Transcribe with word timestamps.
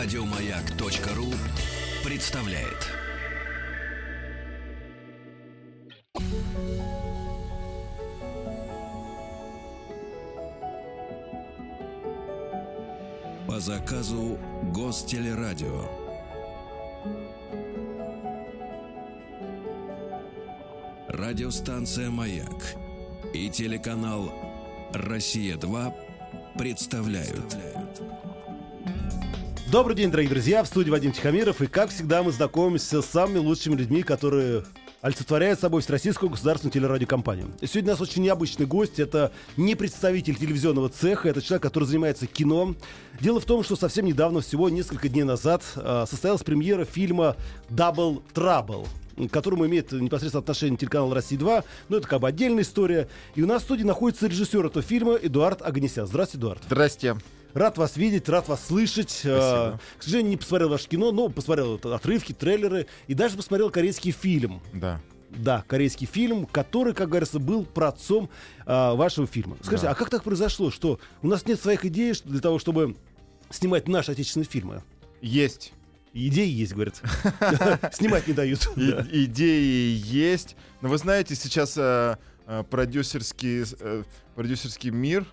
Радиомаяк.ру 0.00 1.26
представляет. 2.08 2.86
По 13.48 13.58
заказу 13.58 14.38
Гостелерадио. 14.72 15.90
Радиостанция 21.08 22.10
«Маяк» 22.10 22.76
и 23.34 23.50
телеканал 23.50 24.32
«Россия-2» 24.92 25.92
представляют. 26.56 27.56
Добрый 29.70 29.94
день, 29.94 30.10
дорогие 30.10 30.30
друзья, 30.30 30.64
в 30.64 30.66
студии 30.66 30.88
Вадим 30.88 31.12
Тихомиров, 31.12 31.60
и 31.60 31.66
как 31.66 31.90
всегда 31.90 32.22
мы 32.22 32.32
знакомимся 32.32 33.02
с 33.02 33.04
самыми 33.04 33.36
лучшими 33.36 33.76
людьми, 33.76 34.02
которые 34.02 34.64
олицетворяют 35.02 35.60
собой 35.60 35.82
Всероссийскую 35.82 36.30
государственную 36.30 36.72
телерадиокомпанию. 36.72 37.48
Сегодня 37.60 37.90
у 37.90 37.92
нас 37.92 38.00
очень 38.00 38.22
необычный 38.22 38.64
гость, 38.64 38.98
это 38.98 39.30
не 39.58 39.74
представитель 39.74 40.36
телевизионного 40.36 40.88
цеха, 40.88 41.28
это 41.28 41.42
человек, 41.42 41.62
который 41.64 41.84
занимается 41.84 42.26
кино. 42.26 42.76
Дело 43.20 43.40
в 43.40 43.44
том, 43.44 43.62
что 43.62 43.76
совсем 43.76 44.06
недавно, 44.06 44.40
всего 44.40 44.70
несколько 44.70 45.10
дней 45.10 45.24
назад, 45.24 45.62
э, 45.76 46.06
состоялась 46.08 46.42
премьера 46.42 46.86
фильма 46.86 47.36
«Double 47.68 48.22
Trouble», 48.32 48.86
к 49.18 49.30
которому 49.30 49.66
имеет 49.66 49.92
непосредственно 49.92 50.40
отношение 50.40 50.78
телеканал 50.78 51.12
«Россия-2», 51.12 51.64
но 51.90 51.96
это 51.98 52.08
как 52.08 52.22
бы 52.22 52.28
отдельная 52.28 52.62
история. 52.62 53.06
И 53.34 53.42
у 53.42 53.46
нас 53.46 53.60
в 53.60 53.64
студии 53.66 53.84
находится 53.84 54.28
режиссер 54.28 54.64
этого 54.64 54.82
фильма 54.82 55.16
Эдуард 55.16 55.60
Аганесян. 55.60 56.06
Здравствуйте, 56.06 56.38
Эдуард. 56.38 56.62
Здрасте. 56.64 57.16
Рад 57.54 57.78
вас 57.78 57.96
видеть, 57.96 58.28
рад 58.28 58.48
вас 58.48 58.66
слышать. 58.66 59.10
Спасибо. 59.10 59.80
К 59.98 60.02
сожалению, 60.02 60.30
не 60.30 60.36
посмотрел 60.36 60.68
ваше 60.68 60.88
кино, 60.88 61.12
но 61.12 61.28
посмотрел 61.28 61.74
отрывки, 61.74 62.32
трейлеры 62.32 62.86
и 63.06 63.14
даже 63.14 63.36
посмотрел 63.36 63.70
корейский 63.70 64.12
фильм. 64.12 64.60
Да. 64.72 65.00
Да, 65.30 65.62
корейский 65.66 66.06
фильм, 66.06 66.46
который, 66.46 66.94
как 66.94 67.08
говорится, 67.10 67.38
был 67.38 67.64
праотцом 67.64 68.30
а, 68.64 68.94
вашего 68.94 69.26
фильма. 69.26 69.56
Скажите, 69.60 69.86
Да. 69.86 69.92
а 69.92 69.94
как 69.94 70.08
так 70.08 70.22
произошло, 70.24 70.70
что 70.70 71.00
у 71.22 71.26
нас 71.28 71.46
нет 71.46 71.60
своих 71.60 71.84
идей 71.84 72.14
для 72.24 72.40
того, 72.40 72.58
чтобы 72.58 72.96
снимать 73.50 73.88
наши 73.88 74.12
отечественные 74.12 74.46
фильмы? 74.46 74.82
Есть. 75.20 75.72
Идеи 76.14 76.48
есть, 76.48 76.72
говорят. 76.72 77.02
Снимать 77.92 78.26
не 78.26 78.32
дают. 78.32 78.66
Идеи 78.76 80.00
есть. 80.02 80.56
Но 80.80 80.88
вы 80.88 80.96
знаете, 80.96 81.34
сейчас 81.34 81.74
э, 81.76 82.16
э, 82.46 82.64
продюсерский, 82.70 83.64
э, 83.78 84.04
продюсерский 84.34 84.90
мир, 84.90 85.26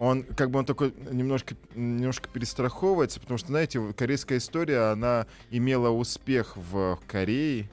он 0.00 0.24
как 0.24 0.50
бы 0.50 0.58
он 0.58 0.64
такой 0.64 0.92
немножко, 1.12 1.54
немножко 1.76 2.28
перестраховывается, 2.28 3.20
потому 3.20 3.38
что, 3.38 3.48
знаете, 3.48 3.80
корейская 3.96 4.38
история, 4.38 4.90
она 4.90 5.26
имела 5.50 5.90
успех 5.90 6.56
в 6.56 6.98
Корее. 7.06 7.70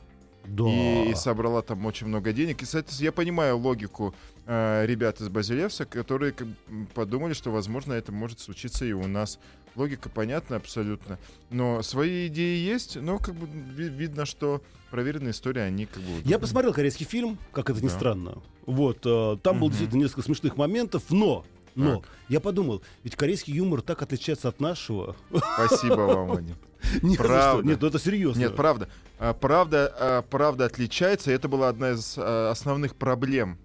Да. 0.49 0.63
и, 0.65 1.13
собрала 1.13 1.61
там 1.61 1.85
очень 1.85 2.07
много 2.07 2.31
денег. 2.31 2.61
И, 2.61 2.65
кстати, 2.65 3.03
я 3.03 3.11
понимаю 3.11 3.57
логику 3.57 4.15
э, 4.45 4.85
ребят 4.85 5.19
из 5.19 5.27
Базилевса, 5.27 5.83
которые 5.83 6.31
как 6.31 6.47
подумали, 6.93 7.33
что, 7.33 7.51
возможно, 7.51 7.91
это 7.91 8.13
может 8.13 8.39
случиться 8.39 8.85
и 8.85 8.93
у 8.93 9.07
нас. 9.07 9.39
Логика 9.75 10.07
понятна 10.07 10.55
абсолютно. 10.55 11.19
Но 11.49 11.81
свои 11.81 12.27
идеи 12.27 12.59
есть, 12.59 12.95
но 12.95 13.17
как 13.19 13.35
бы 13.35 13.45
ви- 13.45 13.89
видно, 13.89 14.25
что 14.25 14.61
проверенные 14.89 15.31
истории, 15.31 15.59
они 15.59 15.85
как 15.85 16.01
бы... 16.01 16.21
Я 16.23 16.39
посмотрел 16.39 16.73
корейский 16.73 17.05
фильм, 17.05 17.37
как 17.51 17.69
это 17.69 17.81
ни 17.83 17.89
Да. 17.89 17.93
странно. 17.93 18.37
Вот, 18.65 18.99
э, 19.05 19.37
там 19.43 19.55
было 19.59 19.65
Мгм. 19.65 19.71
действительно 19.71 20.03
несколько 20.03 20.21
смешных 20.21 20.55
моментов, 20.55 21.03
но, 21.09 21.43
но, 21.77 21.97
Так. 22.01 22.09
я 22.27 22.39
подумал, 22.39 22.81
ведь 23.03 23.15
корейский 23.15 23.53
юмор 23.53 23.81
так 23.81 24.01
отличается 24.01 24.49
от 24.49 24.59
нашего. 24.59 25.15
Спасибо 25.55 25.93
вам, 26.01 26.27
Вадим. 26.27 26.55
Нет, 27.01 27.17
Правда. 27.17 27.67
Нет, 27.67 27.81
ну 27.81 27.87
это 27.87 27.99
серьезно. 27.99 28.39
Нет, 28.39 28.55
правда. 28.55 28.89
А, 29.19 29.33
Правда, 29.33 29.93
а, 29.99 30.21
правда 30.23 30.65
отличается, 30.65 31.31
и 31.31 31.33
это 31.33 31.47
была 31.47 31.69
одна 31.69 31.91
из 31.91 32.15
а, 32.17 32.51
основных 32.51 32.95
проблем. 32.95 33.57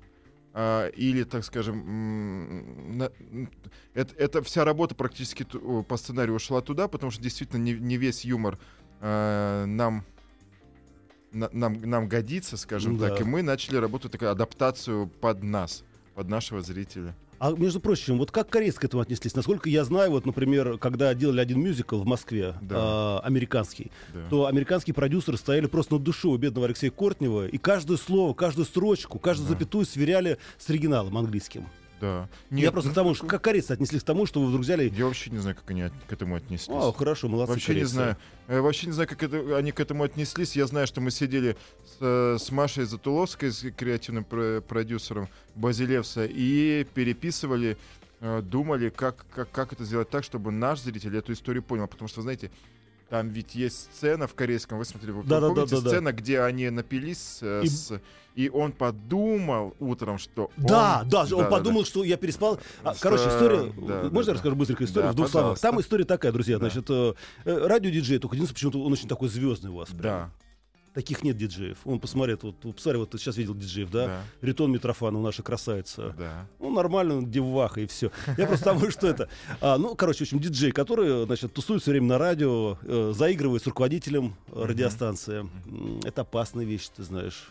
А, 0.54 0.88
Или, 0.88 1.24
так 1.24 1.44
скажем, 1.44 3.02
это, 3.94 4.14
это 4.16 4.42
вся 4.42 4.64
работа 4.64 4.94
практически 4.94 5.44
по 5.44 5.96
сценарию 5.96 6.36
ушла 6.36 6.60
туда, 6.60 6.88
потому 6.88 7.10
что 7.10 7.22
действительно 7.22 7.60
не, 7.60 7.72
не 7.72 7.96
весь 7.96 8.24
юмор 8.24 8.58
а, 9.00 9.64
нам 9.66 10.04
на- 11.32 11.48
нам, 11.52 11.80
нам 11.80 12.08
годится, 12.08 12.56
скажем 12.58 12.98
Да. 12.98 13.08
так, 13.08 13.20
и 13.22 13.24
мы 13.24 13.42
начали 13.42 13.76
работать 13.76 14.12
такую 14.12 14.30
адаптацию 14.30 15.06
под 15.08 15.42
нас, 15.42 15.82
под 16.14 16.28
нашего 16.28 16.60
зрителя. 16.60 17.14
А 17.42 17.50
между 17.50 17.80
прочим, 17.80 18.18
вот 18.18 18.30
как 18.30 18.48
корейцы 18.50 18.78
к 18.78 18.84
этому 18.84 19.02
отнеслись? 19.02 19.34
Насколько 19.34 19.68
я 19.68 19.82
знаю, 19.84 20.12
вот, 20.12 20.26
например, 20.26 20.78
когда 20.78 21.12
делали 21.12 21.40
один 21.40 21.58
мюзикл 21.60 21.98
в 22.00 22.06
Москве, 22.06 22.54
Да. 22.60 22.76
а, 22.78 23.20
американский, 23.24 23.90
Да. 24.14 24.20
то 24.30 24.46
американские 24.46 24.94
продюсеры 24.94 25.36
стояли 25.36 25.66
просто 25.66 25.94
над 25.94 26.04
душой 26.04 26.34
у 26.34 26.36
бедного 26.36 26.66
Алексея 26.68 26.92
Кортнева, 26.92 27.48
и 27.48 27.58
каждое 27.58 27.96
слово, 27.96 28.32
каждую 28.32 28.64
строчку, 28.64 29.18
каждую 29.18 29.48
Да. 29.48 29.54
запятую 29.54 29.86
сверяли 29.86 30.38
с 30.56 30.70
оригиналом 30.70 31.18
английским. 31.18 31.66
Да. 32.02 32.28
я 32.50 32.56
Нет, 32.56 32.72
просто 32.72 32.88
ну, 32.88 32.92
к 32.92 32.94
тому, 32.96 33.14
что 33.14 33.26
как 33.26 33.42
корейцы 33.42 33.70
отнеслись 33.70 34.02
к 34.02 34.04
тому, 34.04 34.26
что 34.26 34.40
вы 34.40 34.48
вдруг 34.48 34.62
взяли... 34.62 34.90
Я 34.94 35.06
вообще 35.06 35.30
не 35.30 35.38
знаю, 35.38 35.54
как 35.56 35.70
они 35.70 35.82
от- 35.82 35.92
к 36.08 36.12
этому 36.12 36.34
отнеслись. 36.34 36.68
О, 36.76 36.92
хорошо, 36.92 37.28
молодцы 37.28 37.52
Вообще 37.52 37.68
не 37.72 37.74
корейцы. 37.76 37.92
знаю. 37.94 38.16
Э, 38.48 38.60
Вообще 38.60 38.86
не 38.88 38.92
знаю, 38.92 39.08
как 39.08 39.22
это, 39.22 39.56
они 39.56 39.70
к 39.70 39.78
этому 39.80 40.02
отнеслись. 40.02 40.56
Я 40.56 40.66
знаю, 40.66 40.86
что 40.88 41.00
мы 41.00 41.10
сидели 41.12 41.56
с, 41.86 41.96
э, 42.00 42.36
с 42.40 42.50
Машей 42.50 42.84
Затуловской, 42.84 43.52
с 43.52 43.70
креативным 43.70 44.24
про- 44.24 44.60
продюсером 44.60 45.28
Базилевса, 45.54 46.26
и 46.26 46.84
переписывали, 46.92 47.76
э, 48.20 48.42
думали, 48.42 48.88
как, 48.88 49.24
как, 49.34 49.50
как 49.52 49.72
это 49.72 49.84
сделать 49.84 50.10
так, 50.10 50.24
чтобы 50.24 50.50
наш 50.50 50.80
зритель 50.80 51.16
эту 51.16 51.32
историю 51.32 51.62
понял. 51.62 51.86
Потому 51.86 52.08
что, 52.08 52.20
знаете, 52.22 52.50
там 53.12 53.28
ведь 53.28 53.54
есть 53.54 53.90
сцена 53.94 54.26
в 54.26 54.32
корейском, 54.34 54.78
вы 54.78 54.86
смотрели, 54.86 55.10
вы 55.12 55.22
Да-да-да-да-да. 55.24 55.66
помните 55.66 55.86
сцена, 55.90 56.12
где 56.14 56.40
они 56.40 56.70
напились, 56.70 57.40
э, 57.42 57.60
И- 57.62 57.68
с- 57.68 58.00
и 58.34 58.48
он 58.48 58.72
подумал 58.72 59.74
утром, 59.80 60.16
что 60.16 60.50
Да, 60.56 61.00
он- 61.02 61.08
да, 61.10 61.20
он 61.20 61.28
да-да-да. 61.28 61.44
подумал, 61.50 61.84
что 61.84 62.04
я 62.04 62.16
переспал. 62.16 62.58
А, 62.82 62.94
короче, 62.98 63.28
история. 63.28 63.70
да, 63.76 64.04
можно 64.04 64.22
да, 64.22 64.30
я 64.30 64.32
расскажу 64.32 64.56
быстренько 64.56 64.84
историю 64.84 65.08
Да, 65.08 65.12
в 65.12 65.16
двух 65.16 65.28
словах? 65.28 65.44
пожалуйста. 65.58 65.68
Там 65.70 65.80
история 65.82 66.04
такая, 66.06 66.32
друзья. 66.32 66.58
Да. 66.58 66.70
Значит, 66.70 66.86
э, 66.88 67.12
э, 67.44 67.66
радиодиджей, 67.66 68.18
только 68.18 68.34
единственное, 68.36 68.54
почему-то 68.54 68.82
он 68.82 68.92
очень 68.94 69.08
такой 69.08 69.28
звездный 69.28 69.70
у 69.70 69.74
вас. 69.74 69.88
прям. 69.90 70.00
Да, 70.00 70.30
Таких 70.94 71.22
нет 71.22 71.36
диджеев. 71.38 71.78
Он 71.84 71.98
посмотрит, 71.98 72.42
вот, 72.42 72.56
посмотри, 72.60 72.98
вот 72.98 73.10
ты 73.10 73.18
сейчас 73.18 73.36
видел 73.36 73.54
диджеев, 73.54 73.90
да? 73.90 74.06
да, 74.06 74.22
Ритон 74.42 74.70
Митрофанов, 74.72 75.22
наша 75.22 75.42
красавица. 75.42 76.14
да. 76.18 76.46
Ну, 76.58 76.70
нормально, 76.70 77.24
деваха 77.24 77.80
и 77.80 77.86
все. 77.86 78.10
Я 78.36 78.46
просто 78.46 78.66
тому, 78.66 78.90
что 78.90 79.06
это. 79.06 79.28
А, 79.60 79.78
ну, 79.78 79.94
короче, 79.94 80.18
в 80.18 80.22
общем, 80.22 80.38
диджей, 80.38 80.70
который, 80.70 81.24
значит, 81.24 81.52
тусует 81.52 81.82
все 81.82 81.92
время 81.92 82.08
на 82.08 82.18
радио, 82.18 82.76
э, 82.82 83.12
заигрывает 83.16 83.62
с 83.62 83.66
руководителем 83.66 84.34
э, 84.48 84.64
радиостанции. 84.64 85.48
Это 86.04 86.22
опасная 86.22 86.64
вещь, 86.64 86.88
ты 86.94 87.02
знаешь. 87.02 87.48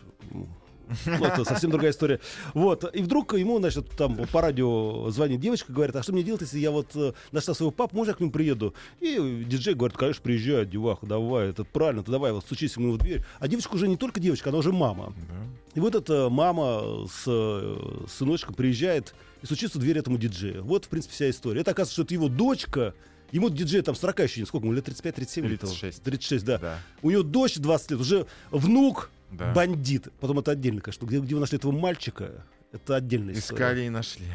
Ну, 1.06 1.24
это 1.24 1.44
совсем 1.44 1.70
другая 1.70 1.92
история. 1.92 2.20
Вот. 2.54 2.84
И 2.94 3.02
вдруг 3.02 3.34
ему, 3.34 3.58
значит, 3.58 3.90
там 3.90 4.16
по 4.32 4.40
радио 4.40 5.10
звонит 5.10 5.40
девочка, 5.40 5.72
говорит, 5.72 5.94
а 5.96 6.02
что 6.02 6.12
мне 6.12 6.22
делать, 6.22 6.42
если 6.42 6.58
я 6.58 6.70
вот 6.70 6.90
э, 6.94 7.12
нашла 7.32 7.54
своего 7.54 7.70
папу, 7.70 7.96
можно 7.96 8.10
я 8.12 8.16
к 8.16 8.20
нему 8.20 8.30
приеду? 8.30 8.74
И 9.00 9.44
диджей 9.46 9.74
говорит, 9.74 9.96
конечно, 9.96 10.22
приезжай, 10.22 10.66
деваха, 10.66 11.06
давай, 11.06 11.48
это 11.48 11.64
правильно, 11.64 12.02
ты 12.02 12.10
давай, 12.10 12.32
вот 12.32 12.44
стучись 12.44 12.76
ему 12.76 12.92
в 12.92 12.98
дверь. 12.98 13.24
А 13.38 13.48
девочка 13.48 13.74
уже 13.74 13.88
не 13.88 13.96
только 13.96 14.20
девочка, 14.20 14.50
она 14.50 14.58
уже 14.58 14.72
мама. 14.72 15.14
да. 15.28 15.34
И 15.74 15.80
вот 15.80 15.94
эта 15.94 16.28
мама 16.28 17.06
с 17.10 17.24
э, 17.26 18.04
сыночком 18.08 18.54
приезжает 18.54 19.14
и 19.42 19.46
стучится 19.46 19.78
в 19.78 19.80
дверь 19.80 19.98
этому 19.98 20.18
диджею. 20.18 20.64
Вот, 20.64 20.84
в 20.84 20.88
принципе, 20.88 21.14
вся 21.14 21.30
история. 21.30 21.62
Это, 21.62 21.70
оказывается, 21.70 21.94
что 21.94 22.02
это 22.02 22.14
его 22.14 22.28
дочка. 22.28 22.94
Ему 23.30 23.48
диджей 23.48 23.80
там 23.80 23.94
40 23.94 24.20
еще 24.20 24.40
не 24.40 24.46
сколько, 24.46 24.66
ему 24.66 24.74
лет 24.74 24.86
35-37? 24.86 25.46
или 25.46 25.56
того? 25.56 25.72
36. 25.72 26.02
36, 26.02 26.44
да. 26.44 26.58
Да. 26.58 26.78
У 27.00 27.10
него 27.10 27.22
дочь 27.22 27.56
20 27.56 27.92
лет, 27.92 28.00
уже 28.00 28.26
внук 28.50 29.10
Да. 29.32 29.52
бандит. 29.52 30.08
Потом 30.20 30.38
это 30.38 30.52
отдельно, 30.52 30.80
конечно. 30.80 31.06
Где, 31.06 31.18
где 31.20 31.34
вы 31.34 31.40
нашли 31.40 31.58
этого 31.58 31.72
мальчика, 31.72 32.44
это 32.72 32.96
отдельная 32.96 33.34
история. 33.34 33.56
Искали 33.64 33.80
и 33.86 33.88
нашли. 33.90 34.26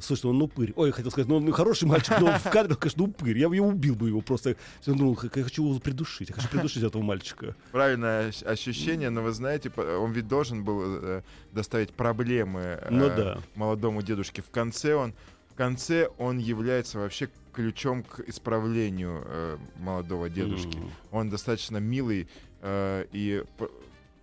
Слушай, 0.00 0.26
он 0.26 0.42
упырь. 0.42 0.72
Ой, 0.74 0.88
я 0.88 0.92
хотел 0.92 1.10
сказать, 1.12 1.28
ну 1.28 1.36
он 1.36 1.52
хороший 1.52 1.86
мальчик, 1.86 2.16
но 2.20 2.26
он 2.26 2.38
в 2.38 2.50
кадре, 2.50 2.74
конечно, 2.74 3.04
упырь. 3.04 3.38
Я 3.38 3.48
бы 3.48 3.54
его 3.54 3.68
убил 3.68 3.94
бы 3.94 4.08
его 4.08 4.20
просто. 4.22 4.56
Я 4.84 4.92
думал, 4.92 5.16
я 5.22 5.42
хочу 5.44 5.66
его 5.68 5.78
придушить. 5.78 6.30
Я 6.30 6.34
хочу 6.34 6.48
придушить 6.48 6.82
этого 6.82 7.00
мальчика. 7.02 7.54
Правильное 7.70 8.28
ощ- 8.30 8.42
ощущение, 8.42 9.10
но 9.10 9.22
вы 9.22 9.30
знаете, 9.30 9.70
он 9.76 10.10
ведь 10.12 10.26
должен 10.26 10.64
был 10.64 10.80
э, 10.84 11.22
доставить 11.52 11.92
проблемы 11.92 12.60
э, 12.80 12.88
Ну 12.90 13.06
да. 13.06 13.38
молодому 13.54 14.02
дедушке. 14.02 14.42
В 14.42 14.50
конце 14.50 14.94
он, 14.96 15.14
в 15.50 15.54
конце 15.54 16.08
он 16.18 16.38
является 16.38 16.98
вообще 16.98 17.28
ключом 17.52 18.02
к 18.02 18.18
исправлению 18.26 19.22
э, 19.26 19.58
молодого 19.78 20.28
дедушки. 20.28 20.76
М. 20.76 20.90
Он 21.12 21.30
достаточно 21.30 21.76
милый 21.76 22.26
э, 22.62 23.06
и 23.12 23.44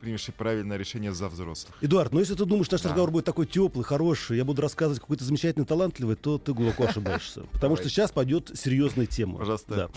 п- 0.02 0.06
принявший 0.06 0.34
правильное 0.34 0.78
решение 0.78 1.14
за 1.14 1.30
взрослых. 1.30 1.76
Эдуард, 1.82 2.12
ну 2.12 2.20
если 2.20 2.34
ты 2.36 2.46
думаешь, 2.46 2.70
наш 2.72 2.82
Да. 2.82 2.90
разговор 2.90 3.12
будет 3.12 3.26
такой 3.26 3.46
теплый, 3.46 3.84
хороший, 3.84 4.38
я 4.38 4.46
буду 4.46 4.62
рассказывать 4.62 5.00
какой-то 5.00 5.24
замечательный, 5.24 5.66
талантливый, 5.66 6.16
то 6.16 6.38
ты 6.38 6.54
глубоко 6.54 6.86
ошибаешься. 6.86 7.42
Потому 7.54 7.76
что 7.78 7.90
сейчас 7.90 8.12
пойдет 8.12 8.52
серьезная 8.56 9.06
тема. 9.06 9.38
Пожалуйста. 9.38 9.76
Да. 9.76 9.90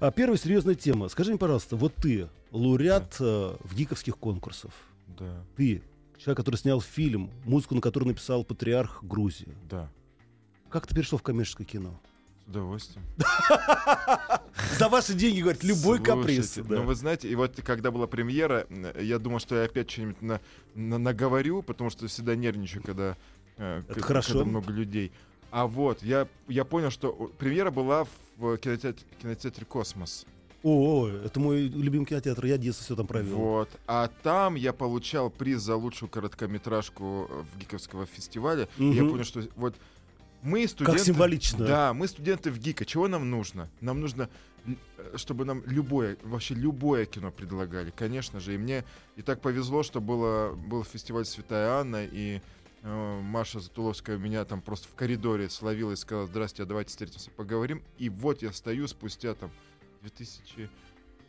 А 0.00 0.10
первая 0.10 0.36
серьезная 0.38 0.74
тема. 0.74 1.08
Скажи 1.08 1.30
мне, 1.30 1.38
пожалуйста, 1.38 1.76
вот 1.76 1.94
ты, 1.94 2.28
лауреат 2.50 3.16
э, 3.20 3.56
в 3.62 3.74
гиковских 3.74 4.16
конкурсах, 4.18 4.72
Да, 5.18 5.44
ты, 5.56 5.82
человек, 6.18 6.36
который 6.38 6.56
снял 6.56 6.80
фильм, 6.80 7.30
музыку 7.44 7.74
на 7.74 7.80
который 7.80 8.04
написал 8.08 8.44
патриарх 8.44 9.02
Грузии. 9.04 9.54
да. 9.68 9.88
Как 10.70 10.86
ты 10.86 10.94
перешел 10.94 11.18
в 11.18 11.22
коммерческое 11.22 11.66
кино? 11.66 12.00
С 12.46 12.48
удовольствием. 12.50 13.04
За 14.78 14.88
ваши 14.88 15.14
деньги, 15.14 15.40
говорит, 15.40 15.62
любой 15.64 15.98
Слушайте, 15.98 16.04
каприз. 16.06 16.54
да. 16.68 16.76
Ну, 16.76 16.82
вы 16.84 16.94
знаете, 16.94 17.28
и 17.28 17.34
вот 17.34 17.58
когда 17.64 17.90
была 17.90 18.06
премьера, 18.06 18.66
м, 18.68 18.86
я 19.00 19.18
думал, 19.18 19.38
что 19.38 19.54
я 19.56 19.64
опять 19.64 19.90
что-нибудь 19.90 20.20
на- 20.22 20.40
на- 20.74 20.98
наговорю, 20.98 21.62
потому 21.62 21.90
что 21.90 22.06
всегда 22.08 22.34
нервничаю, 22.36 22.82
когда, 22.82 23.16
э, 23.56 23.82
Это 23.88 24.00
к- 24.00 24.04
хорошо. 24.04 24.32
когда 24.32 24.44
много 24.44 24.72
людей. 24.72 25.12
А 25.50 25.66
вот, 25.66 26.02
я, 26.02 26.26
я 26.48 26.64
понял, 26.64 26.90
что 26.90 27.12
премьера 27.38 27.70
была 27.70 28.06
в 28.38 28.56
кинотеатре, 28.58 29.04
кинотеатре 29.20 29.64
«Космос». 29.66 30.26
О, 30.64 31.08
это 31.08 31.40
мой 31.40 31.62
любимый 31.62 32.06
кинотеатр, 32.06 32.44
я 32.46 32.56
детство 32.56 32.84
все 32.84 32.94
там 32.96 33.06
провел. 33.06 33.36
Вот. 33.36 33.68
А 33.88 34.08
там 34.22 34.54
я 34.54 34.72
получал 34.72 35.28
приз 35.28 35.60
за 35.60 35.74
лучшую 35.74 36.08
короткометражку 36.08 37.26
э, 37.28 37.42
в 37.52 37.58
Гиковского 37.58 38.06
фестиваля. 38.06 38.68
И 38.78 38.84
я 38.90 39.02
понял, 39.04 39.24
что 39.24 39.42
вот 39.56 39.74
мы 40.42 40.66
студенты... 40.66 40.98
Как 40.98 41.06
символично. 41.06 41.64
Да, 41.64 41.94
мы 41.94 42.08
студенты 42.08 42.50
в 42.50 42.58
ГИКа. 42.58 42.84
Чего 42.84 43.08
нам 43.08 43.30
нужно? 43.30 43.70
Нам 43.80 44.00
нужно, 44.00 44.28
э, 44.66 44.74
чтобы 45.14 45.44
нам 45.44 45.62
любое, 45.66 46.18
вообще 46.22 46.54
любое 46.54 47.06
кино 47.06 47.30
предлагали, 47.30 47.90
конечно 47.90 48.40
же. 48.40 48.54
И 48.54 48.58
мне 48.58 48.84
и 49.16 49.22
так 49.22 49.40
повезло, 49.40 49.82
что 49.82 50.00
было, 50.00 50.54
был 50.54 50.84
фестиваль 50.84 51.24
«Святая 51.24 51.80
Анна», 51.80 52.04
и 52.04 52.40
э, 52.82 53.20
Маша 53.22 53.60
Затуловская 53.60 54.18
меня 54.18 54.44
там 54.44 54.60
просто 54.60 54.88
в 54.88 54.94
коридоре 54.94 55.48
словила 55.48 55.92
и 55.92 55.96
сказала, 55.96 56.26
здрасте, 56.26 56.64
а 56.64 56.66
давайте 56.66 56.90
встретимся, 56.90 57.30
поговорим. 57.30 57.82
И 57.98 58.08
вот 58.08 58.42
я 58.42 58.52
стою 58.52 58.88
спустя 58.88 59.34
там 59.34 59.50
2000... 60.02 60.68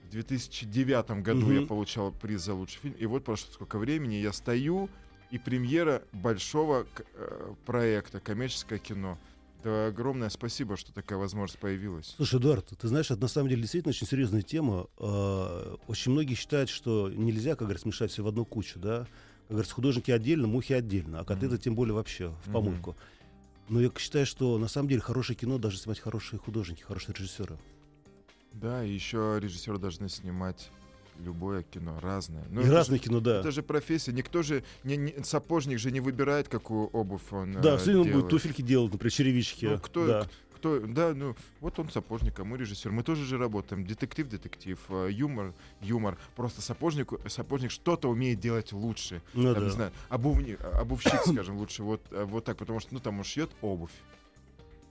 В 0.04 0.10
2009 0.14 1.24
году 1.24 1.48
Мгм. 1.48 1.62
я 1.62 1.66
получал 1.66 2.12
приз 2.12 2.42
за 2.42 2.54
лучший 2.54 2.82
фильм. 2.82 2.94
И 3.00 3.06
вот 3.08 3.24
прошло 3.24 3.52
сколько 3.52 3.80
времени, 3.80 4.16
я 4.16 4.32
стою, 4.32 4.90
и 5.34 5.40
премьера 5.40 6.04
большого 6.12 6.86
э, 7.16 7.54
проекта 7.66 8.20
«Коммерческое 8.20 8.78
кино». 8.78 9.18
Да, 9.64 9.88
огромное 9.88 10.30
спасибо, 10.30 10.78
что 10.78 10.94
такая 10.94 11.18
возможность 11.18 11.60
появилась. 11.60 12.14
Слушай, 12.18 12.40
Эдуард, 12.40 12.68
ты 12.80 12.88
знаешь, 12.88 13.10
это 13.10 13.20
на 13.20 13.28
самом 13.28 13.50
деле 13.50 13.62
действительно 13.62 13.90
очень 13.90 14.06
серьезная 14.06 14.44
тема. 14.44 14.86
А, 15.00 15.76
Очень 15.88 16.12
многие 16.12 16.36
считают, 16.36 16.70
что 16.70 17.10
нельзя, 17.10 17.52
как 17.52 17.62
говорится, 17.62 17.84
смешать 17.84 18.12
все 18.12 18.22
в 18.24 18.28
одну 18.28 18.46
кучу, 18.46 18.78
да. 18.80 19.08
Как 19.48 19.50
говорится, 19.50 19.74
художники 19.74 20.12
отдельно, 20.12 20.46
мухи 20.48 20.74
отдельно, 20.74 21.22
а 21.22 21.26
котлеты 21.26 21.56
Мгм. 21.56 21.62
тем 21.64 21.76
более 21.76 21.96
вообще 21.96 22.36
в 22.46 22.52
помойку. 22.52 22.96
Но 23.70 23.82
я 23.82 23.90
считаю, 23.98 24.28
что 24.28 24.60
на 24.60 24.68
самом 24.68 24.88
деле 24.90 25.02
хорошее 25.02 25.36
кино 25.36 25.58
даже 25.58 25.78
снимать 25.80 26.00
хорошие 26.00 26.38
художники, 26.40 26.84
хорошие 26.84 27.16
режиссеры. 27.16 27.58
Да, 28.52 28.84
и 28.86 28.92
еще 28.92 29.40
режиссеры 29.42 29.80
должны 29.80 30.10
снимать 30.10 30.70
любое 31.20 31.64
кино, 31.64 32.00
разное. 32.02 32.46
Ну, 32.50 32.62
И 32.62 32.70
разное 32.70 32.98
же- 32.98 33.04
кино, 33.04 33.20
да. 33.20 33.40
Это 33.40 33.52
же 33.52 33.64
профессия. 33.64 34.12
Никто 34.12 34.42
же, 34.44 34.64
не, 34.84 34.98
не- 34.98 35.24
сапожник 35.24 35.80
же 35.80 35.92
не 35.92 36.00
выбирает, 36.00 36.48
какую 36.48 36.88
обувь 36.88 37.32
он 37.32 37.54
Да, 37.62 37.76
э, 37.76 37.78
все 37.78 37.94
равно 37.94 38.12
будет 38.12 38.30
туфельки 38.30 38.62
делать, 38.62 38.92
например, 38.92 39.12
черевички. 39.12 39.68
Ну, 39.68 39.80
кто, 39.80 40.08
да. 40.08 40.28
кто, 40.56 40.80
да, 40.80 41.14
ну, 41.14 41.36
вот 41.60 41.78
он 41.80 41.90
сапожник, 41.90 42.40
а 42.40 42.44
мы 42.44 42.58
режиссер. 42.58 42.92
Мы 42.92 43.04
тоже 43.04 43.26
же 43.26 43.38
работаем. 43.38 43.86
Детектив, 43.86 44.28
детектив, 44.30 44.80
э, 44.90 45.10
юмор, 45.12 45.54
юмор. 45.82 46.18
Просто 46.36 46.62
сапожник, 46.62 47.12
сапожник 47.28 47.72
что-то 47.72 48.10
умеет 48.10 48.40
делать 48.40 48.72
лучше. 48.74 49.22
Ну 49.34 49.54
Там, 49.54 49.54
да. 49.56 49.68
не 49.68 49.72
знаю, 49.72 49.92
обувни, 50.10 50.58
обувщик, 50.74 51.20
скажем, 51.28 51.58
лучше 51.58 51.84
вот, 51.84 52.02
э, 52.12 52.24
вот 52.24 52.46
так, 52.46 52.58
потому 52.58 52.80
что, 52.80 52.94
ну, 52.94 53.00
там 53.00 53.18
он 53.20 53.24
шьет 53.24 53.52
обувь. 53.62 53.92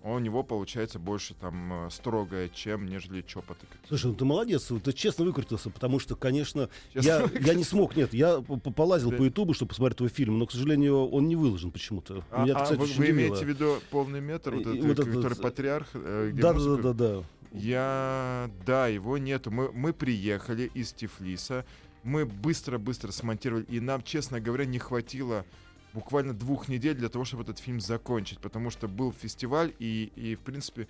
А 0.05 0.11
у 0.15 0.19
него 0.19 0.43
получается 0.43 0.99
больше 0.99 1.35
там 1.35 1.87
э, 1.87 1.91
строгое, 1.91 2.49
чем 2.49 2.87
нежели 2.87 3.23
чопоты. 3.23 3.67
Слушай, 3.87 4.07
ну 4.07 4.15
ты 4.15 4.25
молодец, 4.25 4.71
ты 4.83 4.93
честно 4.93 5.25
выкрутился, 5.25 5.71
потому 5.71 6.01
что, 6.01 6.17
конечно, 6.17 6.69
Честно 6.93 7.09
я, 7.09 7.19
выкрутился. 7.21 7.49
я 7.49 7.55
не 7.55 7.63
смог, 7.65 7.95
нет, 7.97 8.13
я 8.13 8.41
полазил 8.41 9.11
Да. 9.11 9.17
по 9.19 9.23
Ютубу, 9.23 9.55
чтобы 9.55 9.69
посмотреть 9.71 9.99
твой 9.99 10.11
фильм, 10.11 10.39
но, 10.41 10.47
к 10.47 10.53
сожалению, 10.53 11.07
он 11.09 11.29
не 11.29 11.37
выложен 11.37 11.71
почему-то. 11.71 12.25
А, 12.33 12.43
Меня, 12.43 12.57
а 12.57 12.63
кстати, 12.65 12.81
вы, 12.81 12.87
вы 12.87 13.11
имеете 13.11 13.45
в 13.45 13.49
виду 13.49 13.77
полный 13.91 14.21
метр, 14.21 14.55
вот 14.57 14.67
И- 14.67 14.71
этот, 14.71 14.81
вот 14.81 14.99
э, 14.99 15.03
этот, 15.03 15.15
который 15.15 15.39
э, 15.39 15.43
патриарх, 15.43 15.89
э, 15.95 16.33
Да, 16.35 16.53
да, 16.53 16.61
да, 16.61 16.77
да, 16.77 16.93
да. 16.93 17.25
Я, 17.53 18.51
да, 18.67 18.89
его 18.89 19.19
нету. 19.19 19.51
Мы, 19.51 19.71
мы 19.73 19.93
приехали 19.93 20.71
из 20.75 20.93
Тифлиса, 20.93 21.65
мы 22.03 22.25
быстро-быстро 22.27 23.13
смонтировали, 23.13 23.65
и 23.69 23.79
нам, 23.79 24.03
честно 24.03 24.41
говоря, 24.41 24.65
не 24.65 24.79
хватило 24.81 25.45
буквально 25.93 26.35
двух 26.35 26.69
недель 26.69 26.95
для 26.95 27.09
того, 27.09 27.25
чтобы 27.25 27.43
этот 27.43 27.59
фильм 27.59 27.81
закончить, 27.81 28.39
потому 28.39 28.71
что 28.71 28.89
был 28.89 29.13
фестиваль, 29.13 29.73
и, 29.79 30.13
и 30.17 30.35
в 30.35 30.41
принципе... 30.41 30.89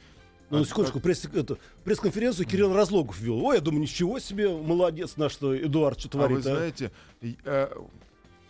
Ну, 0.50 0.60
от- 0.60 0.68
секундочку, 0.68 1.00
пресс, 1.00 1.24
это, 1.24 1.56
пресс-конференцию 1.84 2.46
Кирилл 2.46 2.74
Разлогов 2.74 3.18
вел. 3.20 3.42
Ой, 3.42 3.56
я 3.56 3.60
думаю, 3.62 3.82
ничего 3.82 4.18
себе, 4.18 4.48
молодец 4.48 5.16
наш 5.16 5.32
что 5.32 5.56
Эдуард, 5.56 5.98
что 6.00 6.22
А 6.22 6.28
вы 6.28 6.42
творит, 6.42 6.92
а? 7.46 7.86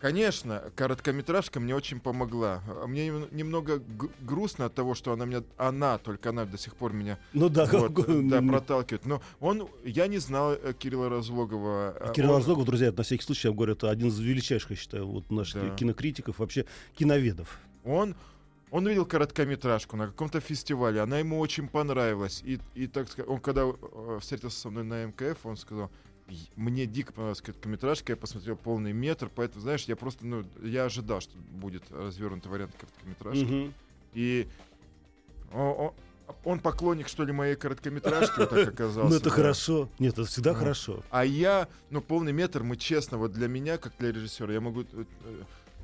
Э, 0.03 0.13
конечно, 0.13 0.63
короткометражка 0.77 1.61
мне 1.61 1.75
очень 1.75 2.01
помогла. 2.01 2.63
А 2.67 2.87
Мне 2.87 3.07
нем- 3.07 3.29
немного 3.31 3.83
грустно 4.21 4.67
от 4.67 4.75
того, 4.75 4.95
что 4.95 5.13
она 5.13 5.25
меня, 5.25 5.43
она, 5.57 5.99
только 5.99 6.31
она 6.31 6.45
до 6.45 6.59
сих 6.59 6.75
пор 6.77 6.93
меня 6.93 7.19
Ну 7.33 7.49
да, 7.49 7.65
вот, 7.67 7.95
как- 7.95 8.07
да, 8.29 8.41
ну, 8.41 8.49
проталкивает. 8.53 9.07
Но 9.07 9.23
он, 9.41 9.69
я 9.85 10.07
не 10.09 10.19
знал 10.19 10.53
э, 10.53 10.73
Кирилла 10.79 11.09
Разлогова. 11.09 11.97
а 12.01 12.13
Кирилл 12.13 12.33
он- 12.33 12.39
Разлогов, 12.39 12.65
друзья, 12.67 12.93
на 12.93 13.03
всякий 13.03 13.25
случай, 13.25 13.49
я 13.49 13.55
говорю, 13.55 13.73
это 13.73 13.91
один 13.91 14.09
из 14.09 14.19
величайших, 14.19 14.71
я 14.71 14.77
считаю, 14.77 15.07
вот 15.07 15.31
наших 15.31 15.63
Да. 15.63 15.75
кинокритиков, 15.77 16.39
вообще 16.39 16.67
киноведов. 16.95 17.59
Он, 17.85 18.15
он 18.71 18.87
увидел 18.87 19.05
короткометражку 19.07 19.97
на 19.97 20.07
каком-то 20.07 20.41
фестивале, 20.41 21.01
она 21.01 21.19
ему 21.19 21.39
очень 21.39 21.69
понравилась. 21.69 22.43
И, 22.45 22.59
и 22.75 22.87
так 22.87 23.09
сказать, 23.09 23.29
он 23.31 23.41
когда 23.41 23.63
э, 23.65 24.19
встретился 24.21 24.59
со 24.61 24.71
мной 24.71 24.85
на 24.85 25.05
МКФ, 25.07 25.45
он 25.45 25.57
сказал, 25.57 25.87
«И- 25.87 26.12
мне 26.57 26.87
дико 26.87 27.13
понравилась 27.13 27.41
короткометражка, 27.41 28.13
я 28.13 28.17
посмотрел 28.17 28.57
полный 28.57 28.93
метр, 28.93 29.31
поэтому, 29.35 29.61
знаешь, 29.63 29.85
я 29.85 29.97
просто, 29.97 30.27
ну, 30.27 30.45
я 30.63 30.85
ожидал, 30.85 31.21
что 31.21 31.37
будет 31.53 31.83
развернутый 31.91 32.51
вариант 32.51 32.75
короткометражки. 32.79 33.45
Мгм. 33.45 33.75
И 34.15 34.49
о- 35.53 35.89
о- 36.29 36.35
он 36.45 36.61
поклонник, 36.61 37.09
что 37.09 37.25
ли, 37.25 37.33
моей 37.33 37.57
короткометражки, 37.57 38.39
вот 38.41 38.51
так 38.51 38.69
оказался. 38.75 39.11
Ну 39.11 39.17
это 39.17 39.25
да. 39.29 39.31
хорошо. 39.31 39.89
Нет, 39.99 40.15
это 40.15 40.25
всегда 40.25 40.53
Ну. 40.53 40.59
хорошо. 40.59 41.03
А 41.11 41.25
я, 41.25 41.69
ну, 41.91 42.01
полный 42.01 42.33
метр, 42.33 42.63
мы 42.63 42.77
честно, 42.77 43.19
вот 43.19 43.33
для 43.33 43.49
меня, 43.49 43.77
как 43.79 43.93
для 43.99 44.13
режиссера, 44.13 44.53
я 44.53 44.61
могу 44.61 44.83
э, 44.83 45.05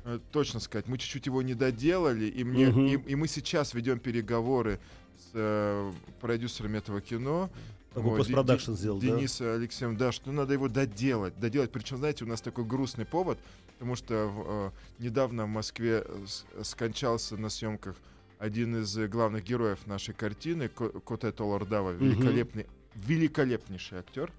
э, 0.05 0.19
точно 0.31 0.59
сказать, 0.59 0.87
мы 0.87 0.97
чуть-чуть 0.97 1.25
его 1.27 1.41
не 1.41 1.53
доделали, 1.53 2.25
и, 2.25 2.43
мне, 2.43 2.69
Мгм. 2.69 2.85
и, 2.85 2.91
и 3.11 3.15
мы 3.15 3.27
сейчас 3.27 3.73
ведем 3.73 3.99
переговоры 3.99 4.79
с 5.17 5.31
э, 5.33 5.91
продюсерами 6.21 6.77
этого 6.77 7.01
кино. 7.01 7.49
Такой 7.93 8.17
постпродакшн 8.17 8.71
Де- 8.71 8.75
Де- 8.75 8.79
сделал, 8.79 8.99
да? 8.99 9.07
Денис 9.07 9.41
Алексеем, 9.41 9.97
да, 9.97 10.11
что 10.11 10.31
надо 10.31 10.53
его 10.53 10.67
доделать, 10.67 11.39
доделать. 11.39 11.71
Причем, 11.71 11.97
знаете, 11.97 12.23
у 12.23 12.27
нас 12.27 12.41
такой 12.41 12.63
грустный 12.65 13.05
повод, 13.05 13.39
потому 13.73 13.95
что 13.95 14.71
э, 14.99 15.03
недавно 15.03 15.45
в 15.45 15.49
Москве 15.49 16.03
э, 16.05 16.25
скончался 16.63 17.37
на 17.37 17.49
съемках 17.49 17.95
один 18.37 18.75
из 18.81 18.95
главных 19.09 19.43
героев 19.43 19.79
нашей 19.87 20.13
картины, 20.13 20.69
Ко- 20.69 20.89
Коте 21.01 21.31
Толардава, 21.31 21.91
великолепный, 21.91 22.67
великолепнейший 22.95 23.99
актер. 23.99 24.31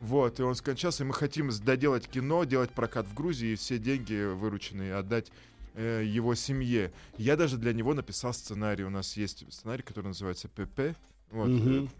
Вот, 0.00 0.40
и 0.40 0.42
он 0.42 0.54
скончался, 0.54 1.04
и 1.04 1.06
мы 1.06 1.12
хотим 1.14 1.50
доделать 1.64 2.08
кино, 2.08 2.44
делать 2.44 2.70
прокат 2.70 3.06
в 3.06 3.14
Грузии 3.14 3.50
и 3.50 3.54
все 3.56 3.78
деньги 3.78 4.32
вырученные 4.32 4.94
отдать 4.94 5.30
э, 5.74 6.02
его 6.06 6.34
семье. 6.34 6.90
Я 7.18 7.36
даже 7.36 7.56
для 7.58 7.72
него 7.74 7.92
написал 7.94 8.32
сценарий. 8.32 8.84
У 8.84 8.90
нас 8.90 9.16
есть 9.16 9.44
сценарий, 9.52 9.82
который 9.82 10.06
называется 10.06 10.48
ПП. 10.48 10.96
Вот, 11.30 11.48
Мгм. 11.48 11.90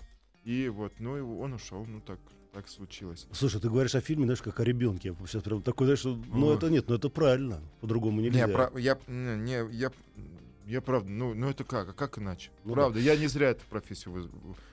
И 0.45 0.69
вот, 0.69 0.93
ну 0.99 1.17
и 1.17 1.21
он 1.21 1.53
ушел, 1.55 1.85
ну 1.87 2.01
так, 2.01 2.19
так 2.53 2.69
случилось. 2.69 3.27
Слушай, 3.33 3.61
ты 3.61 3.69
говоришь 3.69 3.95
о 3.95 4.01
фильме, 4.01 4.25
знаешь, 4.25 4.43
как 4.43 4.59
о 4.61 4.65
ребенке. 4.65 5.09
Я 5.09 5.27
сейчас 5.27 5.43
прям 5.43 5.63
такой, 5.63 5.87
знаешь, 5.87 6.05
ну 6.05 6.47
Ой. 6.49 6.57
это 6.57 6.71
нет, 6.71 6.89
ну 6.89 6.95
это 6.95 7.09
правильно. 7.09 7.61
По-другому 7.81 8.21
нельзя. 8.21 8.47
Не, 8.47 8.53
пра- 8.53 8.73
я, 8.79 8.99
не, 9.07 9.69
я, 9.73 9.91
я 10.71 10.81
правда, 10.81 11.11
ну, 11.11 11.35
ну 11.35 11.49
это 11.51 11.65
как, 11.65 11.89
а 11.89 11.93
как 11.93 12.19
иначе? 12.19 12.51
Ну 12.65 12.75
правда, 12.75 12.99
я 13.01 13.17
не 13.17 13.27
зря 13.27 13.51
эту 13.51 13.63
профессию 13.69 14.13
вы- 14.15 14.31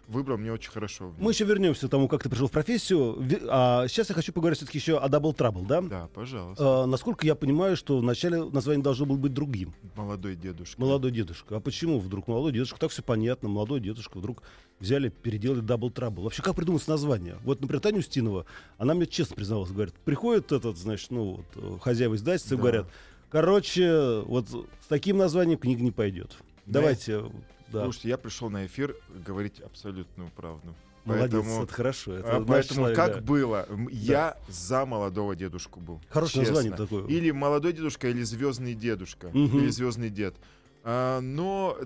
выбрал, 0.07 0.37
мне 0.37 0.51
очень 0.53 0.71
хорошо. 0.71 1.13
Мы 1.17 1.31
еще 1.31 1.43
вернемся 1.45 1.87
к 1.87 1.89
тому, 1.89 2.07
как 2.07 2.23
ты 2.23 2.29
пришел 2.29 2.47
в 2.47 2.51
профессию. 2.51 3.17
А 3.49 3.87
сейчас 3.87 4.09
я 4.09 4.15
хочу 4.15 4.31
поговорить 4.31 4.57
все-таки 4.57 4.77
еще 4.77 4.97
о 4.97 5.07
Double 5.09 5.35
Trouble, 5.35 5.65
да? 5.65 5.81
Да, 5.81 6.07
пожалуйста. 6.13 6.83
А, 6.83 6.85
насколько 6.85 7.25
я 7.25 7.35
понимаю, 7.35 7.75
что 7.75 7.97
вначале 7.97 8.43
название 8.43 8.83
должно 8.83 9.05
было 9.05 9.17
быть 9.17 9.33
другим. 9.33 9.73
Молодой 9.95 10.35
дедушка. 10.35 10.79
Молодой 10.79 11.11
дедушка. 11.11 11.57
А 11.57 11.59
почему 11.59 11.99
вдруг 11.99 12.27
молодой 12.27 12.51
дедушка? 12.51 12.79
Так 12.79 12.91
все 12.91 13.01
понятно. 13.01 13.49
Молодой 13.49 13.79
дедушка 13.79 14.17
вдруг 14.19 14.43
взяли, 14.79 15.09
переделали 15.09 15.63
Double 15.63 15.91
Trouble. 15.91 16.21
Вообще, 16.23 16.41
как 16.43 16.55
придумать 16.55 16.87
название? 16.87 17.37
Вот, 17.43 17.61
например, 17.61 17.81
Таня 17.81 17.99
Устинова, 17.99 18.45
она 18.77 18.93
мне 18.93 19.07
честно 19.07 19.35
призналась, 19.35 19.71
говорит, 19.71 19.95
приходит 20.05 20.51
этот, 20.51 20.77
значит, 20.77 21.09
ну, 21.11 21.37
вот, 21.37 21.45
э, 21.55 21.77
хозяева 21.81 22.15
издательства 22.15 22.55
Да. 22.57 22.61
говорят, 22.61 22.87
короче, 23.29 24.21
вот 24.25 24.47
с 24.49 24.87
таким 24.87 25.17
названием 25.17 25.59
книга 25.59 25.81
не 25.83 25.91
пойдет. 25.91 26.35
Да. 26.65 26.79
Давайте, 26.79 27.23
да. 27.69 27.83
Слушайте, 27.83 28.09
я 28.09 28.17
пришел 28.17 28.49
на 28.49 28.65
эфир 28.65 28.95
говорить 29.25 29.59
абсолютную 29.59 30.29
правду. 30.35 30.75
Молодец, 31.05 31.31
Поэтому, 31.31 31.63
это 31.63 31.73
хорошо. 31.73 32.13
Это 32.15 32.35
а, 32.35 32.43
поэтому 32.43 32.79
человек, 32.79 32.97
как 32.97 33.13
да. 33.15 33.21
было, 33.21 33.67
я 33.89 34.37
за 34.49 34.85
молодого 34.85 35.37
дедушку 35.37 35.79
был. 35.79 36.01
Хорошее 36.09 36.45
честно. 36.45 36.61
название 36.63 36.77
такое. 36.85 37.07
Или 37.07 37.31
молодой 37.31 37.71
дедушка, 37.71 38.09
или 38.09 38.23
звездный 38.23 38.73
дедушка, 38.73 39.29
Мгм. 39.33 39.57
или 39.59 39.69
звездный 39.69 40.09
дед. 40.09 40.35
А, 40.83 41.21
но 41.21 41.77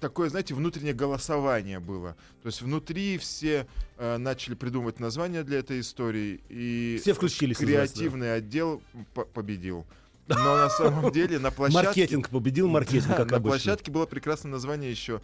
такое, 0.00 0.30
знаете, 0.30 0.54
внутреннее 0.54 0.94
голосование 0.94 1.80
было. 1.80 2.16
То 2.42 2.46
есть 2.46 2.62
внутри 2.62 3.18
все 3.18 3.66
э, 3.98 4.16
начали 4.16 4.54
придумывать 4.54 5.00
названия 5.00 5.42
для 5.42 5.58
этой 5.58 5.80
истории, 5.80 6.40
и 6.48 6.98
Все 7.02 7.12
включились, 7.12 7.58
да. 7.58 7.64
креативный 7.66 8.34
отдел 8.36 8.80
по- 9.12 9.24
победил. 9.26 9.84
Но 10.28 10.56
на 10.56 10.68
самом 10.70 11.12
деле 11.12 11.38
на 11.38 11.50
площадке... 11.50 11.86
Маркетинг 11.86 12.28
победил 12.30 12.68
маркетинг, 12.68 13.06
Да, 13.08 13.14
как 13.16 13.30
на 13.30 13.36
обычно. 13.36 13.50
площадке 13.50 13.90
было 13.92 14.06
прекрасное 14.06 14.50
название 14.50 14.90
еще 14.90 15.20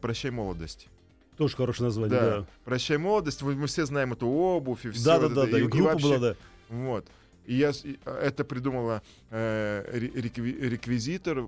«Прощай 0.00 0.30
молодость». 0.30 0.88
Тоже 1.38 1.56
хорошее 1.56 1.86
название, 1.86 2.20
Да. 2.20 2.38
да. 2.40 2.46
«Прощай, 2.64 2.98
молодость». 2.98 3.42
Мы, 3.42 3.54
мы 3.54 3.66
все 3.66 3.86
знаем 3.86 4.12
эту 4.12 4.26
обувь 4.28 4.84
и 4.84 4.90
все. 4.90 5.04
Да, 5.04 5.18
да, 5.20 5.28
да, 5.28 5.46
да. 5.46 5.58
И 5.58 5.62
группа 5.66 5.96
была, 5.98 6.18
да. 6.18 6.36
Вот. 6.68 7.06
И 7.46 7.54
я 7.56 7.70
и, 7.70 7.98
а, 8.04 8.20
это 8.22 8.44
придумала 8.44 9.02
э, 9.30 9.84
ре- 9.90 10.08
рекви- 10.10 10.60
реквизитор, 10.68 11.38
э, 11.40 11.46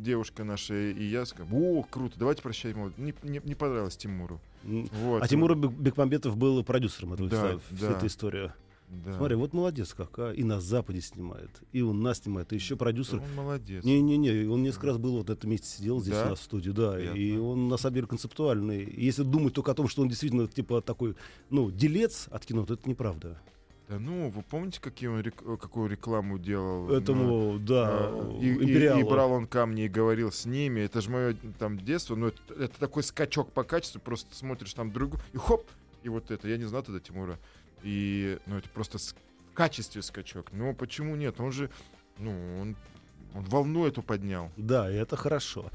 девушка 0.00 0.44
наша, 0.44 0.74
и 0.74 1.02
я 1.04 1.26
сказал, 1.26 1.48
о, 1.52 1.82
круто, 1.82 2.16
давайте 2.18 2.42
прощай, 2.42 2.72
молодость». 2.74 2.98
Не, 2.98 3.14
не, 3.22 3.40
не 3.42 3.54
понравилось 3.54 3.96
Тимуру. 3.96 4.38
Вот. 4.62 5.22
А 5.22 5.26
Тимур 5.26 5.54
Бек- 5.56 5.72
Бекмамбетов 5.72 6.36
был 6.36 6.62
продюсером 6.62 7.14
этого 7.14 7.28
Да, 7.28 7.46
всей- 7.48 7.76
всей 7.76 7.88
да. 7.88 7.96
этой 7.96 8.06
истории. 8.08 8.52
Да. 8.90 9.16
Смотри, 9.18 9.36
вот 9.36 9.52
молодец 9.52 9.92
как, 9.94 10.18
а. 10.18 10.32
И 10.32 10.42
на 10.44 10.60
Западе 10.60 11.00
снимает, 11.02 11.50
и 11.72 11.82
у 11.82 11.92
нас 11.92 12.18
снимает, 12.22 12.52
и 12.52 12.56
еще 12.56 12.74
продюсер. 12.76 13.20
Он 13.20 13.34
молодец. 13.34 13.84
Не-не-не, 13.84 14.46
он 14.48 14.62
несколько 14.62 14.86
раз 14.86 14.96
был 14.98 15.18
вот 15.18 15.28
на 15.28 15.32
этом 15.32 15.50
месте 15.50 15.66
сидел 15.68 16.00
здесь 16.00 16.14
Да? 16.14 16.26
у 16.26 16.30
нас 16.30 16.38
в 16.38 16.42
студии, 16.42 16.70
да, 16.70 16.92
Приятно. 16.92 17.18
и 17.18 17.36
он 17.36 17.68
на 17.68 17.76
самом 17.76 17.94
деле 17.96 18.06
концептуальный. 18.06 18.82
И 18.84 19.04
если 19.04 19.24
думать 19.24 19.52
только 19.52 19.72
о 19.72 19.74
том, 19.74 19.88
что 19.88 20.00
он 20.02 20.08
действительно 20.08 20.46
типа 20.48 20.80
такой, 20.80 21.16
ну, 21.50 21.70
делец 21.70 22.28
от 22.30 22.46
кино, 22.46 22.64
то 22.64 22.74
это 22.74 22.88
неправда. 22.88 23.38
Да 23.90 23.98
ну, 23.98 24.28
вы 24.30 24.42
помните, 24.42 24.80
какие 24.82 25.08
он 25.08 25.20
рек- 25.20 25.58
какую 25.58 25.88
рекламу 25.88 26.38
делал? 26.38 26.86
Ну, 26.88 26.92
Этому, 26.94 27.58
да, 27.58 27.88
а, 28.10 28.38
и, 28.40 28.46
и- 28.54 29.00
и 29.00 29.02
брал 29.02 29.32
он 29.32 29.46
камни 29.46 29.84
и 29.84 29.88
говорил 29.88 30.30
с 30.30 30.44
ними. 30.44 30.80
Это 30.80 31.00
же 31.00 31.10
мое 31.10 31.36
там 31.58 31.78
детство. 31.78 32.14
Но 32.14 32.28
это, 32.28 32.38
это 32.58 32.78
такой 32.78 33.02
скачок 33.02 33.50
по 33.52 33.64
качеству. 33.64 33.98
Просто 34.00 34.34
смотришь 34.34 34.74
там 34.74 34.92
другу 34.92 35.16
и 35.32 35.38
хоп! 35.38 35.66
И 36.02 36.10
вот 36.10 36.30
это. 36.30 36.46
Я 36.48 36.58
не 36.58 36.64
знал 36.64 36.82
тогда 36.82 37.00
Тимура. 37.00 37.38
И 37.82 38.38
ну 38.46 38.58
это 38.58 38.68
просто 38.70 38.98
с- 38.98 39.14
в 39.50 39.54
качестве 39.54 40.02
скачок. 40.02 40.46
Ну 40.52 40.74
почему 40.74 41.16
нет? 41.16 41.40
Он 41.40 41.52
же, 41.52 41.70
ну, 42.18 42.30
он, 42.60 42.76
он 43.34 43.44
волну 43.44 43.86
эту 43.86 44.02
поднял. 44.02 44.50
Да, 44.56 44.90
и 44.90 44.94
это 44.94 45.16
хорошо. 45.16 45.70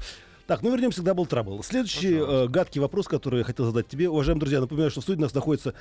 Так, 0.46 0.62
ну 0.62 0.70
вернемся 0.72 1.00
к 1.02 1.04
Double 1.06 1.26
Trouble. 1.28 1.62
Следующий 1.64 2.12
Пожалуйста. 2.18 2.44
э, 2.44 2.48
гадкий 2.48 2.80
вопрос, 2.80 3.08
который 3.08 3.38
я 3.38 3.44
хотел 3.44 3.64
задать 3.66 3.88
тебе. 3.88 4.08
Уважаемые 4.10 4.40
друзья, 4.40 4.60
напоминаю, 4.60 4.90
что 4.90 5.00
в 5.00 5.04
студии 5.04 5.18
у 5.20 5.22
нас 5.22 5.34
находится 5.34 5.74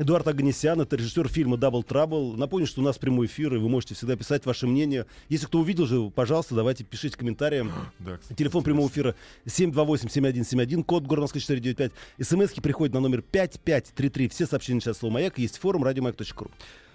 Эдуард 0.00 0.26
Аганесян, 0.28 0.80
это 0.80 0.96
режиссер 0.96 1.28
фильма 1.28 1.58
Double 1.58 1.86
Trouble. 1.86 2.34
Напомню, 2.34 2.66
что 2.66 2.80
у 2.80 2.84
нас 2.84 2.96
прямой 2.96 3.26
эфир, 3.26 3.54
и 3.54 3.58
вы 3.58 3.68
можете 3.68 3.94
всегда 3.94 4.16
писать 4.16 4.46
ваше 4.46 4.66
мнение. 4.66 5.04
Если 5.28 5.44
кто 5.44 5.58
увидел 5.60 5.84
же, 5.84 6.08
пожалуйста, 6.08 6.54
давайте 6.54 6.84
пишите 6.84 7.18
комментариям. 7.18 7.70
Да, 7.98 8.16
кстати, 8.16 8.38
Телефон 8.38 8.62
прямого 8.62 8.88
эфира 8.88 9.14
728-7171, 9.44 10.84
код 10.84 11.06
Москвы 11.06 11.42
495. 11.42 11.92
СМСки 12.18 12.62
приходят 12.62 12.94
на 12.94 13.00
номер 13.00 13.20
5533. 13.20 14.28
Все 14.28 14.46
сообщения 14.46 14.80
сейчас 14.80 14.96
слово 14.96 15.12
«Маяк». 15.12 15.38
Есть 15.38 15.58
форум 15.58 15.84
радиомаяк.ру. 15.84 16.50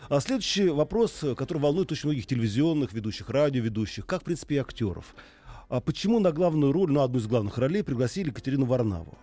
А 0.09 0.19
следующий 0.19 0.69
вопрос, 0.69 1.23
который 1.37 1.59
волнует 1.59 1.91
очень 1.91 2.09
многих 2.09 2.25
телевизионных 2.25 2.91
ведущих, 2.91 3.29
радиоведущих, 3.29 4.07
как, 4.07 4.21
в 4.21 4.25
принципе, 4.25 4.55
и 4.55 4.57
актеров. 4.57 5.15
А 5.69 5.79
почему 5.79 6.19
на 6.19 6.31
главную 6.31 6.71
роль, 6.71 6.91
ну, 6.91 7.01
одну 7.01 7.19
из 7.19 7.27
главных 7.27 7.59
ролей, 7.59 7.83
пригласили 7.83 8.29
Екатерину 8.29 8.65
Варнаву? 8.65 9.15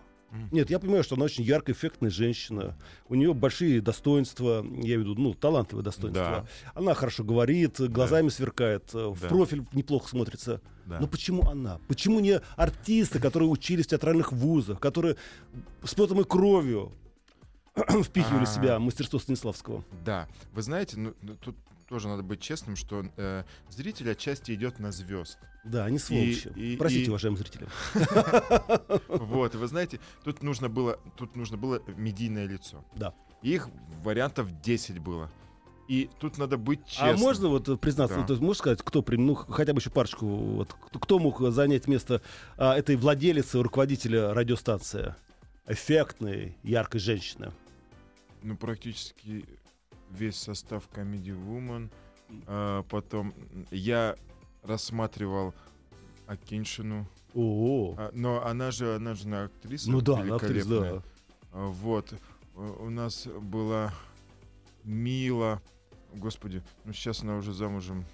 Нет, 0.51 0.69
я 0.69 0.79
понимаю, 0.79 1.03
что 1.03 1.15
она 1.15 1.25
очень 1.25 1.43
яркая, 1.43 1.75
эффектная 1.75 2.09
женщина. 2.09 2.75
У 3.07 3.15
нее 3.15 3.33
большие 3.33 3.81
достоинства, 3.81 4.63
я 4.63 4.95
имею 4.95 4.99
в 4.99 5.03
виду, 5.03 5.15
ну, 5.21 5.33
талантливые 5.33 5.83
достоинства. 5.83 6.47
Она 6.73 6.93
хорошо 6.93 7.23
говорит, 7.23 7.79
глазами 7.79 8.29
сверкает, 8.29 8.89
э, 8.93 9.07
в 9.07 9.21
Да. 9.21 9.27
профиль 9.27 9.63
неплохо 9.73 10.09
смотрится. 10.09 10.61
Да. 10.85 10.99
Но 10.99 11.07
почему 11.07 11.47
она? 11.47 11.79
Почему 11.87 12.19
не 12.19 12.41
артисты, 12.55 13.19
которые 13.19 13.47
учились 13.49 13.85
в 13.85 13.89
театральных 13.89 14.31
вузах, 14.31 14.79
которые 14.79 15.15
с 15.83 15.93
потом 15.93 16.21
и 16.21 16.23
кровью 16.23 16.91
впихивали 18.03 18.45
в 18.45 18.49
А. 18.49 18.53
себя 18.53 18.79
мастерство 18.79 19.19
Станиславского? 19.19 19.83
Да, 20.03 20.27
вы 20.53 20.61
знаете, 20.61 20.97
ну, 20.97 21.13
ну, 21.21 21.35
тут 21.35 21.55
тоже 21.93 22.07
надо 22.07 22.23
быть 22.23 22.41
честным, 22.41 22.75
что 22.75 23.05
э, 23.17 23.43
зритель 23.69 24.09
отчасти 24.09 24.51
идет 24.55 24.79
на 24.79 24.91
звезд. 24.91 25.37
Да, 25.63 25.85
они 25.85 25.99
сволочи. 25.99 26.51
и- 26.55 26.75
Простите, 26.75 27.05
и- 27.05 27.09
уважаемые 27.09 27.39
зрители. 27.43 27.67
Вот, 29.09 29.53
и 29.53 29.57
вы 29.59 29.67
знаете, 29.67 29.99
тут 30.23 30.41
нужно 30.41 30.69
было, 30.69 30.99
тут 31.17 31.35
нужно 31.35 31.55
было 31.55 31.83
медийное 31.95 32.47
лицо. 32.47 32.83
Да. 32.95 33.13
Их 33.43 33.69
вариантов 34.03 34.47
10 34.61 34.97
было. 34.97 35.29
И 35.87 36.09
тут 36.19 36.39
надо 36.39 36.57
быть 36.57 36.79
А 36.97 37.09
честным. 37.09 37.19
можно 37.19 37.47
вот 37.49 37.69
э, 37.69 37.77
признаться, 37.77 38.15
Да. 38.15 38.21
вот, 38.21 38.31
э, 38.31 38.41
можешь 38.41 38.57
сказать, 38.57 38.81
кто 38.81 39.03
прям, 39.03 39.27
ну, 39.27 39.35
хотя 39.35 39.73
бы 39.73 39.79
еще 39.79 39.91
парочку, 39.91 40.25
вот, 40.25 40.73
кто- 40.73 40.97
кто 40.99 41.19
мог 41.19 41.39
занять 41.51 41.87
место 41.87 42.23
а, 42.57 42.75
этой 42.75 42.95
владелицы, 42.95 43.61
руководителя 43.61 44.33
радиостанции? 44.33 45.13
Эффектной, 45.67 46.57
яркой 46.63 46.99
женщины. 47.01 47.51
Ну, 48.41 48.57
практически 48.57 49.45
весь 50.17 50.37
состав 50.37 50.87
Comedy 50.93 51.35
Woman. 51.35 51.89
А, 52.47 52.83
потом 52.83 53.33
я 53.71 54.15
рассматривал 54.63 55.53
Акиншину. 56.27 57.07
О, 57.33 57.95
А, 57.97 58.11
но 58.13 58.45
она 58.45 58.71
же, 58.71 58.95
она 58.95 59.15
же 59.15 59.27
на 59.27 59.43
актриса 59.45 59.89
ну 59.91 60.01
да, 60.01 60.19
она 60.19 60.35
актриса, 60.35 60.67
великолепная. 60.69 60.93
да. 60.99 61.03
А, 61.51 61.67
Вот. 61.67 62.13
У 62.55 62.85
у 62.85 62.89
нас 62.89 63.25
была 63.27 63.91
Мила. 64.83 65.61
Господи, 66.13 66.61
ну 66.85 66.93
сейчас 66.93 67.23
она 67.23 67.37
уже 67.37 67.51
замужем 67.53 68.05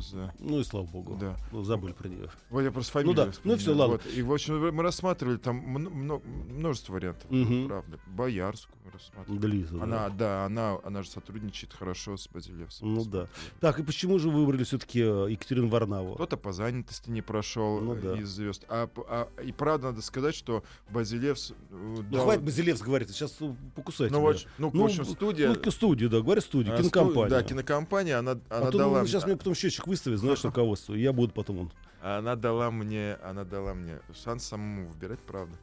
за... 0.00 0.34
Ну 0.40 0.58
и 0.60 0.64
слава 0.64 0.84
богу. 0.86 1.16
Да. 1.20 1.36
Ну, 1.52 1.62
забыли 1.62 1.92
про 1.92 2.08
нее. 2.08 2.28
Вот 2.50 2.62
я 2.62 2.70
просто 2.72 2.92
фамилию 2.92 3.16
да. 3.16 3.24
Ну 3.26 3.32
вспомнил. 3.32 3.58
всё, 3.58 3.74
ладно. 3.76 3.92
Вот. 4.04 4.06
И, 4.14 4.22
в 4.22 4.32
общем, 4.32 4.74
мы 4.74 4.82
рассматривали 4.82 5.36
там 5.36 5.56
мно- 5.56 5.90
мно- 5.90 6.22
множество 6.48 6.94
вариантов. 6.94 7.30
Мгм. 7.30 7.68
Правда. 7.68 7.98
Боярскую 8.06 8.76
мы 8.84 8.90
рассматривали. 8.90 9.38
Да, 9.38 9.48
Лиза, 9.48 9.76
да. 9.76 9.82
Она, 9.82 10.08
да, 10.10 10.44
она, 10.46 10.78
она 10.84 11.02
же 11.02 11.10
сотрудничает 11.10 11.72
хорошо 11.72 12.16
с 12.16 12.28
Базилевсом. 12.28 12.94
Ну 12.94 13.04
да. 13.04 13.28
Так, 13.60 13.78
и 13.78 13.82
почему 13.82 14.18
же 14.18 14.30
выбрали 14.30 14.64
все-таки 14.64 14.98
Екатерину 15.00 15.68
Варнаву? 15.68 16.14
Кто-то 16.14 16.36
по 16.36 16.52
занятости 16.52 17.10
не 17.10 17.22
прошел 17.22 17.80
Ну 17.80 17.94
э, 17.94 18.00
да. 18.00 18.14
из 18.20 18.28
звезд. 18.28 18.64
А, 18.68 18.88
а- 19.08 19.28
и 19.42 19.52
правда 19.52 19.88
надо 19.88 20.02
сказать, 20.02 20.34
что 20.34 20.64
Базилевс... 20.90 21.52
э, 21.52 21.54
Ну, 21.70 22.02
дал- 22.02 22.24
хватит 22.24 22.42
Базилевс 22.42 22.80
говорит, 22.82 23.10
сейчас 23.10 23.36
ну, 23.40 23.56
покусай 23.74 24.08
Ну, 24.10 24.18
тебя. 24.18 24.20
вот, 24.20 24.46
ну, 24.58 24.70
в 24.70 24.84
общем, 24.84 25.04
студия... 25.04 25.54
Ну, 25.64 25.70
студия, 25.70 26.08
да, 26.08 26.20
говори 26.20 26.40
студия, 26.40 26.74
а, 26.74 26.78
кинокомпания. 26.78 27.30
Да, 27.30 27.42
кинокомпания, 27.42 28.18
она, 28.18 28.32
она 28.50 28.68
а 28.68 28.70
дала... 28.70 29.00
ну, 29.00 29.06
сейчас 29.06 29.24
мне 29.26 29.36
потом 29.44 29.54
счетчик 29.54 29.86
выставит, 29.86 30.18
знаешь, 30.20 30.42
руководство, 30.44 30.94
и 30.94 31.00
я 31.00 31.12
буду 31.12 31.32
потом... 31.34 31.58
он. 31.58 31.72
Она 32.02 32.34
дала 32.36 32.70
мне, 32.70 33.14
она 33.22 33.44
дала 33.44 33.74
мне 33.74 33.98
шанс 34.24 34.44
самому 34.46 34.88
выбирать, 34.88 35.20
правда. 35.20 35.54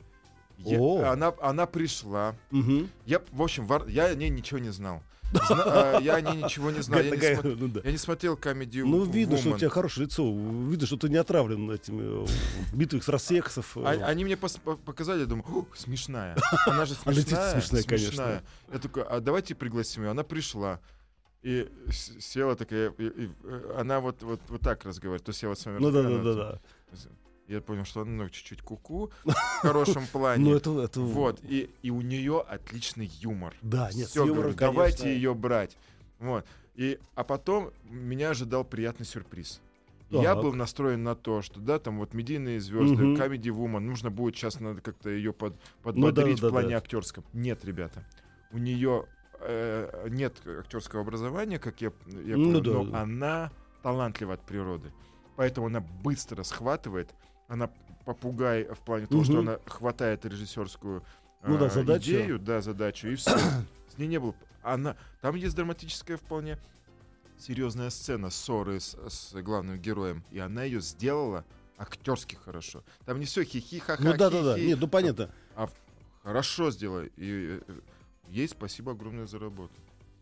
Я- 0.58 0.80
О. 0.80 1.04
она, 1.12 1.34
она 1.42 1.66
пришла. 1.66 2.36
Мгм. 2.52 2.90
Я, 3.06 3.22
в 3.32 3.42
общем, 3.42 3.66
вар- 3.68 3.88
я 3.88 4.06
о 4.06 4.16
ней 4.16 4.30
ничего 4.30 4.60
не 4.60 4.70
знал. 4.70 5.02
Зна- 5.32 5.64
а, 5.66 6.00
я 6.00 6.16
о 6.16 6.22
ней 6.22 6.44
ничего 6.44 6.72
не 6.72 6.82
знал. 6.82 7.00
Я 7.02 7.10
не, 7.12 7.56
ну 7.56 7.68
да. 7.70 7.82
я 7.84 7.92
не 7.92 7.98
смотрел 7.98 8.36
комедию 8.38 8.86
Ну, 8.86 9.04
видно, 9.06 9.38
что 9.38 9.52
у 9.52 9.58
тебя 9.58 9.70
хорошее 9.70 10.06
лицо. 10.08 10.24
Видно, 10.32 10.86
что 10.86 10.98
ты 10.98 11.10
не 11.10 11.16
отравлен 11.18 11.72
этими 11.72 12.26
э, 12.26 12.28
битвой 12.76 13.00
экстрасексов. 13.00 13.78
э. 13.78 13.82
А- 13.86 14.06
Они 14.08 14.24
мне 14.26 14.34
пос- 14.36 14.78
показали, 14.84 15.22
я 15.22 15.26
думаю, 15.26 15.46
«О, 15.48 15.66
смешная. 15.76 16.36
Она 16.68 16.86
же 16.86 16.96
Она 17.06 17.14
действительно 17.16 17.52
смешная. 17.52 17.62
смешная, 17.62 17.84
конечно. 17.84 18.44
Я 18.74 18.80
такой, 18.80 19.04
а 19.04 19.20
давайте 19.20 19.56
пригласим 19.56 20.04
ее. 20.04 20.10
Она 20.12 20.24
пришла. 20.24 20.80
И 21.44 21.68
села 22.20 22.56
такая, 22.56 22.92
и- 22.98 23.04
и, 23.26 23.30
э, 23.44 23.76
она 23.80 24.00
вот, 24.00 24.22
вот, 24.22 24.40
вот 24.50 24.62
так 24.62 24.86
разговаривает. 24.86 25.24
То 25.24 25.30
есть 25.32 25.42
я 25.42 25.50
вот 25.50 25.58
с 25.60 25.66
вами 25.66 25.80
Ну 25.80 25.92
да, 25.92 26.04
да, 26.04 26.24
да, 26.24 26.34
да. 26.36 26.62
Я 27.48 27.60
понял, 27.62 27.84
что 27.84 28.02
она 28.02 28.24
ну, 28.24 28.30
чуть-чуть 28.30 28.62
куку 28.62 29.12
в 29.26 29.34
хорошем 29.62 30.06
плане. 30.12 30.44
Ну, 30.46 30.56
это, 30.56 30.80
это... 30.82 31.02
Вот, 31.02 31.40
и, 31.44 31.70
и 31.82 31.90
у 31.90 32.02
нее 32.02 32.42
отличный 32.48 33.08
юмор. 33.22 33.54
Да, 33.62 33.90
нет, 33.94 34.08
с 34.08 34.12
Всё, 34.12 34.22
юмором, 34.26 34.52
говорю, 34.52 34.58
давайте 34.58 35.14
ее 35.14 35.34
брать. 35.34 35.76
Вот. 36.20 36.46
И, 36.76 37.00
а 37.16 37.24
потом 37.24 37.72
меня 37.90 38.30
ожидал 38.30 38.64
приятный 38.64 39.06
сюрприз. 39.06 39.60
Так. 40.12 40.22
Я 40.22 40.36
был 40.36 40.54
настроен 40.54 41.04
на 41.04 41.16
то, 41.16 41.42
что 41.42 41.60
да, 41.60 41.80
там 41.80 41.98
вот 42.00 42.14
медийные 42.14 42.60
звезды, 42.60 43.04
Мгм. 43.04 43.16
Comedy 43.22 43.44
Woman, 43.50 43.80
нужно 43.80 44.12
будет 44.12 44.36
сейчас 44.36 44.60
надо 44.60 44.82
как-то 44.82 45.10
ее 45.10 45.34
под, 45.34 45.54
Ну 45.54 45.60
подбодрить 45.84 46.36
да, 46.36 46.42
да, 46.44 46.48
в 46.48 46.52
плане 46.52 46.70
да. 46.70 46.78
актерском. 46.78 47.24
Нет, 47.34 47.66
ребята, 47.66 48.06
у 48.52 48.58
нее 48.58 49.08
э, 49.42 50.08
нет 50.10 50.42
актерского 50.46 51.02
образования, 51.02 51.60
как 51.60 51.82
я, 51.82 51.92
я 52.08 52.38
Ну 52.38 52.62
понял, 52.62 52.62
да, 52.62 52.72
но 52.72 52.84
да. 52.86 53.02
она 53.02 53.52
талантлива 53.84 54.34
от 54.36 54.42
природы. 54.42 54.92
Поэтому 55.36 55.68
она 55.68 55.80
быстро 55.80 56.44
схватывает, 56.44 57.10
она 57.48 57.70
попугай 58.06 58.66
в 58.66 58.80
плане 58.80 59.08
того, 59.08 59.24
что 59.24 59.40
она 59.40 59.60
хватает 59.66 60.26
режиссерскую 60.26 61.04
Ну 61.44 61.58
да, 61.58 61.68
э, 61.68 61.70
задачу. 61.70 62.04
идею, 62.04 62.40
да, 62.40 62.62
задачу, 62.62 63.08
и 63.08 63.16
все. 63.16 63.32
С 63.90 63.98
ней 63.98 64.08
не 64.08 64.20
было. 64.20 64.36
Она, 64.64 64.96
там 65.22 65.36
есть 65.36 65.56
драматическая 65.56 66.18
вполне 66.18 66.58
серьезная 67.38 67.90
сцена 67.90 68.30
ссоры 68.30 68.80
с, 68.80 68.96
с 69.10 69.34
главным 69.42 69.80
героем, 69.80 70.24
и 70.32 70.40
она 70.40 70.64
ее 70.64 70.80
сделала 70.82 71.44
актерски 71.78 72.36
хорошо. 72.36 72.84
Там 73.06 73.20
не 73.20 73.26
все 73.26 73.44
хихи 73.44 73.80
ха 73.80 73.98
Ну 74.00 74.16
да, 74.16 74.30
да, 74.30 74.44
да. 74.44 74.60
Нет, 74.60 74.80
ну 74.80 74.88
понятно. 74.88 75.30
Хорошо 76.24 76.70
сделала. 76.70 77.06
И 77.18 77.60
э, 77.68 77.74
ей 78.32 78.48
спасибо 78.48 78.94
огромное 78.94 79.28
за 79.28 79.40
работу. 79.40 79.74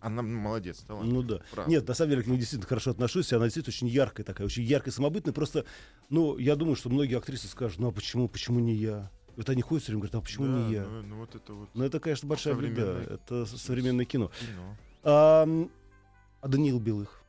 Она 0.01 0.21
м, 0.21 0.33
молодец, 0.33 0.79
талант. 0.79 1.11
Ну 1.11 1.21
да. 1.23 1.41
правда. 1.51 1.69
Нет, 1.69 1.87
на 1.87 1.93
самом 1.93 2.11
деле 2.11 2.23
к 2.23 2.27
ней 2.27 2.37
действительно 2.37 2.67
хорошо 2.67 2.91
отношусь. 2.91 3.33
Она 3.33 3.45
действительно 3.45 3.73
очень 3.73 3.87
яркая 3.87 4.25
такая, 4.25 4.47
очень 4.47 4.63
яркая, 4.63 4.93
самобытная. 4.93 5.33
Просто, 5.33 5.65
ну, 6.09 6.37
я 6.37 6.55
думаю, 6.55 6.75
что 6.75 6.89
многие 6.89 7.17
актрисы 7.17 7.47
скажут, 7.47 7.79
ну 7.79 7.89
а 7.89 7.91
почему, 7.91 8.27
почему 8.29 8.59
не 8.59 8.75
я? 8.75 9.11
Вот 9.35 9.49
они 9.49 9.61
ходят 9.61 9.83
все 9.83 9.91
время 9.91 10.01
говорят, 10.01 10.15
а 10.15 10.21
почему 10.21 10.47
Да, 10.47 10.51
не 10.67 10.73
я? 10.73 10.83
Ну, 10.83 11.01
ну 11.01 11.15
вот 11.17 11.35
это 11.35 11.53
вот 11.53 11.69
Ну 11.73 11.83
это, 11.83 11.99
конечно, 11.99 12.27
большая 12.27 12.55
беда. 12.55 13.01
Это 13.09 13.45
современное 13.45 14.05
кино. 14.05 14.31
кино. 14.39 14.77
А, 15.03 15.47
а 16.41 16.47
Даниил 16.47 16.79
Белых? 16.79 17.21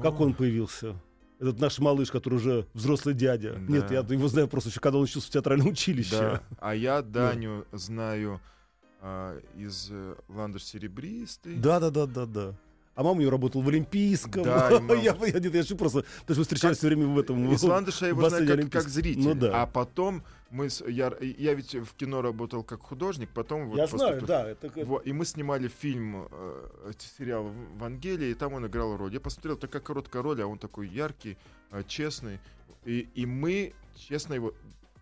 Как 0.00 0.20
О, 0.20 0.24
он 0.24 0.34
появился? 0.34 0.96
Этот 1.38 1.60
наш 1.60 1.78
малыш, 1.78 2.10
который 2.10 2.34
уже 2.36 2.66
взрослый 2.72 3.14
дядя. 3.14 3.54
Да. 3.54 3.72
Нет, 3.72 3.90
я 3.90 4.00
его 4.00 4.28
знаю 4.28 4.48
просто 4.48 4.70
еще, 4.70 4.80
когда 4.80 4.98
он 4.98 5.04
учился 5.04 5.28
в 5.28 5.30
театральном 5.30 5.68
училище. 5.68 6.10
Да. 6.10 6.42
А 6.58 6.74
я 6.74 7.02
Даню 7.02 7.66
знаю 7.72 8.40
а, 9.00 9.38
из 9.56 9.88
э, 9.90 10.14
Ландыш 10.28 10.64
Серебристый. 10.64 11.56
Да, 11.56 11.80
да, 11.80 11.90
да, 11.90 12.06
да, 12.06 12.26
да. 12.26 12.54
А 12.94 13.02
мама 13.02 13.18
у 13.18 13.20
него 13.20 13.30
работала 13.30 13.60
в 13.62 13.68
Олимпийском. 13.68 14.42
Да, 14.42 14.70
я, 14.94 15.14
я, 15.26 15.38
нет, 15.38 15.54
я 15.54 15.62
же 15.62 15.76
просто, 15.76 16.02
потому 16.20 16.34
что 16.34 16.38
мы 16.38 16.42
встречались 16.44 16.78
все 16.78 16.86
время 16.86 17.06
в 17.08 17.18
этом. 17.18 17.52
Из 17.52 17.62
в- 17.62 17.66
Ландыша 17.66 18.06
я 18.06 18.08
его 18.08 18.26
знаю 18.28 18.46
как, 18.46 18.70
как 18.70 18.88
зритель. 18.88 19.22
Ну 19.22 19.34
да. 19.34 19.62
А 19.62 19.66
потом 19.66 20.22
мы 20.50 20.70
с, 20.70 20.82
я, 20.86 21.12
я 21.20 21.52
ведь 21.52 21.74
в 21.74 21.92
кино 21.94 22.22
работал 22.22 22.62
как 22.62 22.80
художник, 22.82 23.28
потом 23.34 23.68
вот 23.68 23.76
я 23.76 23.86
знаю, 23.86 24.20
поступил- 24.20 24.26
да. 24.26 24.48
Это, 24.48 24.70
как- 24.70 24.86
Во, 24.86 24.98
и 24.98 25.12
мы 25.12 25.26
снимали 25.26 25.68
фильм, 25.68 26.26
э, 26.30 26.92
сериал 27.18 27.50
«Вангелия», 27.76 28.30
и 28.30 28.34
там 28.34 28.54
он 28.54 28.66
играл 28.66 28.96
роль. 28.96 29.12
Я 29.12 29.20
посмотрел, 29.20 29.56
такая 29.58 29.82
короткая 29.82 30.22
роль, 30.22 30.40
а 30.40 30.46
он 30.46 30.58
такой 30.58 30.88
яркий, 30.88 31.36
э, 31.72 31.82
честный. 31.86 32.40
И, 32.86 33.08
и 33.14 33.26
мы, 33.26 33.74
честно, 33.94 34.32
его... 34.32 34.54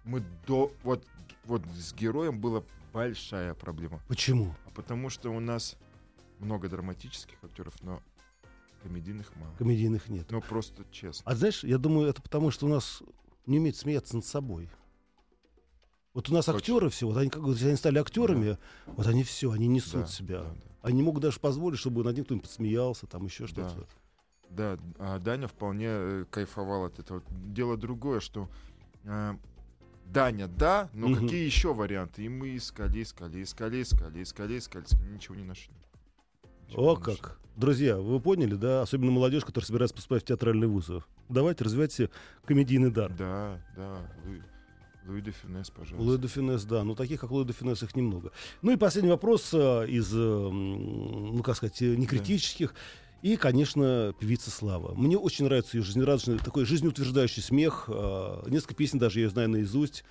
Мы 0.05 0.25
до... 0.49 0.73
Вот, 0.83 1.05
вот 1.45 1.63
с 1.79 1.95
героем 1.95 2.41
была 2.41 2.65
большая 2.95 3.55
проблема. 3.55 4.01
Почему? 4.09 4.55
А 4.67 4.71
потому 4.71 5.11
что 5.11 5.31
у 5.31 5.41
нас 5.41 5.77
много 6.39 6.69
драматических 6.69 7.37
актеров, 7.43 7.75
но 7.83 8.01
комедийных 8.83 9.35
мало. 9.37 9.53
Комедийных 9.59 10.09
нет. 10.09 10.31
Ну, 10.31 10.41
просто 10.41 10.85
честно. 10.93 11.31
А 11.31 11.35
знаешь, 11.35 11.65
я 11.65 11.79
думаю, 11.79 12.09
это 12.09 12.23
потому, 12.23 12.51
что 12.53 12.67
у 12.67 12.69
нас 12.69 13.03
не 13.47 13.59
умеют 13.59 13.77
смеяться 13.77 14.15
над 14.17 14.25
собой. 14.25 14.71
Вот 16.15 16.31
у 16.31 16.33
нас 16.33 16.45
Точно. 16.45 16.59
актеры 16.61 16.89
все, 16.91 17.09
вот 17.09 17.17
они 17.17 17.29
как 17.29 17.43
вот, 17.43 17.61
они 17.61 17.75
стали 17.75 17.99
актерами, 17.99 18.57
вот 18.87 19.07
они 19.09 19.25
все, 19.25 19.51
они 19.51 19.67
несут 19.67 20.03
Да, 20.03 20.07
себя. 20.07 20.43
да, 20.43 20.51
да. 20.51 20.61
Они 20.83 21.03
могут 21.03 21.23
даже 21.23 21.41
позволить, 21.41 21.81
чтобы 21.81 22.05
над 22.05 22.15
ним 22.15 22.25
кто-нибудь 22.25 22.49
посмеялся, 22.49 23.09
там 23.09 23.25
еще 23.25 23.49
что-то. 23.49 23.89
Да, 24.49 24.79
а 24.99 25.19
Даня 25.19 25.49
вполне 25.49 25.87
э, 25.89 26.25
кайфовал 26.31 26.85
от 26.85 27.01
этого. 27.01 27.25
Дело 27.29 27.77
другое, 27.77 28.21
что 28.21 28.49
э, 29.03 29.35
Даня, 30.07 30.49
да, 30.49 30.89
но 30.93 31.09
Мгм. 31.09 31.25
какие 31.25 31.45
еще 31.45 31.75
варианты? 31.75 32.25
И 32.25 32.29
мы 32.29 32.57
искали, 32.57 33.03
искали, 33.03 33.43
искали, 33.43 33.83
искали, 33.83 34.23
искали, 34.23 34.59
искали, 34.59 34.85
искали, 34.85 35.09
ничего 35.13 35.35
не 35.35 35.45
нашли. 35.45 35.73
Ничего 36.69 36.93
О 36.93 36.95
не 36.95 36.99
нашли. 37.01 37.17
как! 37.17 37.39
Друзья, 37.57 37.97
вы 37.97 38.21
поняли, 38.21 38.55
да? 38.55 38.83
Особенно 38.83 39.13
молодежь, 39.13 39.45
которая 39.45 39.67
собирается 39.67 39.95
поступать 39.95 40.23
в 40.23 40.27
театральные 40.27 40.69
вузы. 40.69 41.03
Давайте 41.29 41.65
развивайте 41.65 42.11
комедийный 42.45 42.91
дар. 42.91 43.13
Да, 43.17 43.61
да, 43.77 43.97
Луи, 44.25 44.43
Луи 45.07 45.21
де 45.21 45.31
Фюнес, 45.31 45.71
пожалуйста. 45.71 46.03
Луи 46.03 46.19
де 46.19 46.29
Финес, 46.29 46.65
да. 46.65 46.83
Ну, 46.85 46.95
таких, 46.95 47.21
как 47.21 47.31
Луи 47.31 47.45
де 47.45 47.53
Финес, 47.53 47.83
их 47.83 47.95
немного. 47.95 48.33
Ну 48.63 48.73
и 48.73 48.77
последний 48.77 49.11
вопрос 49.11 49.51
э, 49.55 49.87
из, 49.89 50.13
э, 50.15 50.19
ну, 50.19 51.43
как 51.45 51.57
сказать, 51.57 51.81
э, 51.83 51.95
некритических. 51.97 52.75
И, 53.25 53.39
конечно, 53.39 54.15
певица 54.21 54.51
Слава. 54.51 54.95
Мне 54.95 55.17
очень 55.17 55.47
нравится 55.47 55.79
ее 55.79 55.83
жизнерадостный, 55.83 56.37
такой 56.37 56.67
жизнеутверждающий 56.67 57.41
смех. 57.41 57.87
Э, 57.89 58.43
Несколько 58.49 58.75
песен 58.75 58.99
даже 58.99 59.21
я 59.21 59.31
знаю 59.31 59.49
наизусть. 59.49 60.05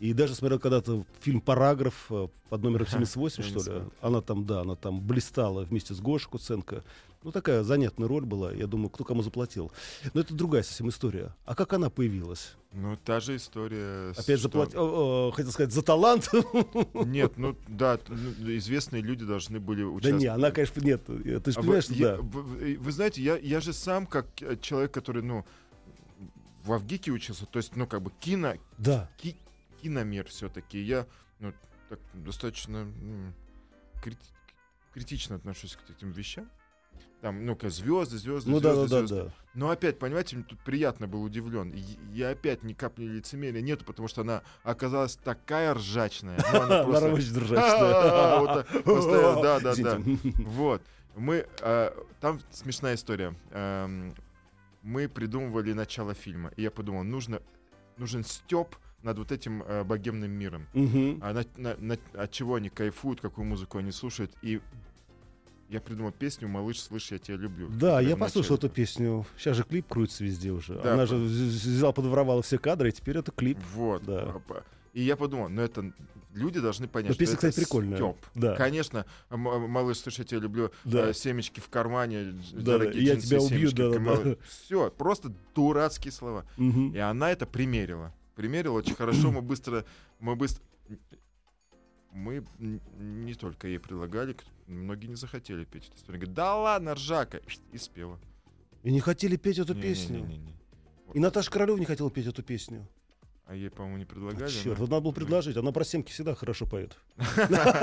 И 0.00 0.12
даже 0.12 0.34
смотрел 0.34 0.60
когда-то 0.60 1.06
фильм 1.22 1.40
«Параграф» 1.40 2.08
э, 2.10 2.28
под 2.50 2.62
номером 2.62 2.86
78, 2.86 3.42
Я 3.42 3.48
что 3.48 3.72
ли. 3.72 3.80
Она 4.02 4.20
там, 4.20 4.44
да, 4.44 4.60
она 4.60 4.74
там 4.74 5.00
блистала 5.00 5.64
вместе 5.64 5.94
с 5.94 6.00
Гошей 6.02 6.28
Куценко. 6.28 6.84
Ну, 7.24 7.30
такая 7.32 7.62
занятная 7.62 8.08
роль 8.08 8.24
была. 8.24 8.52
Я 8.52 8.66
думаю, 8.66 8.90
кто 8.90 9.04
кому 9.04 9.22
заплатил. 9.22 9.70
Но 10.12 10.20
это 10.22 10.34
другая 10.34 10.62
совсем 10.62 10.88
история. 10.88 11.34
А 11.44 11.54
как 11.54 11.72
она 11.72 11.88
появилась? 11.88 12.54
Ну, 12.72 12.96
та 12.96 13.20
же 13.20 13.36
история. 13.36 14.10
Опять 14.10 14.24
что- 14.24 14.48
заплатил, 14.48 15.30
хотел 15.32 15.52
сказать, 15.52 15.72
за 15.72 15.82
талант? 15.82 16.30
Нет, 16.94 17.34
ну 17.36 17.56
да, 17.68 17.98
ну, 18.08 18.56
известные 18.56 19.02
люди 19.02 19.24
должны 19.24 19.60
были 19.60 19.82
Да 19.82 19.88
участвовать. 19.88 20.20
не, 20.22 20.26
она, 20.26 20.50
конечно, 20.50 20.80
нет. 20.80 21.02
э, 21.08 21.38
Ты 21.44 21.52
же 21.52 21.58
А 21.58 21.62
понимаешь, 21.62 21.84
что 21.84 21.94
да. 21.94 22.16
вы, 22.20 22.92
знаете, 22.92 23.22
я, 23.22 23.60
же 23.60 23.72
сам, 23.72 24.06
как 24.06 24.26
э, 24.40 24.56
человек, 24.60 24.90
который, 24.92 25.22
ну, 25.22 25.44
в 26.64 26.72
Авгике 26.72 27.12
учился, 27.12 27.46
то 27.46 27.58
есть, 27.58 27.76
ну, 27.76 27.86
как 27.86 28.02
бы 28.02 28.10
кино, 28.20 28.54
Да. 28.78 29.08
ки- 29.18 29.36
киномир 29.82 30.26
все-таки. 30.28 30.80
Я, 30.82 31.06
ну, 31.40 31.52
так 31.88 31.98
достаточно 32.14 32.86
критично 34.92 35.36
отношусь 35.36 35.76
к 35.76 35.90
этим 35.90 36.10
вещам. 36.12 36.48
Там, 37.20 37.46
ну-ка, 37.46 37.70
звезды, 37.70 38.18
звезды, 38.18 38.50
Ну 38.50 38.58
да, 38.60 38.74
звезды, 38.74 38.90
да, 38.90 39.00
да, 39.02 39.06
звезды. 39.06 39.24
да. 39.28 39.34
Но 39.54 39.70
опять, 39.70 39.98
понимаете, 40.00 40.34
мне 40.36 40.44
тут 40.44 40.58
приятно 40.60 41.06
был 41.06 41.22
удивлен. 41.22 41.72
Я 42.10 42.30
опять 42.30 42.64
ни 42.64 42.72
капли 42.72 43.04
лицемерия 43.04 43.60
нету, 43.62 43.84
потому 43.84 44.08
что 44.08 44.22
она 44.22 44.42
оказалась 44.64 45.14
такая 45.16 45.72
ржачная. 45.74 46.38
Ну, 46.52 46.60
она 46.62 46.82
просто- 46.84 47.12
очень 47.12 47.32
А, 47.56 48.62
да, 49.42 49.60
да, 49.60 49.74
да. 49.76 50.00
Вот. 50.38 50.82
Мы, 51.14 51.46
а, 51.60 51.94
там 52.20 52.40
смешная 52.50 52.94
история. 52.96 53.34
Эм, 53.50 54.14
мы 54.82 55.08
придумывали 55.08 55.72
начало 55.74 56.14
фильма, 56.14 56.50
и 56.56 56.62
я 56.62 56.70
подумал, 56.72 57.04
нужно, 57.04 57.40
нужен 57.98 58.24
степ 58.24 58.74
над 59.02 59.18
вот 59.18 59.30
этим 59.32 59.62
э, 59.62 59.84
богемным 59.84 60.30
миром. 60.30 60.66
А 61.22 61.32
на- 61.32 61.44
на- 61.56 61.76
на- 61.76 61.98
от 62.22 62.30
чего 62.32 62.56
они 62.56 62.68
кайфуют, 62.68 63.20
какую 63.20 63.44
музыку 63.44 63.78
они 63.78 63.92
слушают. 63.92 64.32
И 64.42 64.60
я 65.72 65.80
придумал 65.80 66.12
песню 66.12 66.48
«Малыш, 66.48 66.80
слышь, 66.80 67.10
я 67.12 67.18
тебя 67.18 67.36
люблю». 67.38 67.68
Да, 67.70 68.00
я 68.00 68.16
послушал 68.16 68.56
эту 68.56 68.68
песню. 68.68 69.26
Сейчас 69.38 69.56
же 69.56 69.64
клип 69.64 69.86
крутится 69.88 70.22
везде 70.24 70.50
уже. 70.50 70.74
Да, 70.74 70.92
Она 70.94 71.02
по- 71.04 71.06
же 71.08 71.16
вз- 71.16 71.46
взяла, 71.48 71.92
подворовала 71.92 72.42
все 72.42 72.58
кадры, 72.58 72.90
и 72.90 72.92
теперь 72.92 73.16
это 73.18 73.32
клип. 73.32 73.58
Вот. 73.74 74.04
Да. 74.04 74.34
А, 74.48 74.62
И 74.92 75.02
я 75.02 75.16
подумал, 75.16 75.48
ну 75.48 75.62
это 75.62 75.92
люди 76.34 76.60
должны 76.60 76.86
понять, 76.88 77.08
Но 77.08 77.14
что 77.14 77.20
песня, 77.20 77.34
это 77.36 77.48
кстати, 77.48 77.64
прикольная. 77.64 77.96
стёб. 77.96 78.16
Да. 78.34 78.54
Конечно, 78.56 79.06
малыш, 79.30 79.98
слышь, 79.98 80.18
я 80.18 80.24
тебя 80.24 80.40
люблю. 80.40 80.70
Да. 80.84 81.08
э, 81.08 81.14
семечки 81.14 81.60
в 81.60 81.68
кармане, 81.70 82.34
Да, 82.52 82.78
да, 82.78 82.84
я 82.90 83.16
тебя 83.16 83.40
убью, 83.40 83.70
да, 83.72 83.90
да, 83.90 84.16
да. 84.22 84.36
Все, 84.48 84.90
просто 84.90 85.32
дурацкие 85.54 86.12
слова. 86.12 86.44
Мгм. 86.58 86.92
И 86.94 86.98
она 86.98 87.30
это 87.32 87.46
примерила. 87.46 88.12
Примерила 88.34 88.74
очень 88.74 88.94
хорошо. 88.94 89.30
Мы 89.30 89.40
быстро, 89.42 89.84
мы 90.20 90.36
быстро, 90.36 90.62
мы 92.12 92.44
не 92.98 93.34
только 93.34 93.68
ей 93.68 93.78
предлагали, 93.78 94.36
многие 94.66 95.06
не 95.06 95.16
захотели 95.16 95.64
петь 95.64 95.88
эту 95.88 95.96
историю. 95.96 96.20
Говорит, 96.20 96.34
да 96.34 96.56
ладно, 96.56 96.94
ржака, 96.94 97.40
и 97.72 97.78
спела. 97.78 98.18
И 98.82 98.90
не 98.92 99.00
хотели 99.00 99.36
петь 99.36 99.58
эту 99.58 99.74
Не-не-не-не-не. 99.74 100.24
песню. 100.26 100.54
И 101.14 101.18
Наташа 101.20 101.50
Королева 101.50 101.78
не 101.78 101.84
хотела 101.84 102.10
петь 102.10 102.26
эту 102.26 102.42
песню. 102.42 102.86
А 103.46 103.54
ей, 103.54 103.70
по-моему, 103.70 103.98
не 103.98 104.04
предлагали. 104.04 104.50
Черт, 104.50 104.78
но- 104.78 104.84
вот 104.84 104.90
надо 104.90 105.02
было 105.02 105.12
предложить. 105.12 105.56
Она 105.56 105.72
про 105.72 105.84
семки 105.84 106.10
всегда 106.12 106.34
хорошо 106.34 106.66
поет. 106.66 106.96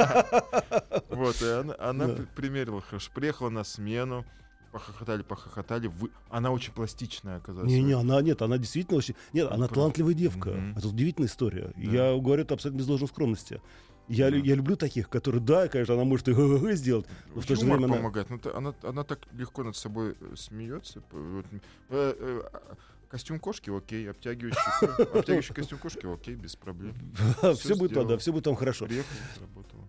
Вот, 1.10 1.42
и 1.42 1.46
она, 1.48 1.76
она 1.80 2.08
примерила 2.36 2.82
хорошо. 2.82 3.12
Приехала 3.14 3.50
на 3.50 3.64
смену, 3.64 4.26
похохотали, 4.72 5.22
похохотали. 5.22 5.88
Вы... 5.88 6.12
Она 6.30 6.52
очень 6.52 6.72
пластичная 6.72 7.38
оказалась. 7.38 7.70
Не-не, 7.70 7.94
она 7.94 8.22
нет, 8.22 8.42
она 8.42 8.58
действительно 8.58 8.98
очень... 8.98 9.16
Нет, 9.34 9.48
она 9.48 9.58
Правда. 9.58 9.76
талантливая 9.76 10.14
девка. 10.14 10.52
Это 10.78 10.88
удивительная 10.88 11.28
история. 11.28 11.74
Да. 11.76 11.82
Я 11.82 12.18
говорю 12.18 12.44
это 12.44 12.54
абсолютно 12.54 12.80
без 12.80 12.88
должной 12.88 13.10
скромности. 13.10 13.62
Я, 14.10 14.32
Да. 14.32 14.38
я 14.38 14.56
люблю 14.56 14.76
таких, 14.76 15.08
которые, 15.08 15.40
да, 15.42 15.68
конечно, 15.68 15.94
она 15.94 16.04
может 16.04 16.28
и 16.28 16.34
сделать, 16.76 17.06
но 17.36 17.42
в 17.42 17.46
то 17.46 17.56
же 17.56 17.62
время 17.62 17.86
она- 17.86 17.96
помогает. 17.96 18.30
Ну, 18.30 18.40
та- 18.40 18.56
она, 18.58 18.74
она 18.84 19.04
так 19.04 19.20
легко 19.34 19.64
над 19.64 19.76
собой 19.78 20.16
э, 20.20 20.36
смеется. 20.36 21.02
Э, 21.14 21.44
э, 21.90 22.42
а, 22.52 22.76
Костюм 23.10 23.40
кошки, 23.40 23.72
окей. 23.76 24.08
Обтягивающий, 24.08 24.60
обтягивающий 25.18 25.56
костюм 25.56 25.80
кошки, 25.80 26.06
окей, 26.06 26.36
без 26.36 26.56
проблем. 26.56 26.94
все 27.56 27.76
будет 27.76 27.90
сделала. 27.92 28.10
да, 28.10 28.18
все 28.20 28.32
будет 28.32 28.44
там 28.44 28.56
хорошо. 28.56 28.86
Приехал. 28.86 29.10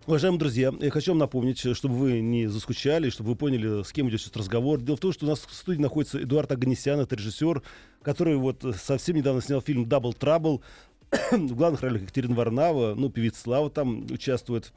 Уважаемые 0.07 0.39
друзья, 0.39 0.73
я 0.79 0.89
хочу 0.89 1.11
вам 1.11 1.19
напомнить, 1.19 1.59
чтобы 1.77 1.95
вы 1.95 2.19
не 2.21 2.47
заскучали, 2.47 3.11
чтобы 3.11 3.29
вы 3.31 3.35
поняли, 3.35 3.83
с 3.83 3.91
кем 3.91 4.09
идет 4.09 4.21
сейчас 4.21 4.35
разговор. 4.35 4.81
Дело 4.81 4.97
в 4.97 4.99
том, 4.99 5.13
что 5.13 5.27
у 5.27 5.29
нас 5.29 5.39
в 5.41 5.53
студии 5.53 5.79
находится 5.79 6.19
Эдуард 6.21 6.51
Аганесян, 6.51 6.99
это 6.99 7.15
режиссер, 7.15 7.61
который 8.01 8.37
вот 8.37 8.65
совсем 8.81 9.15
недавно 9.15 9.41
снял 9.43 9.61
фильм 9.61 9.87
«Дабл 9.87 10.13
Трабл». 10.13 10.63
в 11.31 11.55
главных 11.55 11.81
ролях 11.81 12.03
Екатерина 12.03 12.35
Варнава, 12.35 12.95
ну, 12.95 13.09
певица 13.09 13.41
Слава 13.41 13.69
там 13.69 14.05
участвует. 14.11 14.71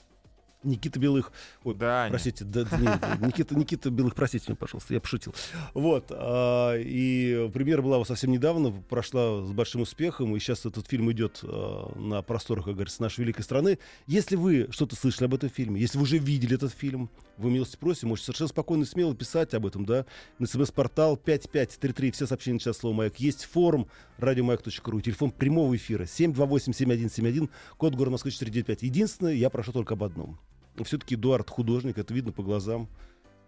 Никита 0.64 0.98
Белых, 0.98 1.33
ой, 1.62 1.74
Да, 1.74 2.07
простите, 2.11 2.44
да, 2.44 2.62
не, 2.62 3.27
Никита, 3.27 3.55
Никита 3.57 3.90
Белых, 3.90 4.14
простите 4.14 4.46
меня, 4.48 4.57
пожалуйста, 4.57 4.94
я 4.94 5.00
пошутил. 5.00 5.35
Вот, 5.74 6.07
а, 6.11 6.74
и 6.77 7.50
премьера 7.53 7.83
была 7.83 8.05
совсем 8.05 8.31
недавно, 8.31 8.70
прошла 8.70 9.44
с 9.44 9.53
большим 9.53 9.83
успехом, 9.83 10.35
и 10.35 10.38
сейчас 10.40 10.66
этот 10.66 10.87
фильм 10.88 11.11
идет 11.12 11.40
а, 11.42 11.92
на 11.98 12.22
просторах, 12.22 12.64
как 12.64 12.74
говорится, 12.74 13.03
нашей 13.03 13.20
великой 13.20 13.42
страны. 13.42 13.79
Если 14.07 14.37
вы 14.37 14.68
что-то 14.70 14.96
слышали 14.96 15.27
об 15.27 15.35
этом 15.35 15.50
фильме, 15.50 15.81
если 15.81 15.98
вы 15.98 16.05
уже 16.05 16.18
видели 16.18 16.55
этот 16.55 16.72
фильм, 16.72 17.11
вы 17.37 17.50
милости 17.50 17.77
просим, 17.77 18.09
можете 18.09 18.27
совершенно 18.27 18.48
спокойно 18.48 18.83
и 18.83 18.87
смело 18.87 19.14
писать 19.14 19.55
об 19.55 19.66
этом, 19.66 19.85
да, 19.85 20.07
на 20.38 20.46
смс-портал 20.46 21.16
5533, 21.16 22.11
все 22.12 22.27
сообщения 22.27 22.59
сейчас 22.59 22.79
слово 22.79 22.94
«Маяк». 22.94 23.18
Есть 23.18 23.44
форум 23.44 23.88
радиомаяк.ру, 24.18 25.00
телефон 25.00 25.31
прямого 25.31 25.74
эфира 25.77 26.05
728-7171, 26.05 27.50
код 27.77 27.94
города 27.94 28.12
Москвы 28.12 28.31
495. 28.31 28.83
Единственное, 28.83 29.35
я 29.35 29.50
прошу 29.50 29.72
только 29.72 29.94
об 29.94 30.05
одном. 30.05 30.38
Все-таки 30.84 31.14
Эдуард 31.14 31.48
художник, 31.50 31.98
это 31.98 32.12
видно 32.12 32.32
по 32.32 32.42
глазам. 32.42 32.88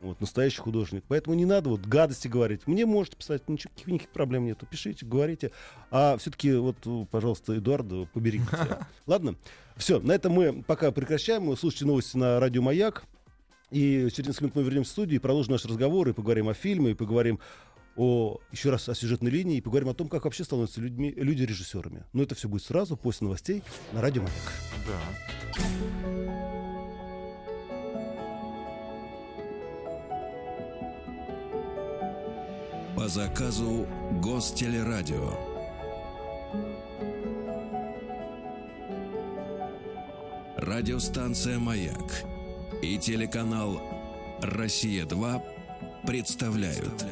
Вот, 0.00 0.20
настоящий 0.20 0.60
художник. 0.60 1.04
Поэтому 1.08 1.34
не 1.34 1.46
надо 1.46 1.70
вот 1.70 1.80
гадости 1.80 2.28
говорить. 2.28 2.66
Мне 2.66 2.84
можете 2.84 3.16
писать, 3.16 3.48
ничего, 3.48 3.72
никаких, 3.86 4.10
проблем 4.10 4.44
нету. 4.44 4.66
Пишите, 4.66 5.06
говорите. 5.06 5.52
А 5.90 6.16
все-таки 6.18 6.52
вот, 6.54 6.76
пожалуйста, 7.10 7.56
Эдуарда 7.56 8.06
поберегите. 8.12 8.78
Ладно? 9.06 9.36
Все, 9.76 9.98
на 9.98 10.12
этом 10.12 10.32
мы 10.32 10.62
пока 10.62 10.92
прекращаем. 10.92 11.46
Вы 11.46 11.56
слушайте 11.56 11.86
новости 11.86 12.16
на 12.16 12.38
радио 12.38 12.62
«Маяк». 12.62 13.04
И 13.70 14.08
через 14.12 14.28
несколько 14.28 14.44
минут 14.44 14.56
мы 14.56 14.62
вернемся 14.62 14.90
в 14.90 14.92
студию 14.92 15.16
и 15.16 15.18
продолжим 15.18 15.52
наш 15.52 15.64
разговор, 15.64 16.08
и 16.08 16.12
поговорим 16.12 16.48
о 16.48 16.54
фильме, 16.54 16.92
и 16.92 16.94
поговорим 16.94 17.40
о, 17.96 18.38
еще 18.52 18.70
раз 18.70 18.88
о 18.88 18.94
сюжетной 18.94 19.30
линии 19.30 19.56
и 19.56 19.60
поговорим 19.60 19.88
о 19.88 19.94
том, 19.94 20.08
как 20.08 20.24
вообще 20.24 20.44
становятся 20.44 20.80
людьми, 20.80 21.12
люди 21.16 21.42
режиссерами. 21.42 22.04
Но 22.12 22.22
это 22.22 22.34
все 22.34 22.48
будет 22.48 22.62
сразу 22.62 22.96
после 22.96 23.24
новостей 23.24 23.62
на 23.92 24.02
Радио 24.02 24.22
Маяк. 24.22 24.52
Да. 24.86 26.65
По 32.96 33.08
заказу 33.08 33.86
Гостелерадио. 34.22 35.34
Радиостанция 40.56 41.58
«Маяк» 41.58 42.24
и 42.80 42.96
телеканал 42.96 43.82
«Россия-2» 44.40 45.42
представляют. 46.06 47.04